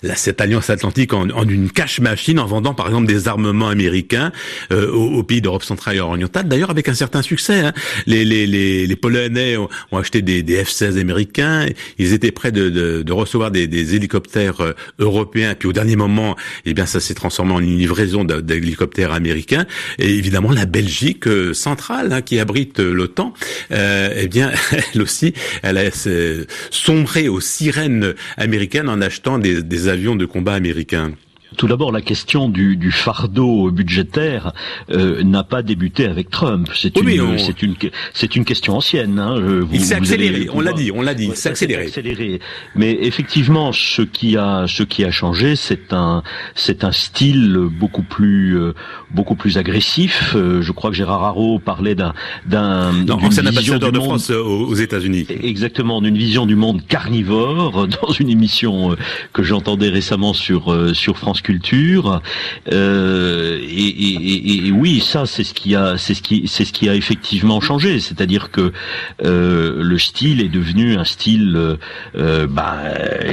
la, 0.01 0.15
cette 0.15 0.41
alliance 0.41 0.69
atlantique 0.69 1.13
en, 1.13 1.29
en, 1.29 1.47
une 1.47 1.71
cash 1.71 1.99
machine 1.99 2.39
en 2.39 2.45
vendant 2.45 2.73
par 2.73 2.87
exemple 2.87 3.07
des 3.07 3.27
armements 3.27 3.69
américains 3.69 4.31
euh, 4.71 4.91
aux, 4.91 5.17
aux, 5.17 5.23
pays 5.23 5.41
d'Europe 5.41 5.63
centrale 5.63 5.97
et 5.97 5.99
orientale. 5.99 6.47
D'ailleurs 6.47 6.69
avec 6.69 6.89
un 6.89 6.93
certain 6.93 7.21
succès. 7.21 7.59
Hein. 7.61 7.73
Les, 8.05 8.25
les, 8.25 8.47
les, 8.47 8.87
les, 8.87 8.95
Polonais 8.95 9.57
ont, 9.57 9.69
ont 9.91 9.97
acheté 9.97 10.21
des, 10.21 10.43
des, 10.43 10.63
F-16 10.63 10.99
américains. 10.99 11.65
Ils 11.97 12.13
étaient 12.13 12.31
prêts 12.31 12.51
de, 12.51 12.69
de, 12.69 13.01
de 13.01 13.13
recevoir 13.13 13.51
des, 13.51 13.67
des, 13.67 13.95
hélicoptères 13.95 14.61
euh, 14.61 14.73
européens. 14.99 15.55
Puis 15.57 15.67
au 15.67 15.73
dernier 15.73 15.95
moment, 15.95 16.35
eh 16.65 16.73
bien 16.73 16.85
ça 16.85 16.99
s'est 16.99 17.13
transformé 17.13 17.53
en 17.53 17.59
une 17.59 17.77
livraison 17.77 18.23
d'hélicoptères 18.23 19.11
américains. 19.11 19.65
Et 19.99 20.09
évidemment 20.09 20.51
la 20.51 20.65
Belgique 20.65 21.27
euh, 21.27 21.53
centrale 21.53 22.13
hein, 22.13 22.21
qui 22.21 22.39
abrite 22.39 22.79
euh, 22.79 22.93
l'OTAN, 22.93 23.33
euh, 23.71 24.13
eh 24.15 24.27
bien 24.27 24.51
elle 24.93 25.01
aussi, 25.01 25.33
elle 25.63 25.77
a 25.77 25.89
sombré 26.69 27.27
aux 27.27 27.41
sirènes 27.41 28.13
américaines 28.37 28.89
en 28.89 29.01
achetant 29.01 29.39
des, 29.39 29.61
des 29.63 29.87
avions 29.91 30.15
de 30.15 30.25
combat 30.25 30.54
américains. 30.54 31.13
Tout 31.57 31.67
d'abord, 31.67 31.91
la 31.91 32.01
question 32.01 32.47
du, 32.47 32.77
du 32.77 32.91
fardeau 32.91 33.71
budgétaire 33.71 34.53
euh, 34.89 35.21
n'a 35.21 35.43
pas 35.43 35.61
débuté 35.61 36.05
avec 36.05 36.29
Trump. 36.29 36.69
C'est 36.73 36.97
oui, 37.01 37.15
une, 37.15 37.21
on... 37.21 37.37
c'est 37.37 37.61
une, 37.61 37.75
c'est 38.13 38.35
une 38.37 38.45
question 38.45 38.77
ancienne. 38.77 39.19
Hein. 39.19 39.37
Vous, 39.39 39.67
il 39.73 39.81
s'est 39.81 39.95
accéléré. 39.95 40.47
On 40.53 40.61
l'a 40.61 40.71
dit. 40.71 40.91
On 40.93 41.01
l'a 41.01 41.13
dit. 41.13 41.27
Il 41.27 41.35
s'est 41.35 41.49
accéléré. 41.49 41.87
accéléré. 41.87 42.39
Mais 42.75 42.97
effectivement, 43.01 43.73
ce 43.73 44.01
qui 44.01 44.37
a, 44.37 44.65
ce 44.67 44.83
qui 44.83 45.03
a 45.03 45.11
changé, 45.11 45.57
c'est 45.57 45.91
un, 45.91 46.23
c'est 46.55 46.85
un 46.85 46.93
style 46.93 47.67
beaucoup 47.69 48.03
plus, 48.03 48.57
euh, 48.57 48.73
beaucoup 49.13 49.35
plus 49.35 49.57
agressif. 49.57 50.33
Euh, 50.35 50.61
je 50.61 50.71
crois 50.71 50.89
que 50.89 50.95
Gérard 50.95 51.25
Haro 51.25 51.59
parlait 51.59 51.95
d'un, 51.95 52.13
d'un, 52.45 53.07
ancien 53.09 53.45
ambassadeur 53.45 53.91
de 53.91 53.97
monde, 53.97 54.07
France 54.07 54.29
aux, 54.29 54.67
aux 54.67 54.75
États-Unis. 54.75 55.27
Exactement, 55.43 56.01
d'une 56.01 56.17
vision 56.17 56.45
du 56.45 56.55
monde 56.55 56.81
carnivore 56.87 57.87
dans 58.01 58.11
une 58.13 58.29
émission 58.29 58.95
que 59.33 59.43
j'entendais 59.43 59.89
récemment 59.89 60.33
sur, 60.33 60.95
sur 60.95 61.17
France 61.17 61.40
culture 61.41 62.21
euh, 62.71 63.60
et, 63.62 63.65
et, 63.67 64.67
et, 64.67 64.71
oui 64.71 64.99
ça 64.99 65.25
c'est 65.25 65.43
ce 65.43 65.54
qui 65.54 65.75
a 65.75 65.97
c'est 65.97 66.13
ce 66.13 66.21
qui 66.21 66.47
c'est 66.47 66.65
ce 66.65 66.73
qui 66.73 66.89
a 66.89 66.95
effectivement 66.95 67.62
changé. 67.62 67.99
C'est-à-dire 67.99 68.51
que 68.51 68.71
euh, 69.23 69.82
le 69.82 69.97
style 69.97 70.41
est 70.41 70.49
devenu 70.49 70.95
un 70.95 71.04
style 71.04 71.77
euh, 72.15 72.47
bah, 72.47 72.77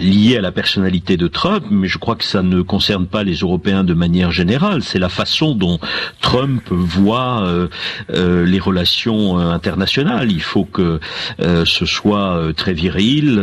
lié 0.01 0.37
à 0.37 0.40
la 0.40 0.53
personnalité 0.53 1.16
de 1.16 1.29
Trump 1.29 1.64
mais 1.71 1.88
je 1.88 1.99
crois 1.99 2.16
que 2.16 2.25
ça 2.25 2.42
ne 2.42 2.62
concerne 2.62 3.07
pas 3.07 3.25
les 3.25 3.37
Européens 3.37 3.85
de 3.85 3.94
manière 3.94 4.31
générale. 4.31 4.83
C'est 4.83 4.99
la 4.99 5.09
façon 5.09 5.55
dont 5.55 5.79
Trump 6.21 6.62
voit 6.71 7.42
euh, 7.42 7.68
euh, 8.11 8.44
les 8.44 8.59
relations 8.59 9.38
internationales. 9.38 10.31
Il 10.31 10.42
faut 10.42 10.64
que 10.64 11.01
ce 11.38 11.87
soit 11.87 12.53
très 12.57 12.73
viril 12.73 13.40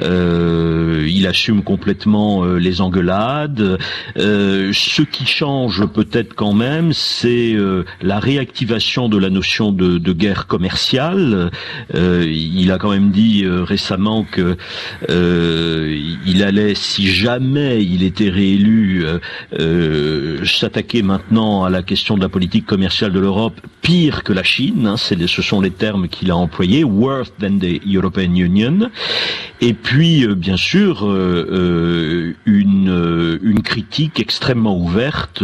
il 0.00 1.26
assume 1.26 1.62
complètement 1.62 2.44
les 2.44 2.80
engueulades 2.80 3.78
ce 4.16 5.02
qui 5.02 5.26
change 5.26 5.86
peut-être 5.86 6.34
quand 6.34 6.52
même, 6.52 6.92
c'est 6.92 7.56
la 8.02 8.18
réactivation 8.18 9.08
de 9.08 9.18
la 9.18 9.30
notion 9.30 9.72
de, 9.72 10.12
guerre 10.12 10.46
commerciale. 10.46 11.50
il 11.94 12.70
a 12.72 12.78
quand 12.78 12.90
même 12.90 13.10
dit 13.10 13.44
récemment 13.46 14.24
que 14.24 14.56
il 15.08 16.42
allait, 16.42 16.74
si 16.74 17.08
jamais 17.08 17.82
il 17.82 18.02
était 18.02 18.30
réélu, 18.30 19.04
s'attaquer 20.44 21.02
maintenant 21.02 21.64
à 21.64 21.70
la 21.70 21.82
question 21.82 22.16
de 22.16 22.22
la 22.22 22.28
politique 22.28 22.66
commerciale 22.66 23.12
de 23.12 23.20
l'Europe 23.20 23.60
pire 23.82 24.22
que 24.24 24.32
la 24.32 24.42
Chine. 24.42 24.86
Hein, 24.86 24.96
ce 24.96 25.42
sont 25.42 25.60
les 25.60 25.70
termes 25.70 26.08
qu'il 26.08 26.30
a 26.30 26.36
employés, 26.36 26.84
worse 26.84 27.32
than 27.40 27.58
the 27.58 27.80
European 27.86 28.34
Union. 28.34 28.90
Et 29.60 29.72
puis, 29.72 30.24
euh, 30.24 30.34
bien 30.34 30.56
sûr, 30.56 31.06
euh, 31.06 31.46
euh, 31.50 32.32
une, 32.44 33.38
une 33.42 33.62
critique 33.76 34.20
extrêmement 34.20 34.78
ouverte 34.78 35.42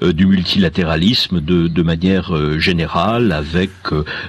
du 0.00 0.26
multilatéralisme 0.26 1.40
de, 1.40 1.66
de 1.66 1.82
manière 1.82 2.30
générale, 2.60 3.32
avec 3.32 3.70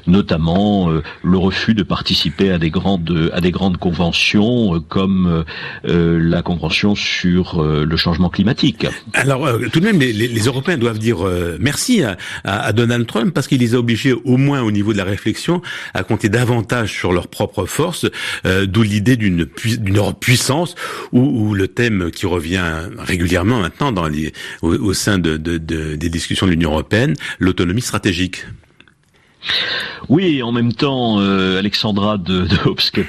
notamment 0.07 0.89
le 1.23 1.37
refus 1.37 1.75
de 1.75 1.83
participer 1.83 2.49
à 2.49 2.57
des 2.57 2.71
grandes 2.71 3.29
à 3.31 3.41
des 3.41 3.51
grandes 3.51 3.77
conventions 3.77 4.83
comme 4.89 5.45
la 5.83 6.41
convention 6.41 6.95
sur 6.95 7.61
le 7.63 7.95
changement 7.95 8.29
climatique. 8.29 8.87
Alors, 9.13 9.47
tout 9.71 9.79
de 9.79 9.85
même, 9.85 9.99
les, 9.99 10.13
les, 10.13 10.45
Européens 10.45 10.77
doivent 10.77 10.97
dire 10.97 11.17
merci 11.59 12.03
à, 12.03 12.17
à, 12.43 12.73
Donald 12.73 13.05
Trump 13.05 13.33
parce 13.35 13.47
qu'il 13.47 13.59
les 13.59 13.75
a 13.75 13.77
obligés, 13.77 14.13
au 14.13 14.37
moins 14.37 14.61
au 14.61 14.71
niveau 14.71 14.93
de 14.93 14.97
la 14.97 15.03
réflexion, 15.03 15.61
à 15.93 16.03
compter 16.03 16.29
davantage 16.29 16.91
sur 16.91 17.13
leurs 17.13 17.27
propres 17.27 17.67
forces, 17.67 18.07
d'où 18.43 18.81
l'idée 18.81 19.15
d'une 19.15 19.47
d'une 19.63 20.13
puissance 20.19 20.75
ou, 21.11 21.53
le 21.53 21.67
thème 21.67 22.09
qui 22.11 22.25
revient 22.25 22.63
régulièrement 22.97 23.42
maintenant 23.43 23.91
dans 23.91 24.08
les, 24.08 24.34
au, 24.62 24.93
sein 24.93 25.17
de, 25.19 25.38
des 25.38 26.09
discussions 26.09 26.45
de 26.45 26.51
l'Union 26.51 26.72
européenne, 26.72 27.15
l'autonomie 27.39 27.82
stratégique. 27.82 28.45
Oui, 30.09 30.43
en 30.43 30.51
même 30.51 30.73
temps, 30.73 31.19
euh, 31.19 31.59
Alexandra 31.59 32.17
de, 32.17 32.41
de 32.41 32.57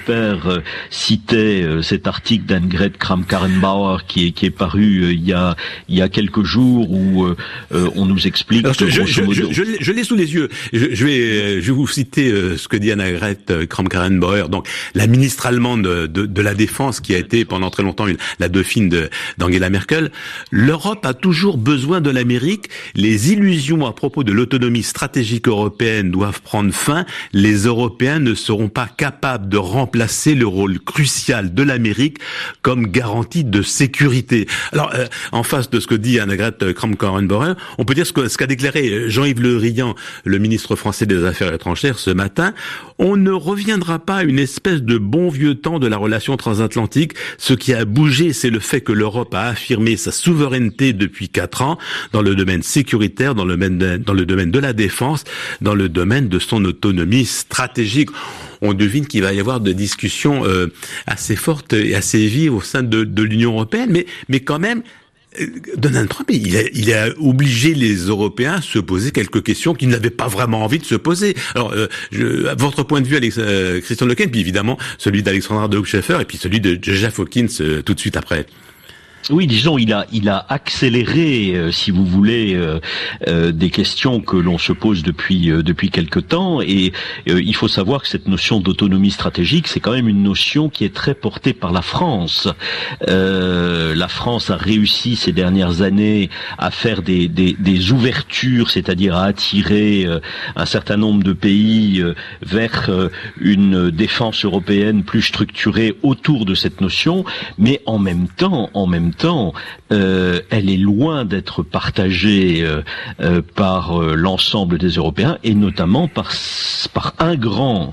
euh, 0.09 0.61
citait 0.91 1.63
euh, 1.63 1.83
cet 1.83 2.07
article 2.07 2.47
d'Annegret 2.47 2.93
Kramp-Karrenbauer 2.99 4.07
qui 4.07 4.29
est, 4.29 4.31
qui 4.33 4.47
est 4.47 4.51
paru 4.51 5.13
il, 5.13 5.25
y 5.25 5.33
a, 5.33 5.57
il 5.89 5.97
y 5.97 6.03
a 6.03 6.09
quelques 6.09 6.45
jours 6.45 6.91
où 6.91 7.27
on 7.71 8.07
nous 8.07 8.27
explique... 8.27 8.67
je, 8.67 8.87
je, 8.87 9.93
l'ai 9.93 10.05
sous 10.05 10.17
les 10.17 10.35
yeux. 10.35 10.49
Je, 10.73 11.05
vais, 11.05 11.61
je 11.61 11.67
vais 11.67 11.73
vous 11.73 11.87
citer 11.87 12.31
ce 12.57 12.69
que 12.69 12.77
dit 12.77 12.93
Annegret 12.93 13.39
Kramp-Karrenbauer, 13.69 14.49
donc 14.49 14.69
la 14.95 15.07
ministre 15.07 15.47
allemande 15.47 15.83
de, 15.83 16.07
de, 16.07 16.43
la 16.43 16.55
Défense 16.55 17.01
qui 17.01 17.15
a 17.15 17.19
été 17.19 17.45
pendant 17.45 17.71
très 17.71 17.83
longtemps 17.83 18.07
la 18.39 18.49
dauphine 18.49 19.09
d'Angela 19.39 19.71
Merkel. 19.71 20.11
L'Europe 20.51 21.05
a 21.07 21.15
toujours 21.15 21.59
besoin 21.59 22.01
de 22.01 22.11
l'Amérique. 22.11 22.69
Les 22.95 23.33
illusions 23.33 23.87
à 23.87 23.93
propos 23.93 24.25
de 24.25 24.33
l'autonomie 24.33 24.83
stratégique 24.83 25.49
européenne 25.49 26.11
doivent 26.11 26.24
prendre 26.33 26.73
fin, 26.73 27.05
les 27.33 27.65
Européens 27.65 28.19
ne 28.19 28.35
seront 28.35 28.69
pas 28.69 28.87
capables 28.87 29.49
de 29.49 29.57
remplacer 29.57 30.35
le 30.35 30.47
rôle 30.47 30.79
crucial 30.79 31.55
de 31.55 31.63
l'Amérique 31.63 32.19
comme 32.63 32.87
garantie 32.87 33.45
de 33.45 33.63
sécurité. 33.63 34.47
Alors, 34.73 34.93
euh, 34.95 35.07
en 35.33 35.43
face 35.43 35.71
de 35.71 35.81
ce 35.81 35.87
que 35.87 35.95
dit 35.95 36.19
Annegret 36.21 36.75
Kramp-Karrenbauer, 36.75 37.55
on 37.79 37.85
peut 37.85 37.95
dire 37.95 38.07
ce 38.07 38.13
qu'a 38.13 38.29
ce 38.29 38.45
déclaré 38.45 39.11
Jean-Yves 39.11 39.41
Le 39.41 39.59
Drian, 39.59 39.95
le 40.25 40.39
ministre 40.39 40.77
français 40.77 41.07
des 41.07 41.25
Affaires 41.25 41.53
étrangères, 41.53 41.99
ce 41.99 42.11
matin. 42.11 42.55
On 42.99 43.17
ne 43.17 43.31
reviendra 43.31 43.99
pas 43.99 44.17
à 44.17 44.23
une 44.23 44.39
espèce 44.39 44.83
de 44.83 44.99
bon 44.99 45.29
vieux 45.29 45.57
temps 45.57 45.79
de 45.79 45.87
la 45.87 45.97
relation 45.97 46.37
transatlantique. 46.37 47.15
Ce 47.39 47.55
qui 47.55 47.75
a 47.75 47.85
bougé, 47.85 48.33
c'est 48.33 48.51
le 48.51 48.61
fait 48.61 48.81
que 48.81 48.93
l'Europe 48.93 49.35
a 49.35 49.49
affirmé 49.49 49.97
sa 49.97 50.13
souveraineté 50.13 50.93
depuis 50.93 51.29
quatre 51.29 51.63
ans 51.63 51.79
dans 52.13 52.23
le 52.23 52.35
domaine 52.35 52.63
sécuritaire, 52.63 53.35
dans 53.35 53.45
le 53.45 53.57
domaine 53.57 53.99
dans 53.99 54.13
le 54.13 54.27
domaine 54.27 54.51
de 54.51 54.59
la 54.59 54.73
défense, 54.73 55.25
dans 55.61 55.75
le 55.75 55.89
domaine 55.89 56.14
de 56.23 56.39
son 56.39 56.65
autonomie 56.65 57.25
stratégique. 57.25 58.11
On 58.61 58.75
devine 58.75 59.07
qu'il 59.07 59.23
va 59.23 59.33
y 59.33 59.41
avoir 59.41 59.61
des 59.61 59.75
discussions 59.75 60.45
euh, 60.45 60.69
assez 61.07 61.37
fortes 61.37 61.73
et 61.73 61.95
assez 61.95 62.27
vives 62.27 62.55
au 62.55 62.61
sein 62.61 62.83
de, 62.83 63.23
l'Union 63.23 63.53
européenne, 63.53 63.91
mais, 63.91 64.07
mais 64.29 64.41
quand 64.41 64.59
même, 64.59 64.83
euh, 65.41 65.47
Donald 65.77 66.09
Trump, 66.09 66.31
il 66.31 66.93
a, 66.93 67.09
obligé 67.19 67.75
les 67.75 67.95
Européens 68.07 68.55
à 68.55 68.63
se 68.63 68.79
poser 68.79 69.11
quelques 69.11 69.43
questions 69.43 69.75
qu'ils 69.75 69.89
n'avaient 69.89 70.11
pas 70.11 70.29
vraiment 70.29 70.65
envie 70.65 70.79
de 70.79 70.85
se 70.85 70.95
poser. 70.95 71.35
Alors, 71.55 71.73
euh, 71.73 72.55
votre 72.57 72.83
point 72.83 73.01
de 73.01 73.07
vue, 73.07 73.17
Alex, 73.17 73.39
Christian 73.83 74.07
Lequen, 74.07 74.31
puis 74.31 74.41
évidemment 74.41 74.79
celui 74.99 75.23
d'Alexandra 75.23 75.69
de 75.69 75.77
Hochschäfer, 75.77 76.19
et 76.21 76.25
puis 76.25 76.39
celui 76.39 76.61
de 76.61 76.79
Jeff 76.83 77.19
Hawkins 77.19 77.83
tout 77.85 77.95
de 77.95 78.01
suite 78.01 78.17
après. 78.17 78.47
Oui, 79.31 79.47
disons, 79.47 79.79
il 79.79 79.95
a, 79.95 80.05
il 80.13 80.29
a 80.29 80.45
accéléré, 80.51 81.55
euh, 81.55 81.73
si 81.73 81.91
vous 81.91 82.05
voulez, 82.05 82.55
euh, 82.55 82.79
euh, 83.27 83.53
des 83.53 83.71
questions 83.71 84.21
que 84.21 84.37
l'on 84.37 84.59
se 84.59 84.75
pose 84.75 85.03
depuis 85.03 85.47
depuis 85.47 85.89
quelque 85.91 86.21
temps. 86.21 86.61
Et 86.61 86.93
il 87.27 87.55
faut 87.55 87.69
savoir 87.69 88.03
que 88.03 88.09
cette 88.09 88.29
notion 88.29 88.61
d'autonomie 88.61 89.11
stratégique, 89.11 89.67
c'est 89.67 89.81
quand 89.81 89.93
même 89.93 90.09
une 90.09 90.23
notion 90.23 90.69
qui 90.69 90.85
est 90.85 90.95
très 90.95 91.15
portée 91.15 91.55
par 91.55 91.73
la 91.73 91.81
France. 91.81 92.49
la 93.07 94.09
France 94.09 94.51
a 94.51 94.57
réussi 94.57 95.17
ces 95.17 95.33
dernières 95.33 95.81
années 95.83 96.29
à 96.59 96.71
faire 96.71 97.03
des, 97.03 97.29
des, 97.29 97.57
des 97.59 97.93
ouvertures, 97.93 98.71
c'est-à-dire 98.71 99.17
à 99.17 99.25
attirer 99.25 100.07
un 100.57 100.67
certain 100.67 100.97
nombre 100.97 101.23
de 101.23 101.33
pays 101.33 102.03
vers 102.43 102.91
une 103.41 103.91
défense 103.91 104.45
européenne 104.45 105.05
plus 105.05 105.23
structurée 105.23 105.97
autour 106.03 106.45
de 106.45 106.55
cette 106.55 106.81
notion, 106.81 107.25
mais 107.59 107.81
en 107.87 107.99
même 107.99 108.29
temps, 108.29 108.71
en 108.75 108.87
même 108.87 109.14
temps, 109.15 109.53
euh, 109.93 110.41
elle 110.51 110.69
est 110.71 110.77
loin 110.77 111.25
d'être 111.25 111.63
partagée 111.63 112.63
euh, 112.63 112.83
euh, 113.21 113.43
par 113.55 114.01
l'ensemble 114.01 114.79
des 114.79 114.91
Européens 114.91 115.39
et 115.45 115.55
notamment 115.55 116.09
par 116.09 116.33
par 116.93 117.15
un 117.19 117.35
grand 117.35 117.91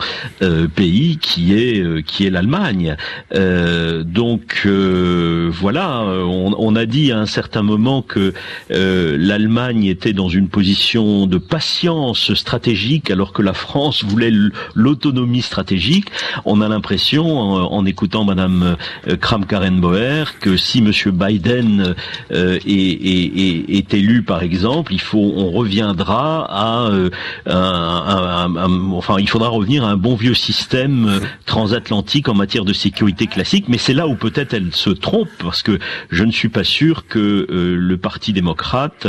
pays 0.75 1.17
qui 1.17 1.53
est 1.53 2.03
qui 2.05 2.25
est 2.25 2.29
l'Allemagne. 2.29 2.95
donc 3.33 4.65
voilà, 4.65 6.01
on, 6.03 6.75
a 6.75 6.85
dit 6.85 7.11
à 7.11 7.19
un 7.19 7.25
certain 7.25 7.61
moment 7.61 8.01
que 8.01 8.33
l'Allemagne 8.69 9.85
était 9.85 10.13
dans 10.13 10.29
une 10.29 10.49
position 10.49 11.27
de 11.27 11.37
patience 11.37 12.33
stratégique 12.33 13.11
alors 13.11 13.33
que 13.33 13.41
la 13.41 13.53
France 13.53 14.03
voulait 14.03 14.31
l'autonomie 14.75 15.41
stratégique. 15.41 16.09
On 16.45 16.61
a 16.61 16.67
l'impression, 16.67 17.25
en, 17.27 17.85
écoutant 17.85 18.23
Madame 18.25 18.77
Kram-Karrenbauer, 19.07 20.25
que 20.39 20.57
si 20.57 20.81
Monsieur 20.81 21.10
Biden 21.11 21.95
euh, 22.31 22.59
est, 22.65 23.93
élu, 23.93 24.23
par 24.23 24.43
exemple, 24.43 24.93
il 24.93 25.01
faut, 25.01 25.33
on 25.35 25.51
reviendra 25.51 26.45
à 26.49 26.89
euh, 26.89 27.09
un, 27.45 28.53
enfin, 28.93 29.17
il 29.19 29.29
faudra 29.29 29.49
revenir 29.49 29.83
à 29.83 29.89
un 29.89 29.97
bon 29.97 30.15
vieux 30.15 30.33
système 30.33 31.07
euh, 31.07 31.19
transatlantique 31.45 32.29
en 32.29 32.33
matière 32.33 32.65
de 32.65 32.73
sécurité 32.73 33.27
classique. 33.27 33.65
Mais 33.67 33.77
c'est 33.77 33.93
là 33.93 34.07
où 34.07 34.15
peut-être 34.15 34.53
elle 34.53 34.73
se 34.73 34.89
trompe 34.89 35.29
parce 35.39 35.63
que 35.63 35.79
je 36.09 36.23
ne 36.23 36.31
suis 36.31 36.49
pas 36.49 36.63
sûr 36.63 37.07
que 37.07 37.47
le 37.49 37.97
Parti 37.97 38.33
démocrate 38.33 39.07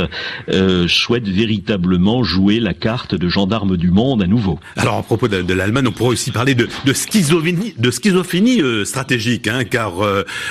souhaite 0.87 1.27
véritablement 1.27 2.23
jouer 2.23 2.59
la 2.59 2.73
carte 2.73 3.15
de 3.15 3.27
gendarme 3.27 3.77
du 3.77 3.91
monde 3.91 4.21
à 4.21 4.27
nouveau. 4.27 4.59
Alors 4.75 4.97
à 4.97 5.03
propos 5.03 5.27
de, 5.27 5.53
l'Allemagne, 5.53 5.87
on 5.87 5.91
pourrait 5.91 6.11
aussi 6.11 6.31
parler 6.31 6.55
de, 6.55 6.67
de 6.85 6.93
schizophrénie, 6.93 7.73
de 7.77 7.91
schizophrénie 7.91 8.61
stratégique, 8.85 9.47
hein, 9.47 9.63
car 9.63 9.93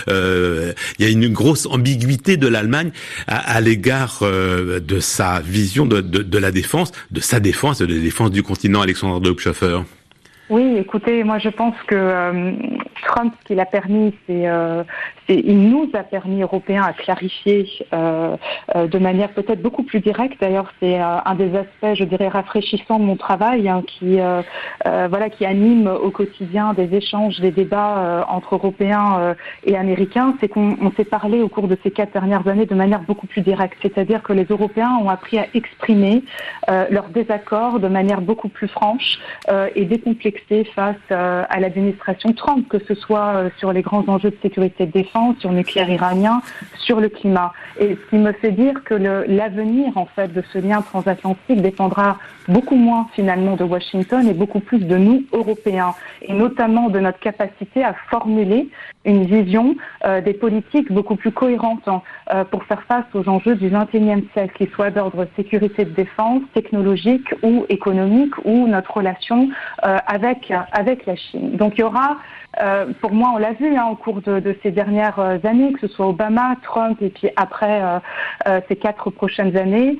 il 0.09 0.75
y 0.99 1.05
a 1.05 1.11
une 1.11 1.29
grosse 1.43 1.67
ambiguïté 1.67 2.37
de 2.37 2.47
l'Allemagne 2.47 2.93
à, 3.27 3.61
l'égard 3.61 4.21
euh, 4.23 4.79
de 4.79 5.01
sa 5.01 5.41
vision 5.41 5.87
de, 5.87 6.39
la 6.39 6.53
défense, 6.53 6.93
de 7.11 7.21
sa 7.21 7.41
défense, 7.41 7.79
de 7.79 7.93
la 7.93 8.01
défense 8.01 8.31
du 8.31 8.45
continent, 8.45 8.81
Alexandre 8.81 9.21
de 9.21 9.35
Oui, 10.51 10.77
écoutez, 10.79 11.25
moi 11.25 11.39
je 11.39 11.49
pense 11.49 11.75
que 11.89 11.97
euh, 11.97 12.53
Trump, 13.03 13.35
ce 13.41 13.45
qu'il 13.47 13.61
a 13.61 13.67
permis, 13.67 14.15
c'est 14.27 14.49
euh, 14.49 14.85
il 15.29 15.71
nous 15.71 15.89
a 15.95 16.03
permis, 16.03 16.43
Européens, 16.43 16.83
à 16.83 16.93
clarifier 16.93 17.69
euh, 17.93 18.37
euh, 18.75 18.87
de 18.87 18.99
manière 18.99 19.31
peut-être 19.31 19.63
beaucoup 19.63 19.83
plus 19.83 20.01
directe. 20.01 20.41
D'ailleurs, 20.41 20.73
c'est 20.81 21.01
euh, 21.01 21.19
un 21.25 21.35
des 21.35 21.55
aspects, 21.57 21.95
je 21.95 22.05
dirais, 22.05 22.29
rafraîchissants 22.29 22.99
de 22.99 23.05
mon 23.05 23.17
travail, 23.17 23.69
hein, 23.69 23.83
qui, 23.87 24.19
voilà, 24.85 25.31
qui 25.31 25.45
anime 25.45 25.87
au 25.87 26.11
quotidien 26.11 26.73
des 26.75 26.95
échanges, 26.95 27.41
des 27.41 27.51
débats 27.51 28.27
entre 28.29 28.55
Européens 28.55 29.35
et 29.65 29.77
Américains. 29.77 30.35
C'est 30.41 30.49
qu'on 30.49 30.93
s'est 30.97 31.05
parlé 31.05 31.41
au 31.41 31.49
cours 31.49 31.69
de 31.69 31.77
ces 31.83 31.91
quatre 31.91 32.13
dernières 32.13 32.47
années 32.49 32.67
de 32.67 32.75
manière 32.75 33.01
beaucoup 33.01 33.27
plus 33.27 33.43
directe. 33.43 33.77
C'est-à-dire 33.83 34.23
que 34.23 34.33
les 34.33 34.45
Européens 34.45 34.99
ont 35.03 35.09
appris 35.09 35.39
à 35.39 35.47
exprimer 35.55 36.23
leur 36.69 37.09
désaccord 37.09 37.81
de 37.81 37.89
manière 37.89 38.21
beaucoup 38.21 38.49
plus 38.49 38.69
franche 38.69 39.19
et 39.75 39.85
décomplexée 39.85 40.65
face 40.75 41.11
à 41.11 41.61
l'administration 41.61 42.33
Trump, 42.33 42.69
que 42.69 42.79
ce 42.79 42.92
soit 42.95 43.45
sur 43.59 43.73
les 43.73 43.83
grands 43.83 44.05
enjeux 44.09 44.31
de 44.31 44.37
sécurité 44.43 44.87
de 44.87 44.93
défense 44.93 45.37
sur 45.39 45.51
le 45.51 45.57
nucléaire 45.57 45.91
iranien, 45.91 46.41
sur 46.79 47.01
le 47.01 47.09
climat. 47.09 47.53
Et 47.79 47.97
ce 47.97 48.11
qui 48.11 48.17
me 48.17 48.33
fait 48.33 48.53
dire 48.53 48.85
que 48.85 48.95
l'avenir 48.95 49.97
en 49.97 50.07
fait 50.07 50.33
de 50.33 50.43
ce 50.53 50.59
lien 50.59 50.83
transatlantique 50.83 51.63
dépendra 51.63 52.19
beaucoup 52.49 52.77
moins 52.77 53.07
finalement 53.15 53.57
de 53.57 53.65
Washington 53.65 54.27
et 54.29 54.35
beaucoup 54.35 54.61
plus 54.61 54.81
de 54.81 54.97
nous 54.97 55.25
Européens, 55.33 55.95
et 56.23 56.33
notamment 56.33 56.89
de 56.89 56.99
notre 56.99 57.19
capacité 57.21 57.85
à 57.85 57.95
formuler 58.11 58.69
une 59.05 59.25
vision 59.25 59.75
euh, 60.05 60.21
des 60.21 60.33
politiques 60.33 60.93
beaucoup 60.93 61.17
plus 61.17 61.33
cohérentes 61.33 61.87
hein, 61.87 62.03
euh, 62.33 62.45
pour 62.45 62.65
faire 62.65 62.83
face 62.83 63.05
aux 63.15 63.29
enjeux 63.29 63.57
du 63.57 63.69
XXIe 63.69 64.25
siècle, 64.33 64.55
qu'ils 64.57 64.71
soient 64.71 64.91
d'ordre 64.91 65.27
sécurité 65.37 65.85
de 65.85 65.91
défense, 65.91 66.43
technologique 66.55 67.35
ou 67.43 67.67
économique, 67.69 68.35
ou 68.45 68.69
notre 68.69 68.93
relation 68.97 69.49
euh, 69.85 69.99
avec 70.07 70.53
avec 70.73 71.07
la 71.07 71.17
Chine. 71.17 71.57
Donc 71.57 71.75
il 71.77 71.81
y 71.81 71.85
aura 71.85 72.19
euh, 72.61 72.87
pour 73.01 73.13
moi, 73.13 73.33
on 73.35 73.39
l'a 73.39 73.53
vu 73.53 73.77
hein, 73.77 73.87
au 73.91 73.97
cours 73.97 74.21
de, 74.21 74.41
de, 74.41 74.57
ces 74.63 74.71
dernières 74.71 75.19
euh, 75.19 75.39
années, 75.45 75.73
que 75.73 75.81
ce 75.81 75.89
soit 75.89 76.07
Obama, 76.07 76.57
Trump 76.63 77.01
et 77.01 77.09
puis 77.09 77.29
après 77.37 77.83
euh, 77.83 77.99
euh 78.47 78.61
ces 78.69 78.77
quatre 78.77 79.11
prochaines 79.11 79.57
années, 79.57 79.99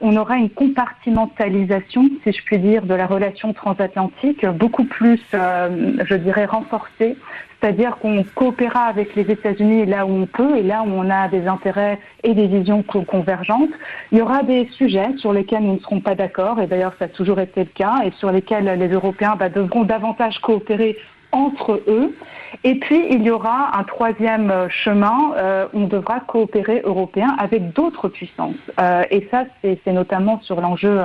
on 0.00 0.16
aura 0.16 0.36
une 0.36 0.50
compartimentalisation, 0.50 2.08
si 2.22 2.32
je 2.32 2.42
puis 2.44 2.58
dire, 2.58 2.86
de 2.86 2.94
la 2.94 3.06
relation 3.06 3.52
transatlantique, 3.52 4.44
beaucoup 4.46 4.84
plus, 4.84 5.20
je 5.32 6.14
dirais, 6.14 6.44
renforcée. 6.44 7.16
C'est-à-dire 7.60 7.96
qu'on 7.96 8.24
coopérera 8.34 8.84
avec 8.84 9.14
les 9.14 9.30
États-Unis 9.30 9.86
là 9.86 10.04
où 10.04 10.10
on 10.10 10.26
peut 10.26 10.58
et 10.58 10.62
là 10.62 10.82
où 10.82 10.90
on 10.90 11.08
a 11.08 11.28
des 11.28 11.46
intérêts 11.46 11.98
et 12.22 12.34
des 12.34 12.46
visions 12.46 12.82
convergentes. 12.82 13.70
Il 14.12 14.18
y 14.18 14.20
aura 14.20 14.42
des 14.42 14.68
sujets 14.72 15.16
sur 15.16 15.32
lesquels 15.32 15.62
nous 15.62 15.74
ne 15.74 15.78
serons 15.78 16.00
pas 16.00 16.14
d'accord, 16.14 16.60
et 16.60 16.66
d'ailleurs 16.66 16.92
ça 16.98 17.06
a 17.06 17.08
toujours 17.08 17.40
été 17.40 17.60
le 17.60 17.70
cas, 17.70 18.02
et 18.04 18.10
sur 18.18 18.30
lesquels 18.30 18.66
les 18.78 18.88
Européens 18.88 19.36
bah, 19.38 19.48
devront 19.48 19.84
davantage 19.84 20.38
coopérer 20.40 20.98
entre 21.34 21.82
eux. 21.88 22.14
Et 22.62 22.76
puis, 22.76 23.06
il 23.10 23.22
y 23.22 23.30
aura 23.30 23.76
un 23.76 23.82
troisième 23.82 24.50
euh, 24.50 24.68
chemin, 24.68 25.32
euh, 25.36 25.66
on 25.72 25.86
devra 25.86 26.20
coopérer 26.20 26.82
européen 26.84 27.34
avec 27.38 27.72
d'autres 27.72 28.08
puissances. 28.08 28.54
Euh, 28.80 29.02
et 29.10 29.28
ça, 29.30 29.44
c'est 29.62 29.92
notamment 29.92 30.40
sur 30.42 30.60
l'enjeu 30.60 31.00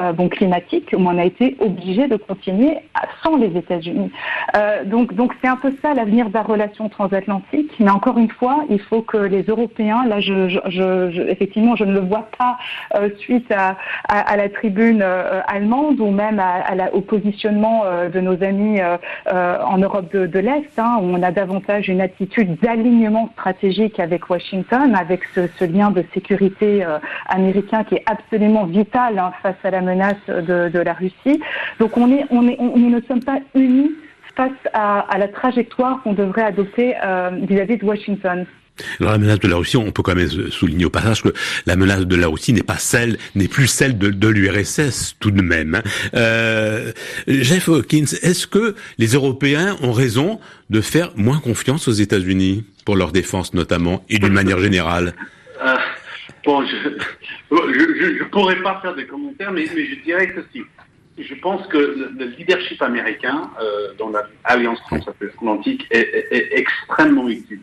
euh, 0.00 0.28
climatique, 0.28 0.94
où 0.96 1.00
on 1.00 1.18
a 1.18 1.24
été 1.24 1.56
obligé 1.60 2.06
de 2.08 2.16
continuer 2.16 2.78
sans 3.22 3.36
les 3.36 3.56
États-Unis. 3.56 4.10
Donc, 4.86 5.14
donc 5.14 5.34
c'est 5.40 5.48
un 5.48 5.56
peu 5.56 5.72
ça 5.82 5.94
l'avenir 5.94 6.28
de 6.28 6.34
la 6.34 6.42
relation 6.42 6.88
transatlantique. 6.88 7.72
Mais 7.78 7.90
encore 7.90 8.18
une 8.18 8.30
fois, 8.30 8.64
il 8.68 8.80
faut 8.80 9.02
que 9.02 9.16
les 9.16 9.42
Européens, 9.42 10.04
là, 10.06 10.18
effectivement, 11.28 11.76
je 11.76 11.84
ne 11.84 11.92
le 11.92 12.00
vois 12.00 12.28
pas 12.38 12.58
suite 13.18 13.50
à, 13.52 13.76
la 14.36 14.48
tribune 14.48 15.02
allemande 15.02 16.00
ou 16.00 16.10
même 16.10 16.42
au 16.92 17.00
positionnement 17.00 17.84
de 18.12 18.20
nos 18.20 18.42
amis 18.42 18.80
en 19.30 19.78
Europe 19.78 20.12
de, 20.12 20.26
de 20.26 20.38
l'Est, 20.38 20.78
hein, 20.78 20.89
on 21.00 21.22
a 21.22 21.30
davantage 21.30 21.88
une 21.88 22.00
attitude 22.00 22.58
d'alignement 22.60 23.30
stratégique 23.34 24.00
avec 24.00 24.28
Washington, 24.28 24.94
avec 24.94 25.22
ce, 25.34 25.64
lien 25.64 25.90
de 25.90 26.04
sécurité 26.14 26.84
euh, 26.84 26.98
américain 27.26 27.84
qui 27.84 27.96
est 27.96 28.04
absolument 28.06 28.64
vital 28.64 29.18
hein, 29.18 29.32
face 29.42 29.56
à 29.64 29.70
la 29.70 29.80
menace 29.80 30.26
de, 30.26 30.78
la 30.78 30.92
Russie. 30.92 31.40
Donc 31.78 31.96
on 31.96 32.10
est, 32.10 32.24
on 32.30 32.48
est, 32.48 32.58
nous 32.60 32.90
ne 32.90 33.00
sommes 33.02 33.22
pas 33.22 33.38
unis 33.54 33.90
face 34.36 34.50
à, 34.72 35.18
la 35.18 35.28
trajectoire 35.28 36.02
qu'on 36.02 36.14
devrait 36.14 36.42
adopter 36.42 36.94
euh, 37.04 37.30
vis-à-vis 37.42 37.74
-vis 37.74 37.80
de 37.80 37.84
Washington. 37.84 38.46
Alors 39.00 39.12
la 39.12 39.18
menace 39.18 39.40
de 39.40 39.48
la 39.48 39.56
Russie, 39.56 39.76
on 39.76 39.90
peut 39.92 40.02
quand 40.02 40.14
même 40.14 40.28
souligner 40.50 40.84
au 40.84 40.90
passage 40.90 41.22
que 41.22 41.32
la 41.66 41.76
menace 41.76 42.06
de 42.06 42.16
la 42.16 42.28
Russie 42.28 42.52
n'est 42.52 42.62
pas 42.62 42.78
celle, 42.78 43.18
n'est 43.34 43.48
plus 43.48 43.66
celle 43.66 43.98
de, 43.98 44.28
l'URSS 44.28 45.16
tout 45.20 45.30
de 45.30 45.42
même. 45.42 45.76
Hein. 45.76 45.82
Euh, 46.14 46.92
Jeff 47.26 47.68
Hawkins, 47.68 48.16
est-ce 48.22 48.46
que 48.46 48.74
les 48.98 49.08
Européens 49.08 49.76
ont 49.82 49.92
raison 49.92 50.40
de 50.70 50.80
faire 50.80 51.12
moins 51.16 51.38
confiance 51.38 51.88
aux 51.88 51.92
États-Unis 51.92 52.64
pour 52.84 52.96
leur 52.96 53.12
défense 53.12 53.54
notamment 53.54 54.04
et 54.08 54.18
d'une 54.18 54.32
manière 54.32 54.58
générale? 54.58 55.14
Euh, 55.64 55.76
Bon, 56.44 56.64
je 56.66 56.88
ne 57.50 58.24
pourrais 58.24 58.60
pas 58.62 58.80
faire 58.80 58.94
des 58.94 59.06
commentaires, 59.06 59.52
mais, 59.52 59.66
je 59.66 60.02
dirais 60.02 60.32
ceci. 60.34 60.64
Je 61.18 61.34
pense 61.34 61.66
que 61.66 61.76
le, 61.76 62.12
le 62.18 62.26
leadership 62.36 62.80
américain 62.80 63.50
euh, 63.60 63.92
dans 63.98 64.10
l'alliance 64.10 64.78
transatlantique 64.86 65.86
est, 65.90 66.26
est 66.30 66.58
extrêmement 66.58 67.28
utile. 67.28 67.60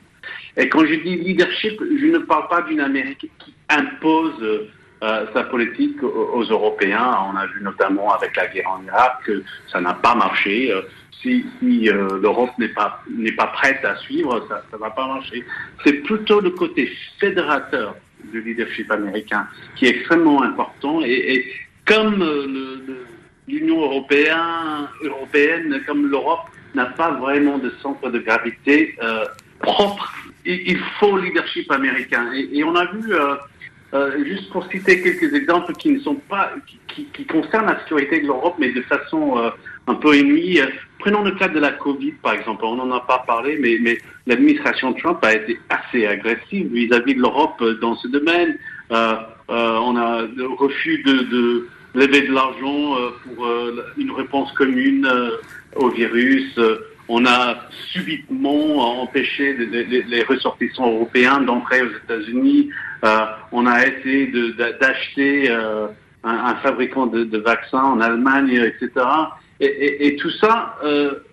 Et 0.57 0.69
quand 0.69 0.85
je 0.85 0.95
dis 0.95 1.15
leadership, 1.15 1.79
je 1.79 2.07
ne 2.07 2.17
parle 2.17 2.47
pas 2.47 2.63
d'une 2.63 2.79
Amérique 2.79 3.29
qui 3.37 3.53
impose 3.69 4.67
euh, 5.03 5.25
sa 5.31 5.43
politique 5.43 6.01
aux, 6.01 6.43
Européens. 6.43 7.15
On 7.31 7.37
a 7.37 7.45
vu 7.45 7.61
notamment 7.61 8.11
avec 8.15 8.35
la 8.35 8.47
guerre 8.47 8.71
en 8.71 8.83
Irak 8.83 9.19
que 9.25 9.43
ça 9.71 9.79
n'a 9.79 9.93
pas 9.93 10.15
marché. 10.15 10.71
Euh, 10.71 10.81
si, 11.21 11.45
euh, 11.63 12.19
l'Europe 12.21 12.49
n'est 12.57 12.69
pas 12.69 13.03
pas 13.37 13.47
prête 13.47 13.85
à 13.85 13.95
suivre, 13.97 14.43
ça 14.49 14.63
ne 14.73 14.77
va 14.77 14.89
pas 14.89 15.07
marcher. 15.07 15.45
C'est 15.83 16.01
plutôt 16.03 16.39
le 16.39 16.49
côté 16.49 16.91
fédérateur 17.19 17.95
du 18.31 18.41
leadership 18.41 18.89
américain 18.91 19.47
qui 19.75 19.85
est 19.85 19.89
extrêmement 19.89 20.41
important. 20.41 21.01
Et, 21.03 21.35
et 21.35 21.45
comme 21.85 22.23
l'Union 23.47 23.81
européenne, 23.81 24.87
européenne, 25.03 25.81
comme 25.85 26.07
l'Europe 26.07 26.49
n'a 26.73 26.85
pas 26.85 27.11
vraiment 27.11 27.59
de 27.59 27.71
centre 27.81 28.09
de 28.09 28.19
gravité 28.19 28.95
propre 29.59 30.13
il 30.47 30.79
faut 30.99 31.17
leadership 31.17 31.71
américain. 31.71 32.31
Et, 32.33 32.63
on 32.63 32.75
a 32.75 32.85
vu, 32.85 33.13
euh, 33.13 33.35
euh, 33.93 34.23
juste 34.25 34.49
pour 34.51 34.65
citer 34.71 35.01
quelques 35.01 35.33
exemples 35.33 35.73
qui 35.73 35.91
ne 35.91 35.99
sont 35.99 36.15
pas, 36.15 36.51
qui, 36.87 37.05
qui, 37.13 37.25
concernent 37.25 37.67
la 37.67 37.79
sécurité 37.79 38.21
de 38.21 38.27
l'Europe, 38.27 38.55
mais 38.57 38.71
de 38.71 38.81
façon 38.83 39.37
euh, 39.37 39.49
un 39.87 39.95
peu 39.95 40.15
ennemie. 40.15 40.59
Prenons 40.99 41.23
le 41.23 41.31
cas 41.31 41.49
de 41.49 41.59
la 41.59 41.71
Covid, 41.71 42.13
par 42.23 42.33
exemple. 42.33 42.65
On 42.65 42.75
n'en 42.75 42.91
a 42.95 43.01
pas 43.01 43.23
parlé, 43.27 43.57
mais, 43.59 43.97
l'administration 44.25 44.93
Trump 44.93 45.19
a 45.23 45.33
été 45.33 45.59
assez 45.69 46.05
agressive 46.05 46.67
vis-à-vis 46.73 47.13
-vis 47.13 47.17
de 47.17 47.21
l'Europe 47.21 47.63
dans 47.81 47.95
ce 47.95 48.07
domaine. 48.07 48.57
On 48.89 49.95
a 49.95 50.23
le 50.35 50.47
refus 50.47 51.01
de 51.03 51.67
lever 51.93 52.21
de 52.27 52.33
l'argent 52.33 52.95
pour 53.23 53.47
une 53.97 54.11
réponse 54.11 54.51
commune 54.53 55.07
au 55.75 55.89
virus 55.89 56.59
on 57.09 57.25
a 57.25 57.55
subitement 57.91 59.01
empêché 59.01 59.53
les, 59.53 60.23
ressortissants 60.23 60.91
européens 60.91 61.39
d'entrer 61.41 61.81
aux 61.81 61.91
États-Unis. 62.03 62.69
Euh, 63.03 63.25
on 63.51 63.65
a 63.65 63.85
essayé 63.85 64.31
d'acheter 64.81 65.49
euh, 65.49 65.87
un, 66.23 66.55
fabricant 66.55 67.07
de, 67.07 67.37
vaccins 67.37 67.83
en 67.83 68.01
Allemagne, 68.01 68.51
etc. 68.51 69.05
Et, 69.59 70.17
tout 70.17 70.29
ça, 70.31 70.77
euh, 70.83 71.23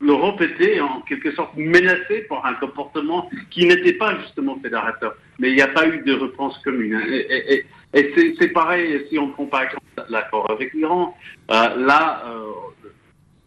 l'Europe 0.00 0.40
était 0.42 0.80
en 0.80 1.00
quelque 1.00 1.32
sorte 1.32 1.56
menacée 1.56 2.26
par 2.28 2.44
un 2.44 2.54
comportement 2.54 3.28
qui 3.50 3.66
n'était 3.66 3.94
pas 3.94 4.16
justement 4.20 4.58
fédérateur. 4.62 5.14
Mais 5.38 5.50
il 5.50 5.56
n'y 5.56 5.62
a 5.62 5.68
pas 5.68 5.88
eu 5.88 6.02
de 6.02 6.12
réponse 6.12 6.58
commune. 6.58 7.00
Et, 7.10 7.64
c'est 8.38 8.48
pareil 8.48 9.06
si 9.08 9.18
on 9.18 9.28
prend 9.28 9.46
par 9.46 9.62
exemple 9.62 9.82
l'accord 10.10 10.50
avec 10.50 10.74
l'Iran. 10.74 11.16
Là, 11.48 12.24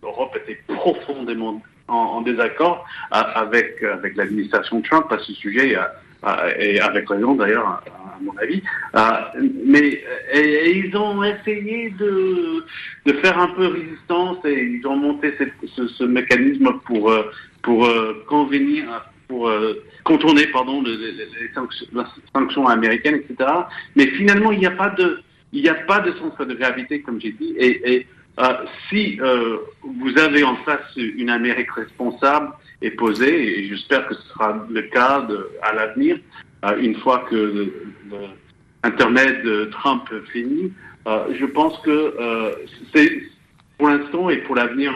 l'Europe 0.02 0.38
était 0.38 0.60
profondément 0.68 1.62
en, 1.88 2.22
désaccord 2.22 2.86
avec, 3.12 3.82
avec 3.82 4.16
l'administration 4.16 4.82
Trump 4.82 5.06
à 5.12 5.20
ce 5.20 5.34
sujet, 5.34 5.78
et 6.60 6.80
avec 6.80 7.10
raison 7.10 7.36
d'ailleurs, 7.36 7.66
à, 7.66 7.84
mon 8.22 8.36
avis. 8.38 8.62
Mais 9.66 10.02
et, 10.34 10.78
ils 10.78 10.96
ont 10.98 11.24
essayé 11.24 11.92
de, 11.92 12.66
de 13.06 13.14
faire 13.20 13.40
un 13.40 13.48
peu 13.50 13.68
résistance 13.68 14.38
et 14.46 14.64
ils 14.64 14.86
ont 14.86 14.98
monté 14.98 15.34
ce, 15.68 15.88
ce, 15.88 16.04
mécanisme 16.04 16.74
pour, 16.86 17.14
pour 17.62 17.88
convenir, 18.28 19.10
pour 19.28 19.50
contourner 20.04 20.48
pardon, 20.48 20.82
les, 20.84 21.52
sanctions, 21.54 21.88
sanctions 22.34 22.68
américaines, 22.68 23.16
etc. 23.16 23.50
Mais 23.96 24.08
finalement, 24.08 24.52
il 24.52 24.60
n'y 24.60 24.66
a 24.66 24.72
pas 24.72 24.90
de 24.90 25.22
il 25.54 25.62
n'y 25.62 25.70
a 25.70 25.76
pas 25.76 26.02
de 26.02 26.12
centre 26.14 26.44
de 26.44 26.54
gravité, 26.54 27.02
comme 27.02 27.22
j'ai 27.22 27.32
dit, 27.32 27.56
et, 27.58 27.94
et 27.94 28.08
euh, 28.40 28.54
si 28.90 29.20
euh, 29.20 29.58
vous 29.84 30.18
avez 30.20 30.44
en 30.44 30.56
face 30.58 30.96
une 30.96 31.30
Amérique 31.30 31.72
responsable 31.72 32.52
et 32.82 32.92
posée, 32.92 33.60
et 33.60 33.68
j'espère 33.68 34.08
que 34.08 34.14
ce 34.14 34.22
sera 34.30 34.68
le 34.70 34.82
cas 34.84 35.22
de, 35.22 35.50
à 35.64 35.74
l'avenir, 35.74 36.20
euh, 36.66 36.78
une 36.80 36.96
fois 36.98 37.26
que 37.30 37.74
l'Internet 38.84 39.44
de 39.44 39.66
Trump 39.66 40.04
finit, 40.32 40.72
je 41.40 41.46
pense 41.46 41.78
que 41.80 42.14
c'est 42.94 43.10
pour 43.78 43.88
l'instant 43.88 44.30
et 44.30 44.38
pour 44.38 44.56
l'avenir 44.56 44.94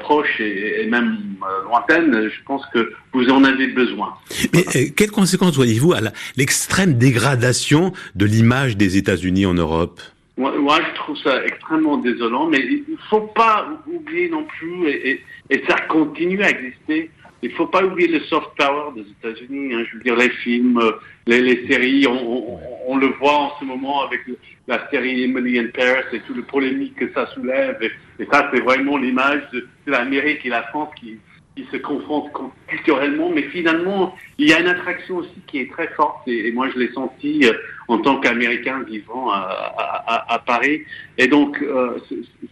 proche 0.00 0.40
et, 0.40 0.82
et 0.82 0.86
même 0.86 1.18
lointaine, 1.66 2.30
je 2.30 2.42
pense 2.46 2.62
que 2.72 2.92
vous 3.12 3.28
en 3.28 3.44
avez 3.44 3.66
besoin. 3.66 4.14
Mais 4.54 4.90
quelles 4.96 5.10
conséquences 5.10 5.56
voyez-vous 5.56 5.92
à 5.92 6.00
l'extrême 6.36 6.94
dégradation 6.94 7.92
de 8.14 8.24
l'image 8.24 8.78
des 8.78 8.96
États-Unis 8.96 9.44
en 9.44 9.54
Europe? 9.54 10.00
Moi, 10.40 10.78
je 10.88 10.94
trouve 10.94 11.16
ça 11.18 11.44
extrêmement 11.44 11.98
désolant, 11.98 12.46
mais 12.46 12.58
il 12.58 12.84
ne 12.88 12.96
faut 13.08 13.26
pas 13.34 13.68
oublier 13.86 14.28
non 14.28 14.44
plus, 14.44 14.88
et, 14.88 15.22
ça 15.68 15.76
continue 15.88 16.42
à 16.42 16.50
exister, 16.50 17.10
il 17.42 17.50
ne 17.50 17.54
faut 17.54 17.66
pas 17.66 17.84
oublier 17.84 18.08
le 18.08 18.20
soft 18.20 18.48
power 18.56 18.92
des 18.94 19.02
États-Unis. 19.02 19.74
Hein, 19.74 19.84
je 19.90 19.96
veux 19.96 20.02
dire, 20.02 20.16
les 20.16 20.30
films, 20.30 20.80
les, 21.26 21.40
les 21.40 21.66
séries, 21.68 22.06
on, 22.06 22.96
le 22.96 23.06
voit 23.18 23.38
en 23.38 23.52
ce 23.58 23.64
moment 23.64 24.02
avec 24.02 24.20
la 24.66 24.88
série 24.90 25.22
Emily 25.24 25.58
in 25.58 25.68
Paris 25.74 26.04
et 26.12 26.20
tout 26.20 26.34
le 26.34 26.42
polémique 26.42 26.96
que 26.96 27.10
ça 27.12 27.26
soulève. 27.34 27.78
Et, 27.82 28.26
ça, 28.30 28.50
c'est 28.52 28.60
vraiment 28.60 28.98
l'image 28.98 29.42
de, 29.52 29.66
l'Amérique 29.86 30.44
et 30.44 30.50
la 30.50 30.62
France 30.64 30.90
qui, 31.00 31.18
qui 31.56 31.66
se 31.70 31.76
confrontent 31.78 32.30
culturellement, 32.66 33.30
mais 33.30 33.42
finalement, 33.44 34.14
il 34.38 34.48
y 34.48 34.52
a 34.52 34.60
une 34.60 34.68
attraction 34.68 35.16
aussi 35.16 35.40
qui 35.46 35.60
est 35.60 35.70
très 35.70 35.88
forte, 35.88 36.26
et, 36.28 36.52
moi 36.52 36.68
je 36.72 36.78
l'ai 36.78 36.92
senti 36.92 37.40
euh, 37.44 37.52
en 37.90 37.98
tant 37.98 38.20
qu'Américain 38.20 38.82
vivant 38.82 39.30
à, 39.30 40.42
Paris. 40.46 40.82
Et 41.18 41.26
donc, 41.26 41.60
euh, 41.60 41.98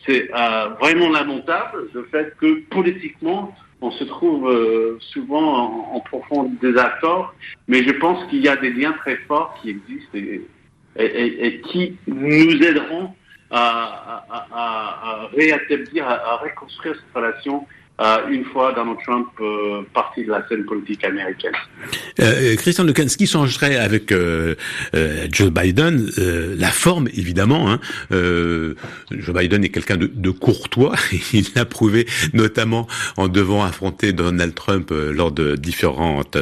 c'est 0.04 0.30
euh, 0.34 0.68
vraiment 0.80 1.10
lamentable 1.10 1.88
le 1.94 2.04
fait 2.10 2.34
que 2.40 2.60
politiquement, 2.70 3.54
on 3.80 3.90
se 3.92 4.04
trouve 4.04 4.98
souvent 5.00 5.94
en, 5.94 6.00
profond 6.00 6.50
désaccord, 6.60 7.34
mais 7.68 7.84
je 7.84 7.92
pense 7.92 8.24
qu'il 8.28 8.42
y 8.42 8.48
a 8.48 8.56
des 8.56 8.72
liens 8.72 8.92
très 8.92 9.16
forts 9.28 9.56
qui 9.62 9.70
existent 9.70 10.18
et, 10.96 11.60
qui 11.66 11.96
nous 12.08 12.60
aideront 12.62 13.14
à, 13.50 14.24
à 14.30 15.28
rétablir, 15.32 16.08
à, 16.08 16.36
reconstruire 16.36 16.96
cette 16.96 17.14
relation 17.14 17.64
euh, 17.64 17.76
une 18.30 18.44
fois 18.44 18.72
Donald 18.72 18.98
Trump 19.04 19.26
euh, 19.40 19.82
parti 19.92 20.24
de 20.24 20.30
la 20.30 20.46
scène 20.48 20.64
politique 20.64 21.04
américaine. 21.04 21.52
Euh, 22.20 22.54
Christian 22.56 22.84
Lequin, 22.84 23.08
ce 23.08 23.16
qui 23.16 23.26
changerait 23.26 23.76
avec 23.76 24.12
euh, 24.12 24.54
euh 24.94 25.26
Joe 25.32 25.50
Biden, 25.50 26.08
la 26.56 26.68
forme 26.68 27.08
évidemment. 27.08 27.70
Hein, 27.70 27.80
Joe 28.10 29.34
Biden 29.34 29.64
est 29.64 29.68
quelqu'un 29.70 29.96
de, 29.96 30.10
de, 30.12 30.30
courtois, 30.30 30.94
il 31.32 31.46
l'a 31.56 31.64
prouvé 31.64 32.06
notamment 32.34 32.86
en 33.16 33.28
devant 33.28 33.64
affronter 33.64 34.12
Donald 34.12 34.54
Trump 34.54 34.92
lors 34.92 35.32
de 35.32 35.56
différentes 35.56 36.38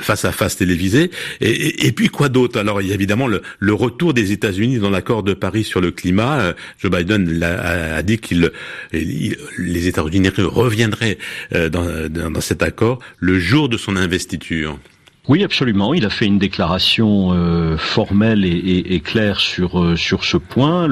face 0.00 0.24
à 0.24 0.32
face 0.32 0.56
télévisées. 0.56 1.10
Et, 1.40 1.86
et, 1.86 1.92
puis 1.92 2.08
quoi 2.08 2.28
d'autre? 2.28 2.58
Alors 2.58 2.80
il 2.80 2.88
y 2.88 2.92
a 2.92 2.94
évidemment 2.94 3.26
le, 3.26 3.42
le 3.58 3.74
retour 3.74 4.14
des 4.14 4.32
États-Unis 4.32 4.78
dans 4.78 4.90
l'accord 4.90 5.22
de 5.22 5.34
Paris 5.34 5.64
sur 5.64 5.80
le 5.80 5.90
climat. 5.90 6.54
Joe 6.78 6.90
Biden 6.90 7.42
a, 7.42 7.96
a 7.96 8.02
dit 8.02 8.18
qu'il 8.18 8.50
les 8.92 9.86
États-Unis 9.88 10.30
reviennent 10.38 10.77
viendrait 10.78 11.18
euh, 11.54 11.68
dans, 11.68 12.30
dans 12.30 12.40
cet 12.40 12.62
accord 12.62 13.00
le 13.18 13.38
jour 13.38 13.68
de 13.68 13.76
son 13.76 13.96
investiture. 13.96 14.78
Oui, 15.26 15.44
absolument. 15.44 15.92
Il 15.92 16.06
a 16.06 16.10
fait 16.10 16.24
une 16.24 16.38
déclaration 16.38 17.32
euh, 17.32 17.76
formelle 17.76 18.46
et, 18.46 19.00
claire 19.00 19.40
sur 19.40 19.78
euh, 19.78 19.94
sur 19.94 20.24
ce 20.24 20.38
point. 20.38 20.88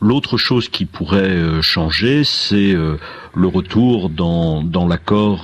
L'autre 0.00 0.36
chose 0.36 0.68
qui 0.68 0.84
pourrait 0.84 1.62
changer, 1.62 2.24
c'est 2.24 2.72
le 2.72 3.46
retour 3.46 4.08
dans, 4.08 4.64
dans 4.64 4.86
l'accord 4.88 5.42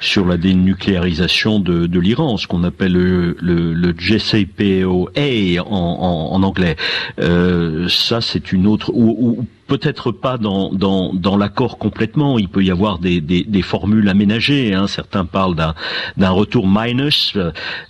sur 0.00 0.24
la 0.24 0.38
dénucléarisation 0.38 1.60
de, 1.60 1.86
de 1.86 2.00
l'Iran, 2.00 2.38
ce 2.38 2.46
qu'on 2.46 2.64
appelle 2.64 2.94
le, 2.94 3.36
le, 3.42 3.94
JCPOA 3.98 5.62
en, 5.62 6.30
en, 6.36 6.42
anglais. 6.42 6.76
Ça, 7.88 8.20
c'est 8.22 8.52
une 8.52 8.66
autre... 8.66 8.90
Ou, 8.94 9.46
peut-être 9.66 10.12
pas 10.12 10.38
dans, 10.38 10.72
dans, 10.72 11.12
dans 11.12 11.36
l'accord 11.36 11.78
complètement. 11.78 12.38
Il 12.38 12.48
peut 12.48 12.62
y 12.62 12.70
avoir 12.70 12.98
des, 12.98 13.20
des, 13.20 13.42
des 13.44 13.62
formules 13.62 14.08
aménagées. 14.08 14.74
Hein. 14.74 14.86
Certains 14.86 15.24
parlent 15.24 15.56
d'un, 15.56 16.30
retour 16.30 16.66
minus. 16.68 17.36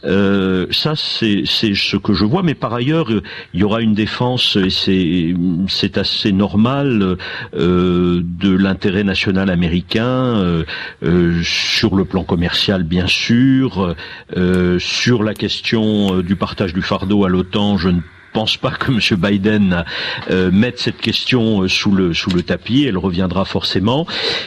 Euh, 0.04 0.66
ça, 0.70 0.94
c'est, 0.96 1.44
ce 1.46 1.96
que 1.96 2.14
je 2.14 2.24
vois. 2.24 2.42
Mais 2.42 2.54
par 2.54 2.74
ailleurs, 2.74 3.10
il 3.10 3.60
y 3.60 3.64
aura 3.64 3.80
une 3.80 3.94
défense, 3.94 4.56
et 4.56 4.70
c'est, 4.70 5.98
assez 5.98 6.32
normal, 6.32 7.16
euh, 7.54 8.22
de 8.22 8.50
l'intérêt 8.50 9.04
national 9.04 9.50
américain 9.50 10.06
euh, 10.06 10.64
euh, 11.02 11.40
sur 11.42 11.94
le 11.96 12.04
plan 12.04 12.24
commercial 12.24 12.82
bien 12.82 13.06
sûr, 13.06 13.94
euh, 14.36 14.78
sur 14.78 15.22
la 15.22 15.34
question 15.34 16.20
du 16.20 16.36
partage 16.36 16.72
du 16.72 16.82
fardeau 16.82 17.24
à 17.24 17.28
l'OTAN, 17.28 17.78
je 17.78 17.88
ne 17.88 18.00
pense 18.37 18.59
pas 18.59 18.70
que 18.70 18.93
M. 18.93 19.01
Biden 19.18 19.87
euh, 20.30 20.51
mette 20.53 20.78
cette 20.78 20.99
question 20.99 21.62
euh, 21.62 21.68
sous 21.68 21.91
le 21.91 22.12
sous 22.12 22.28
le 22.28 22.43
tapis. 22.43 22.84
Elle 22.84 22.99
reviendra 22.99 23.47
forcément. 23.47 24.07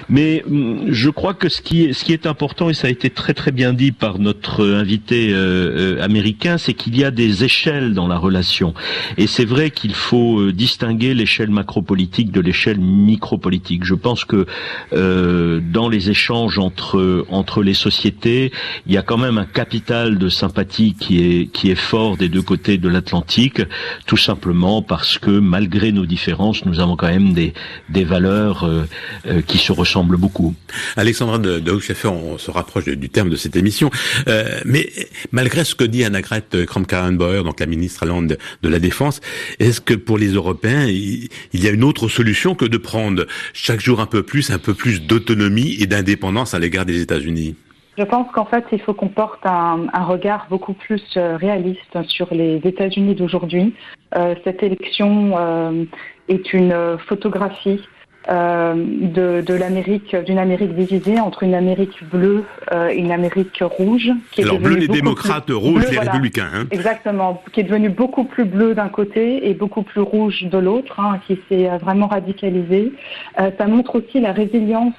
Mais 0.09 0.43
hum, 0.47 0.83
je 0.89 1.09
crois 1.09 1.33
que 1.33 1.49
ce 1.49 1.59
qui 1.59 1.85
est 1.85 1.93
ce 1.93 2.05
qui 2.05 2.13
est 2.13 2.27
important 2.27 2.69
et 2.69 2.75
ça 2.75 2.85
a 2.85 2.91
été 2.91 3.09
très 3.09 3.33
très 3.33 3.51
bien 3.51 3.73
dit 3.73 3.91
par 3.91 4.19
notre 4.19 4.63
invité 4.63 5.31
euh, 5.31 6.03
américain, 6.03 6.59
c'est 6.59 6.75
qu'il 6.75 6.95
y 6.99 7.03
a 7.03 7.09
des 7.09 7.43
échelles 7.43 7.95
dans 7.95 8.07
la 8.07 8.19
relation. 8.19 8.75
Et 9.17 9.25
c'est 9.25 9.43
vrai 9.43 9.71
qu'il 9.71 9.95
faut 9.95 10.51
distinguer 10.51 11.15
l'échelle 11.15 11.49
macropolitique 11.49 12.31
de 12.31 12.41
l'échelle 12.41 12.79
micropolitique. 12.79 13.85
Je 13.85 13.95
pense 13.95 14.23
que 14.23 14.45
dans 14.91 15.89
les 15.89 16.11
échanges 16.11 16.59
entre 16.59 17.25
entre 17.29 17.63
les 17.63 17.73
sociétés, 17.73 18.51
il 18.85 18.93
y 18.93 18.97
a 18.97 19.01
quand 19.01 19.17
même 19.17 19.39
un 19.39 19.45
capital 19.45 20.19
de 20.19 20.29
sympathie 20.29 20.93
qui 20.93 21.13
est 21.23 21.47
qui 21.47 21.71
est 21.71 21.81
fort 21.91 22.17
des 22.17 22.29
deux 22.29 22.43
côtés 22.43 22.77
de 22.77 22.87
l'Atlantique 22.87 23.61
tout 24.05 24.17
simplement 24.17 24.81
parce 24.81 25.17
que 25.17 25.31
malgré 25.31 25.91
nos 25.91 26.05
différences, 26.05 26.65
nous 26.65 26.79
avons 26.79 26.95
quand 26.95 27.07
même 27.07 27.33
des, 27.33 27.53
des 27.89 28.03
valeurs 28.03 28.63
euh, 28.63 28.83
euh, 29.27 29.41
qui 29.41 29.57
se 29.57 29.71
ressemblent 29.71 30.17
beaucoup. 30.17 30.55
Alexandra 30.95 31.37
de, 31.37 31.59
de 31.59 31.79
on 32.05 32.37
se 32.37 32.51
rapproche 32.51 32.85
du 32.85 33.09
terme 33.09 33.29
de 33.29 33.35
cette 33.35 33.55
émission, 33.55 33.89
euh, 34.27 34.59
mais 34.65 34.89
malgré 35.31 35.63
ce 35.63 35.75
que 35.75 35.83
dit 35.83 36.03
Annegret 36.03 36.43
Kramp-Karrenbauer, 36.65 37.43
donc 37.43 37.59
la 37.59 37.65
ministre 37.65 38.03
allemande 38.03 38.37
de, 38.61 38.69
la 38.69 38.79
Défense, 38.79 39.21
est-ce 39.59 39.81
que 39.81 39.93
pour 39.93 40.17
les 40.17 40.29
Européens, 40.29 40.85
il, 40.85 41.29
il 41.53 41.63
y 41.63 41.67
a 41.67 41.71
une 41.71 41.83
autre 41.83 42.07
solution 42.07 42.55
que 42.55 42.65
de 42.65 42.77
prendre 42.77 43.25
chaque 43.53 43.81
jour 43.81 43.99
un 43.99 44.05
peu 44.05 44.23
plus, 44.23 44.51
un 44.51 44.59
peu 44.59 44.73
plus 44.73 45.01
d'autonomie 45.01 45.77
et 45.79 45.87
d'indépendance 45.87 46.53
à 46.53 46.59
l'égard 46.59 46.85
des 46.85 47.01
États-Unis? 47.01 47.55
Je 47.99 48.05
pense 48.05 48.31
qu'en 48.31 48.45
fait, 48.45 48.63
il 48.71 48.79
faut 48.79 48.93
qu'on 48.93 49.09
porte 49.09 49.45
un, 49.45 49.89
regard 50.03 50.47
beaucoup 50.49 50.73
plus 50.73 51.03
euh, 51.17 51.35
réaliste 51.35 52.01
sur 52.07 52.33
les 52.33 52.55
États-Unis 52.63 53.13
d'aujourd'hui. 53.13 53.75
Euh, 54.15 54.35
cette 54.45 54.63
élection 54.63 55.33
euh, 55.37 55.83
est 56.29 56.53
une 56.53 56.97
photographie 57.07 57.81
de, 58.27 59.53
l'Amérique, 59.53 60.15
d'une 60.15 60.37
Amérique 60.37 60.75
divisée 60.75 61.19
entre 61.19 61.41
une 61.41 61.55
Amérique 61.55 62.03
bleue 62.11 62.43
et 62.91 62.95
une 62.95 63.11
Amérique 63.11 63.63
rouge. 63.63 64.11
Qui 64.31 64.41
est 64.41 64.43
Alors 64.43 64.59
bleu 64.59 64.75
les 64.75 64.87
démocrates, 64.87 65.49
rouge 65.49 65.89
les 65.89 65.97
républicains. 65.97 66.49
Hein. 66.53 66.65
Exactement, 66.69 67.41
qui 67.51 67.61
est 67.61 67.63
devenu 67.63 67.89
beaucoup 67.89 68.25
plus 68.25 68.45
bleu 68.45 68.75
d'un 68.75 68.89
côté 68.89 69.49
et 69.49 69.55
beaucoup 69.55 69.81
plus 69.81 70.01
rouge 70.01 70.43
de 70.43 70.57
l'autre, 70.59 70.99
hein, 70.99 71.19
qui 71.25 71.39
s'est 71.49 71.69
vraiment 71.79 72.05
radicalisé. 72.05 72.91
ça 73.35 73.65
montre 73.65 73.95
aussi 73.95 74.19
la 74.19 74.31
résilience 74.31 74.93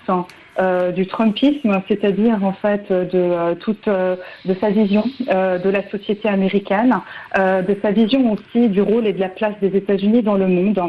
euh, 0.61 0.93
du 0.93 1.07
Trumpisme, 1.07 1.81
c'est-à-dire 1.89 2.45
en 2.45 2.53
fait 2.53 2.91
de 2.91 3.09
euh, 3.15 3.55
toute 3.55 3.89
euh, 3.89 4.17
de 4.45 4.55
sa 4.61 4.69
vision 4.71 5.05
de 5.21 5.71
la 5.71 5.89
société 5.91 6.29
américaine, 6.29 6.95
de 7.37 7.77
sa 7.83 7.91
vision 7.93 8.33
aussi 8.33 8.69
du 8.69 8.83
rôle 8.83 9.07
et 9.07 9.13
de 9.13 9.21
la 9.21 9.29
place 9.29 9.55
des 9.61 9.77
États-Unis 9.77 10.23
dans 10.23 10.37
le 10.37 10.47
monde. 10.47 10.81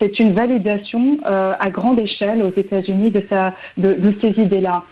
C'est 0.00 0.18
une 0.18 0.32
validation 0.32 1.18
à 1.24 1.70
grande 1.70 1.98
échelle 1.98 2.42
aux 2.42 2.52
États-Unis 2.56 3.10
de 3.10 4.14
ces 4.20 4.40
idées-là. 4.40 4.84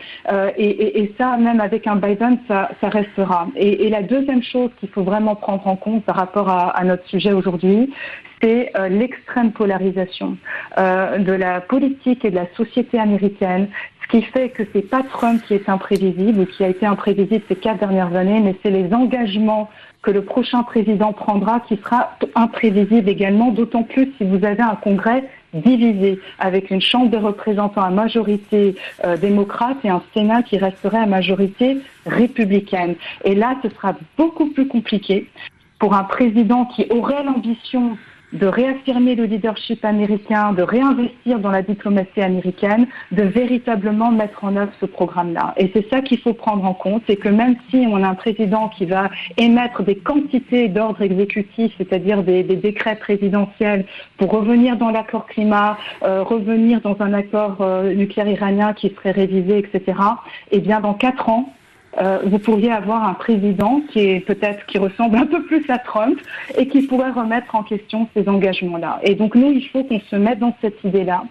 Et, 0.56 1.12
ça, 1.18 1.36
même 1.36 1.60
avec 1.60 1.86
un 1.86 1.96
Biden, 1.96 2.38
ça, 2.48 2.68
restera. 2.82 3.48
Et, 3.56 3.88
la 3.88 4.02
deuxième 4.02 4.42
chose 4.42 4.70
qu'il 4.78 4.88
faut 4.90 5.02
vraiment 5.02 5.34
prendre 5.34 5.66
en 5.66 5.76
compte 5.76 6.04
par 6.04 6.16
rapport 6.16 6.48
à 6.50 6.84
notre 6.84 7.06
sujet 7.08 7.32
aujourd'hui, 7.32 7.90
c'est 8.42 8.72
l'extrême 8.90 9.52
polarisation 9.52 10.36
de 10.76 11.32
la 11.32 11.60
politique 11.60 12.24
et 12.24 12.30
de 12.30 12.36
la 12.36 12.46
société 12.56 12.98
américaine, 12.98 13.68
ce 14.10 14.16
qui 14.16 14.22
fait 14.22 14.48
que 14.50 14.62
c'est 14.72 14.88
pas 14.88 15.02
Trump 15.02 15.42
qui 15.46 15.54
est 15.54 15.68
imprévisible 15.68 16.40
ou 16.40 16.46
qui 16.46 16.64
a 16.64 16.68
été 16.68 16.86
imprévisible 16.86 17.42
ces 17.48 17.56
quatre 17.56 17.78
dernières 17.78 18.14
années, 18.14 18.40
mais 18.40 18.54
c'est 18.62 18.70
les 18.70 18.92
engagements 18.94 19.68
que 20.02 20.10
le 20.10 20.22
prochain 20.22 20.62
président 20.62 21.12
prendra 21.12 21.60
qui 21.60 21.76
sera 21.76 22.16
imprévisible 22.34 23.08
également, 23.08 23.50
d'autant 23.50 23.82
plus 23.82 24.12
si 24.16 24.24
vous 24.24 24.44
avez 24.44 24.62
un 24.62 24.76
Congrès 24.76 25.24
divisé, 25.52 26.20
avec 26.38 26.70
une 26.70 26.80
Chambre 26.80 27.10
des 27.10 27.18
représentants 27.18 27.82
à 27.82 27.90
majorité 27.90 28.76
euh, 29.04 29.16
démocrate 29.16 29.78
et 29.84 29.88
un 29.88 30.02
Sénat 30.14 30.42
qui 30.42 30.58
resterait 30.58 30.98
à 30.98 31.06
majorité 31.06 31.78
républicaine. 32.06 32.94
Et 33.24 33.34
là, 33.34 33.56
ce 33.62 33.68
sera 33.70 33.94
beaucoup 34.16 34.46
plus 34.46 34.68
compliqué 34.68 35.28
pour 35.78 35.94
un 35.94 36.04
président 36.04 36.64
qui 36.66 36.86
aurait 36.90 37.22
l'ambition 37.24 37.96
de 38.32 38.46
réaffirmer 38.46 39.14
le 39.14 39.24
leadership 39.24 39.84
américain, 39.84 40.52
de 40.52 40.62
réinvestir 40.62 41.38
dans 41.38 41.50
la 41.50 41.62
diplomatie 41.62 42.20
américaine, 42.20 42.86
de 43.12 43.22
véritablement 43.22 44.10
mettre 44.10 44.44
en 44.44 44.56
œuvre 44.56 44.72
ce 44.80 44.86
programme-là. 44.86 45.54
Et 45.56 45.70
c'est 45.74 45.88
ça 45.88 46.00
qu'il 46.00 46.18
faut 46.18 46.34
prendre 46.34 46.64
en 46.64 46.74
compte, 46.74 47.02
c'est 47.06 47.16
que 47.16 47.28
même 47.28 47.56
si 47.70 47.86
on 47.88 48.02
a 48.02 48.08
un 48.08 48.14
président 48.14 48.68
qui 48.68 48.86
va 48.86 49.10
émettre 49.36 49.82
des 49.82 49.96
quantités 49.96 50.68
d'ordres 50.68 51.02
exécutifs, 51.02 51.72
c'est-à-dire 51.78 52.22
des, 52.22 52.42
décrets 52.42 52.96
présidentiels 52.96 53.86
pour 54.16 54.30
revenir 54.30 54.76
dans 54.76 54.90
l'accord 54.90 55.26
climat, 55.26 55.78
euh, 56.02 56.22
revenir 56.22 56.80
dans 56.80 56.96
un 57.00 57.12
accord 57.12 57.58
euh, 57.60 57.94
nucléaire 57.94 58.28
iranien 58.28 58.72
qui 58.72 58.90
serait 58.90 59.12
révisé, 59.12 59.58
etc., 59.58 59.98
eh 60.50 60.60
bien 60.60 60.80
dans 60.80 60.94
quatre 60.94 61.28
ans, 61.28 61.52
euh, 62.00 62.18
vous 62.24 62.38
pourriez 62.38 62.70
avoir 62.70 63.08
un 63.08 63.14
président 63.14 63.80
qui 63.90 64.00
est 64.00 64.20
peut-être 64.20 64.64
qui 64.66 64.78
ressemble 64.78 65.16
un 65.16 65.26
peu 65.26 65.42
plus 65.42 65.64
à 65.68 65.78
Trump 65.78 66.18
et 66.56 66.68
qui 66.68 66.82
pourrait 66.82 67.10
remettre 67.10 67.54
en 67.54 67.62
question 67.62 68.08
ces 68.14 68.28
engagements-là. 68.28 69.00
Et 69.02 69.14
donc 69.14 69.34
nous, 69.34 69.50
il 69.52 69.66
faut 69.68 69.84
qu'on 69.84 70.00
se 70.00 70.16
mette 70.16 70.38
dans 70.38 70.56
cette 70.60 70.82
idée-là 70.84 71.24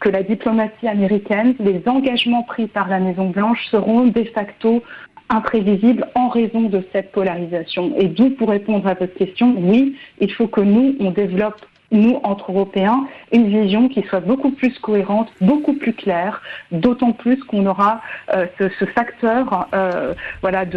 que 0.00 0.08
la 0.08 0.22
diplomatie 0.22 0.88
américaine, 0.88 1.54
les 1.60 1.82
engagements 1.86 2.42
pris 2.42 2.66
par 2.66 2.88
la 2.88 2.98
Maison 2.98 3.30
Blanche 3.30 3.66
seront 3.70 4.06
de 4.06 4.24
facto 4.24 4.82
imprévisibles 5.28 6.06
en 6.14 6.28
raison 6.28 6.62
de 6.62 6.82
cette 6.92 7.10
polarisation. 7.12 7.92
Et 7.96 8.06
d'où, 8.08 8.30
pour 8.30 8.50
répondre 8.50 8.86
à 8.86 8.94
votre 8.94 9.14
question, 9.14 9.54
oui, 9.58 9.96
il 10.20 10.32
faut 10.32 10.46
que 10.46 10.60
nous, 10.60 10.94
on 11.00 11.10
développe 11.10 11.64
nous, 11.92 12.18
entre 12.24 12.50
Européens, 12.50 13.06
une 13.32 13.46
vision 13.46 13.88
qui 13.88 14.02
soit 14.02 14.20
beaucoup 14.20 14.50
plus 14.50 14.76
cohérente, 14.78 15.28
beaucoup 15.40 15.74
plus 15.74 15.92
claire, 15.92 16.42
d'autant 16.72 17.12
plus 17.12 17.42
qu'on 17.44 17.66
aura 17.66 18.00
euh, 18.34 18.46
ce, 18.58 18.84
facteur 18.86 19.68
euh, 19.74 20.14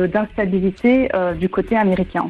d'instabilité 0.07 1.09
euh, 1.15 1.33
du 1.33 1.49
côté 1.49 1.75
américain. 1.75 2.29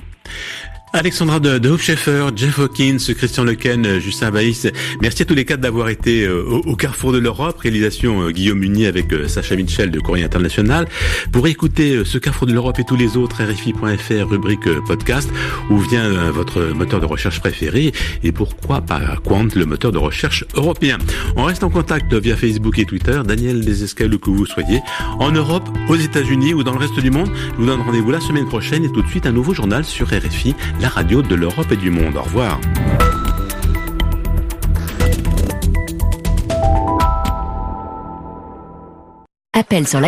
Alexandra 0.94 1.40
de, 1.42 1.58
de 1.58 1.70
Hofscheffer, 1.70 2.28
Jeff 2.36 2.58
Hawkins, 2.58 2.98
Christian 3.18 3.44
Lequen, 3.44 3.86
euh, 3.86 4.00
Justin 4.00 4.32
Baïs, 4.32 4.68
merci 5.02 5.24
à 5.24 5.26
tous 5.26 5.34
les 5.34 5.44
quatre 5.44 5.60
d'avoir 5.60 5.90
été 5.90 6.24
euh, 6.24 6.44
au, 6.44 6.76
carrefour 6.78 7.12
de 7.12 7.18
l'Europe. 7.18 7.60
Réalisation 7.60 8.22
euh, 8.22 8.32
Guillaume 8.32 8.60
Munier 8.60 8.88
avec 8.88 9.08
Sacha 9.28 9.58
Mitchell 9.58 9.92
de 9.92 10.00
Courrier 10.00 10.24
International. 10.24 10.88
Pour 11.34 11.48
écouter 11.48 12.04
ce 12.06 12.18
carrefour 12.18 12.48
de 12.48 12.54
l'Europe 12.54 12.80
et 12.80 12.86
tous 12.86 12.96
les 12.96 13.18
autres, 13.18 13.44
RFI.fr, 13.44 14.30
rubrique 14.30 14.70
podcast, 14.88 15.30
où 15.70 15.80
vient 15.80 16.32
votre 16.32 16.62
moteur 16.74 17.02
de 17.02 17.06
recherche 17.06 17.40
préféré 17.40 17.92
et 18.24 18.32
pourquoi 18.32 18.82
pas 18.82 19.02
Quant, 19.26 19.48
le 19.54 19.66
moteur 19.66 19.92
de 19.92 19.98
recherche 19.98 20.46
européen. 20.56 20.98
On 21.36 21.44
reste 21.44 21.64
en 21.64 21.70
contact 21.70 22.14
via 22.14 22.38
Facebook 22.38 22.80
et 22.80 22.86
Twitter. 22.86 23.22
Daniel 23.26 23.66
Desescales, 23.66 24.18
que 24.18 24.30
vous 24.30 24.46
soyez, 24.46 24.82
en 25.20 25.32
Europe, 25.32 25.68
aux 25.90 25.96
États-Unis 25.96 26.54
ou 26.54 26.64
dans 26.64 26.72
le 26.72 26.80
reste 26.80 27.00
du 27.00 27.12
monde. 27.12 27.30
Je 27.54 27.58
vous 27.58 27.66
donne 27.66 27.82
rendez-vous 27.82 28.12
la 28.12 28.22
semaine 28.22 28.48
prochaine 28.48 28.86
et 28.86 28.92
tout 28.92 29.02
de 29.02 29.08
suite 29.08 29.26
un 29.26 29.32
nouveau 29.32 29.54
journal 29.54 29.84
sur 29.84 30.08
RFI 30.08 30.56
radio 30.88 31.22
de 31.22 31.36
l'Europe 31.36 31.72
et 31.72 31.76
du 31.76 31.90
monde. 31.90 32.18
Au 32.18 32.24
revoir. 32.24 32.60
Appel 39.58 39.88
sur 39.88 40.02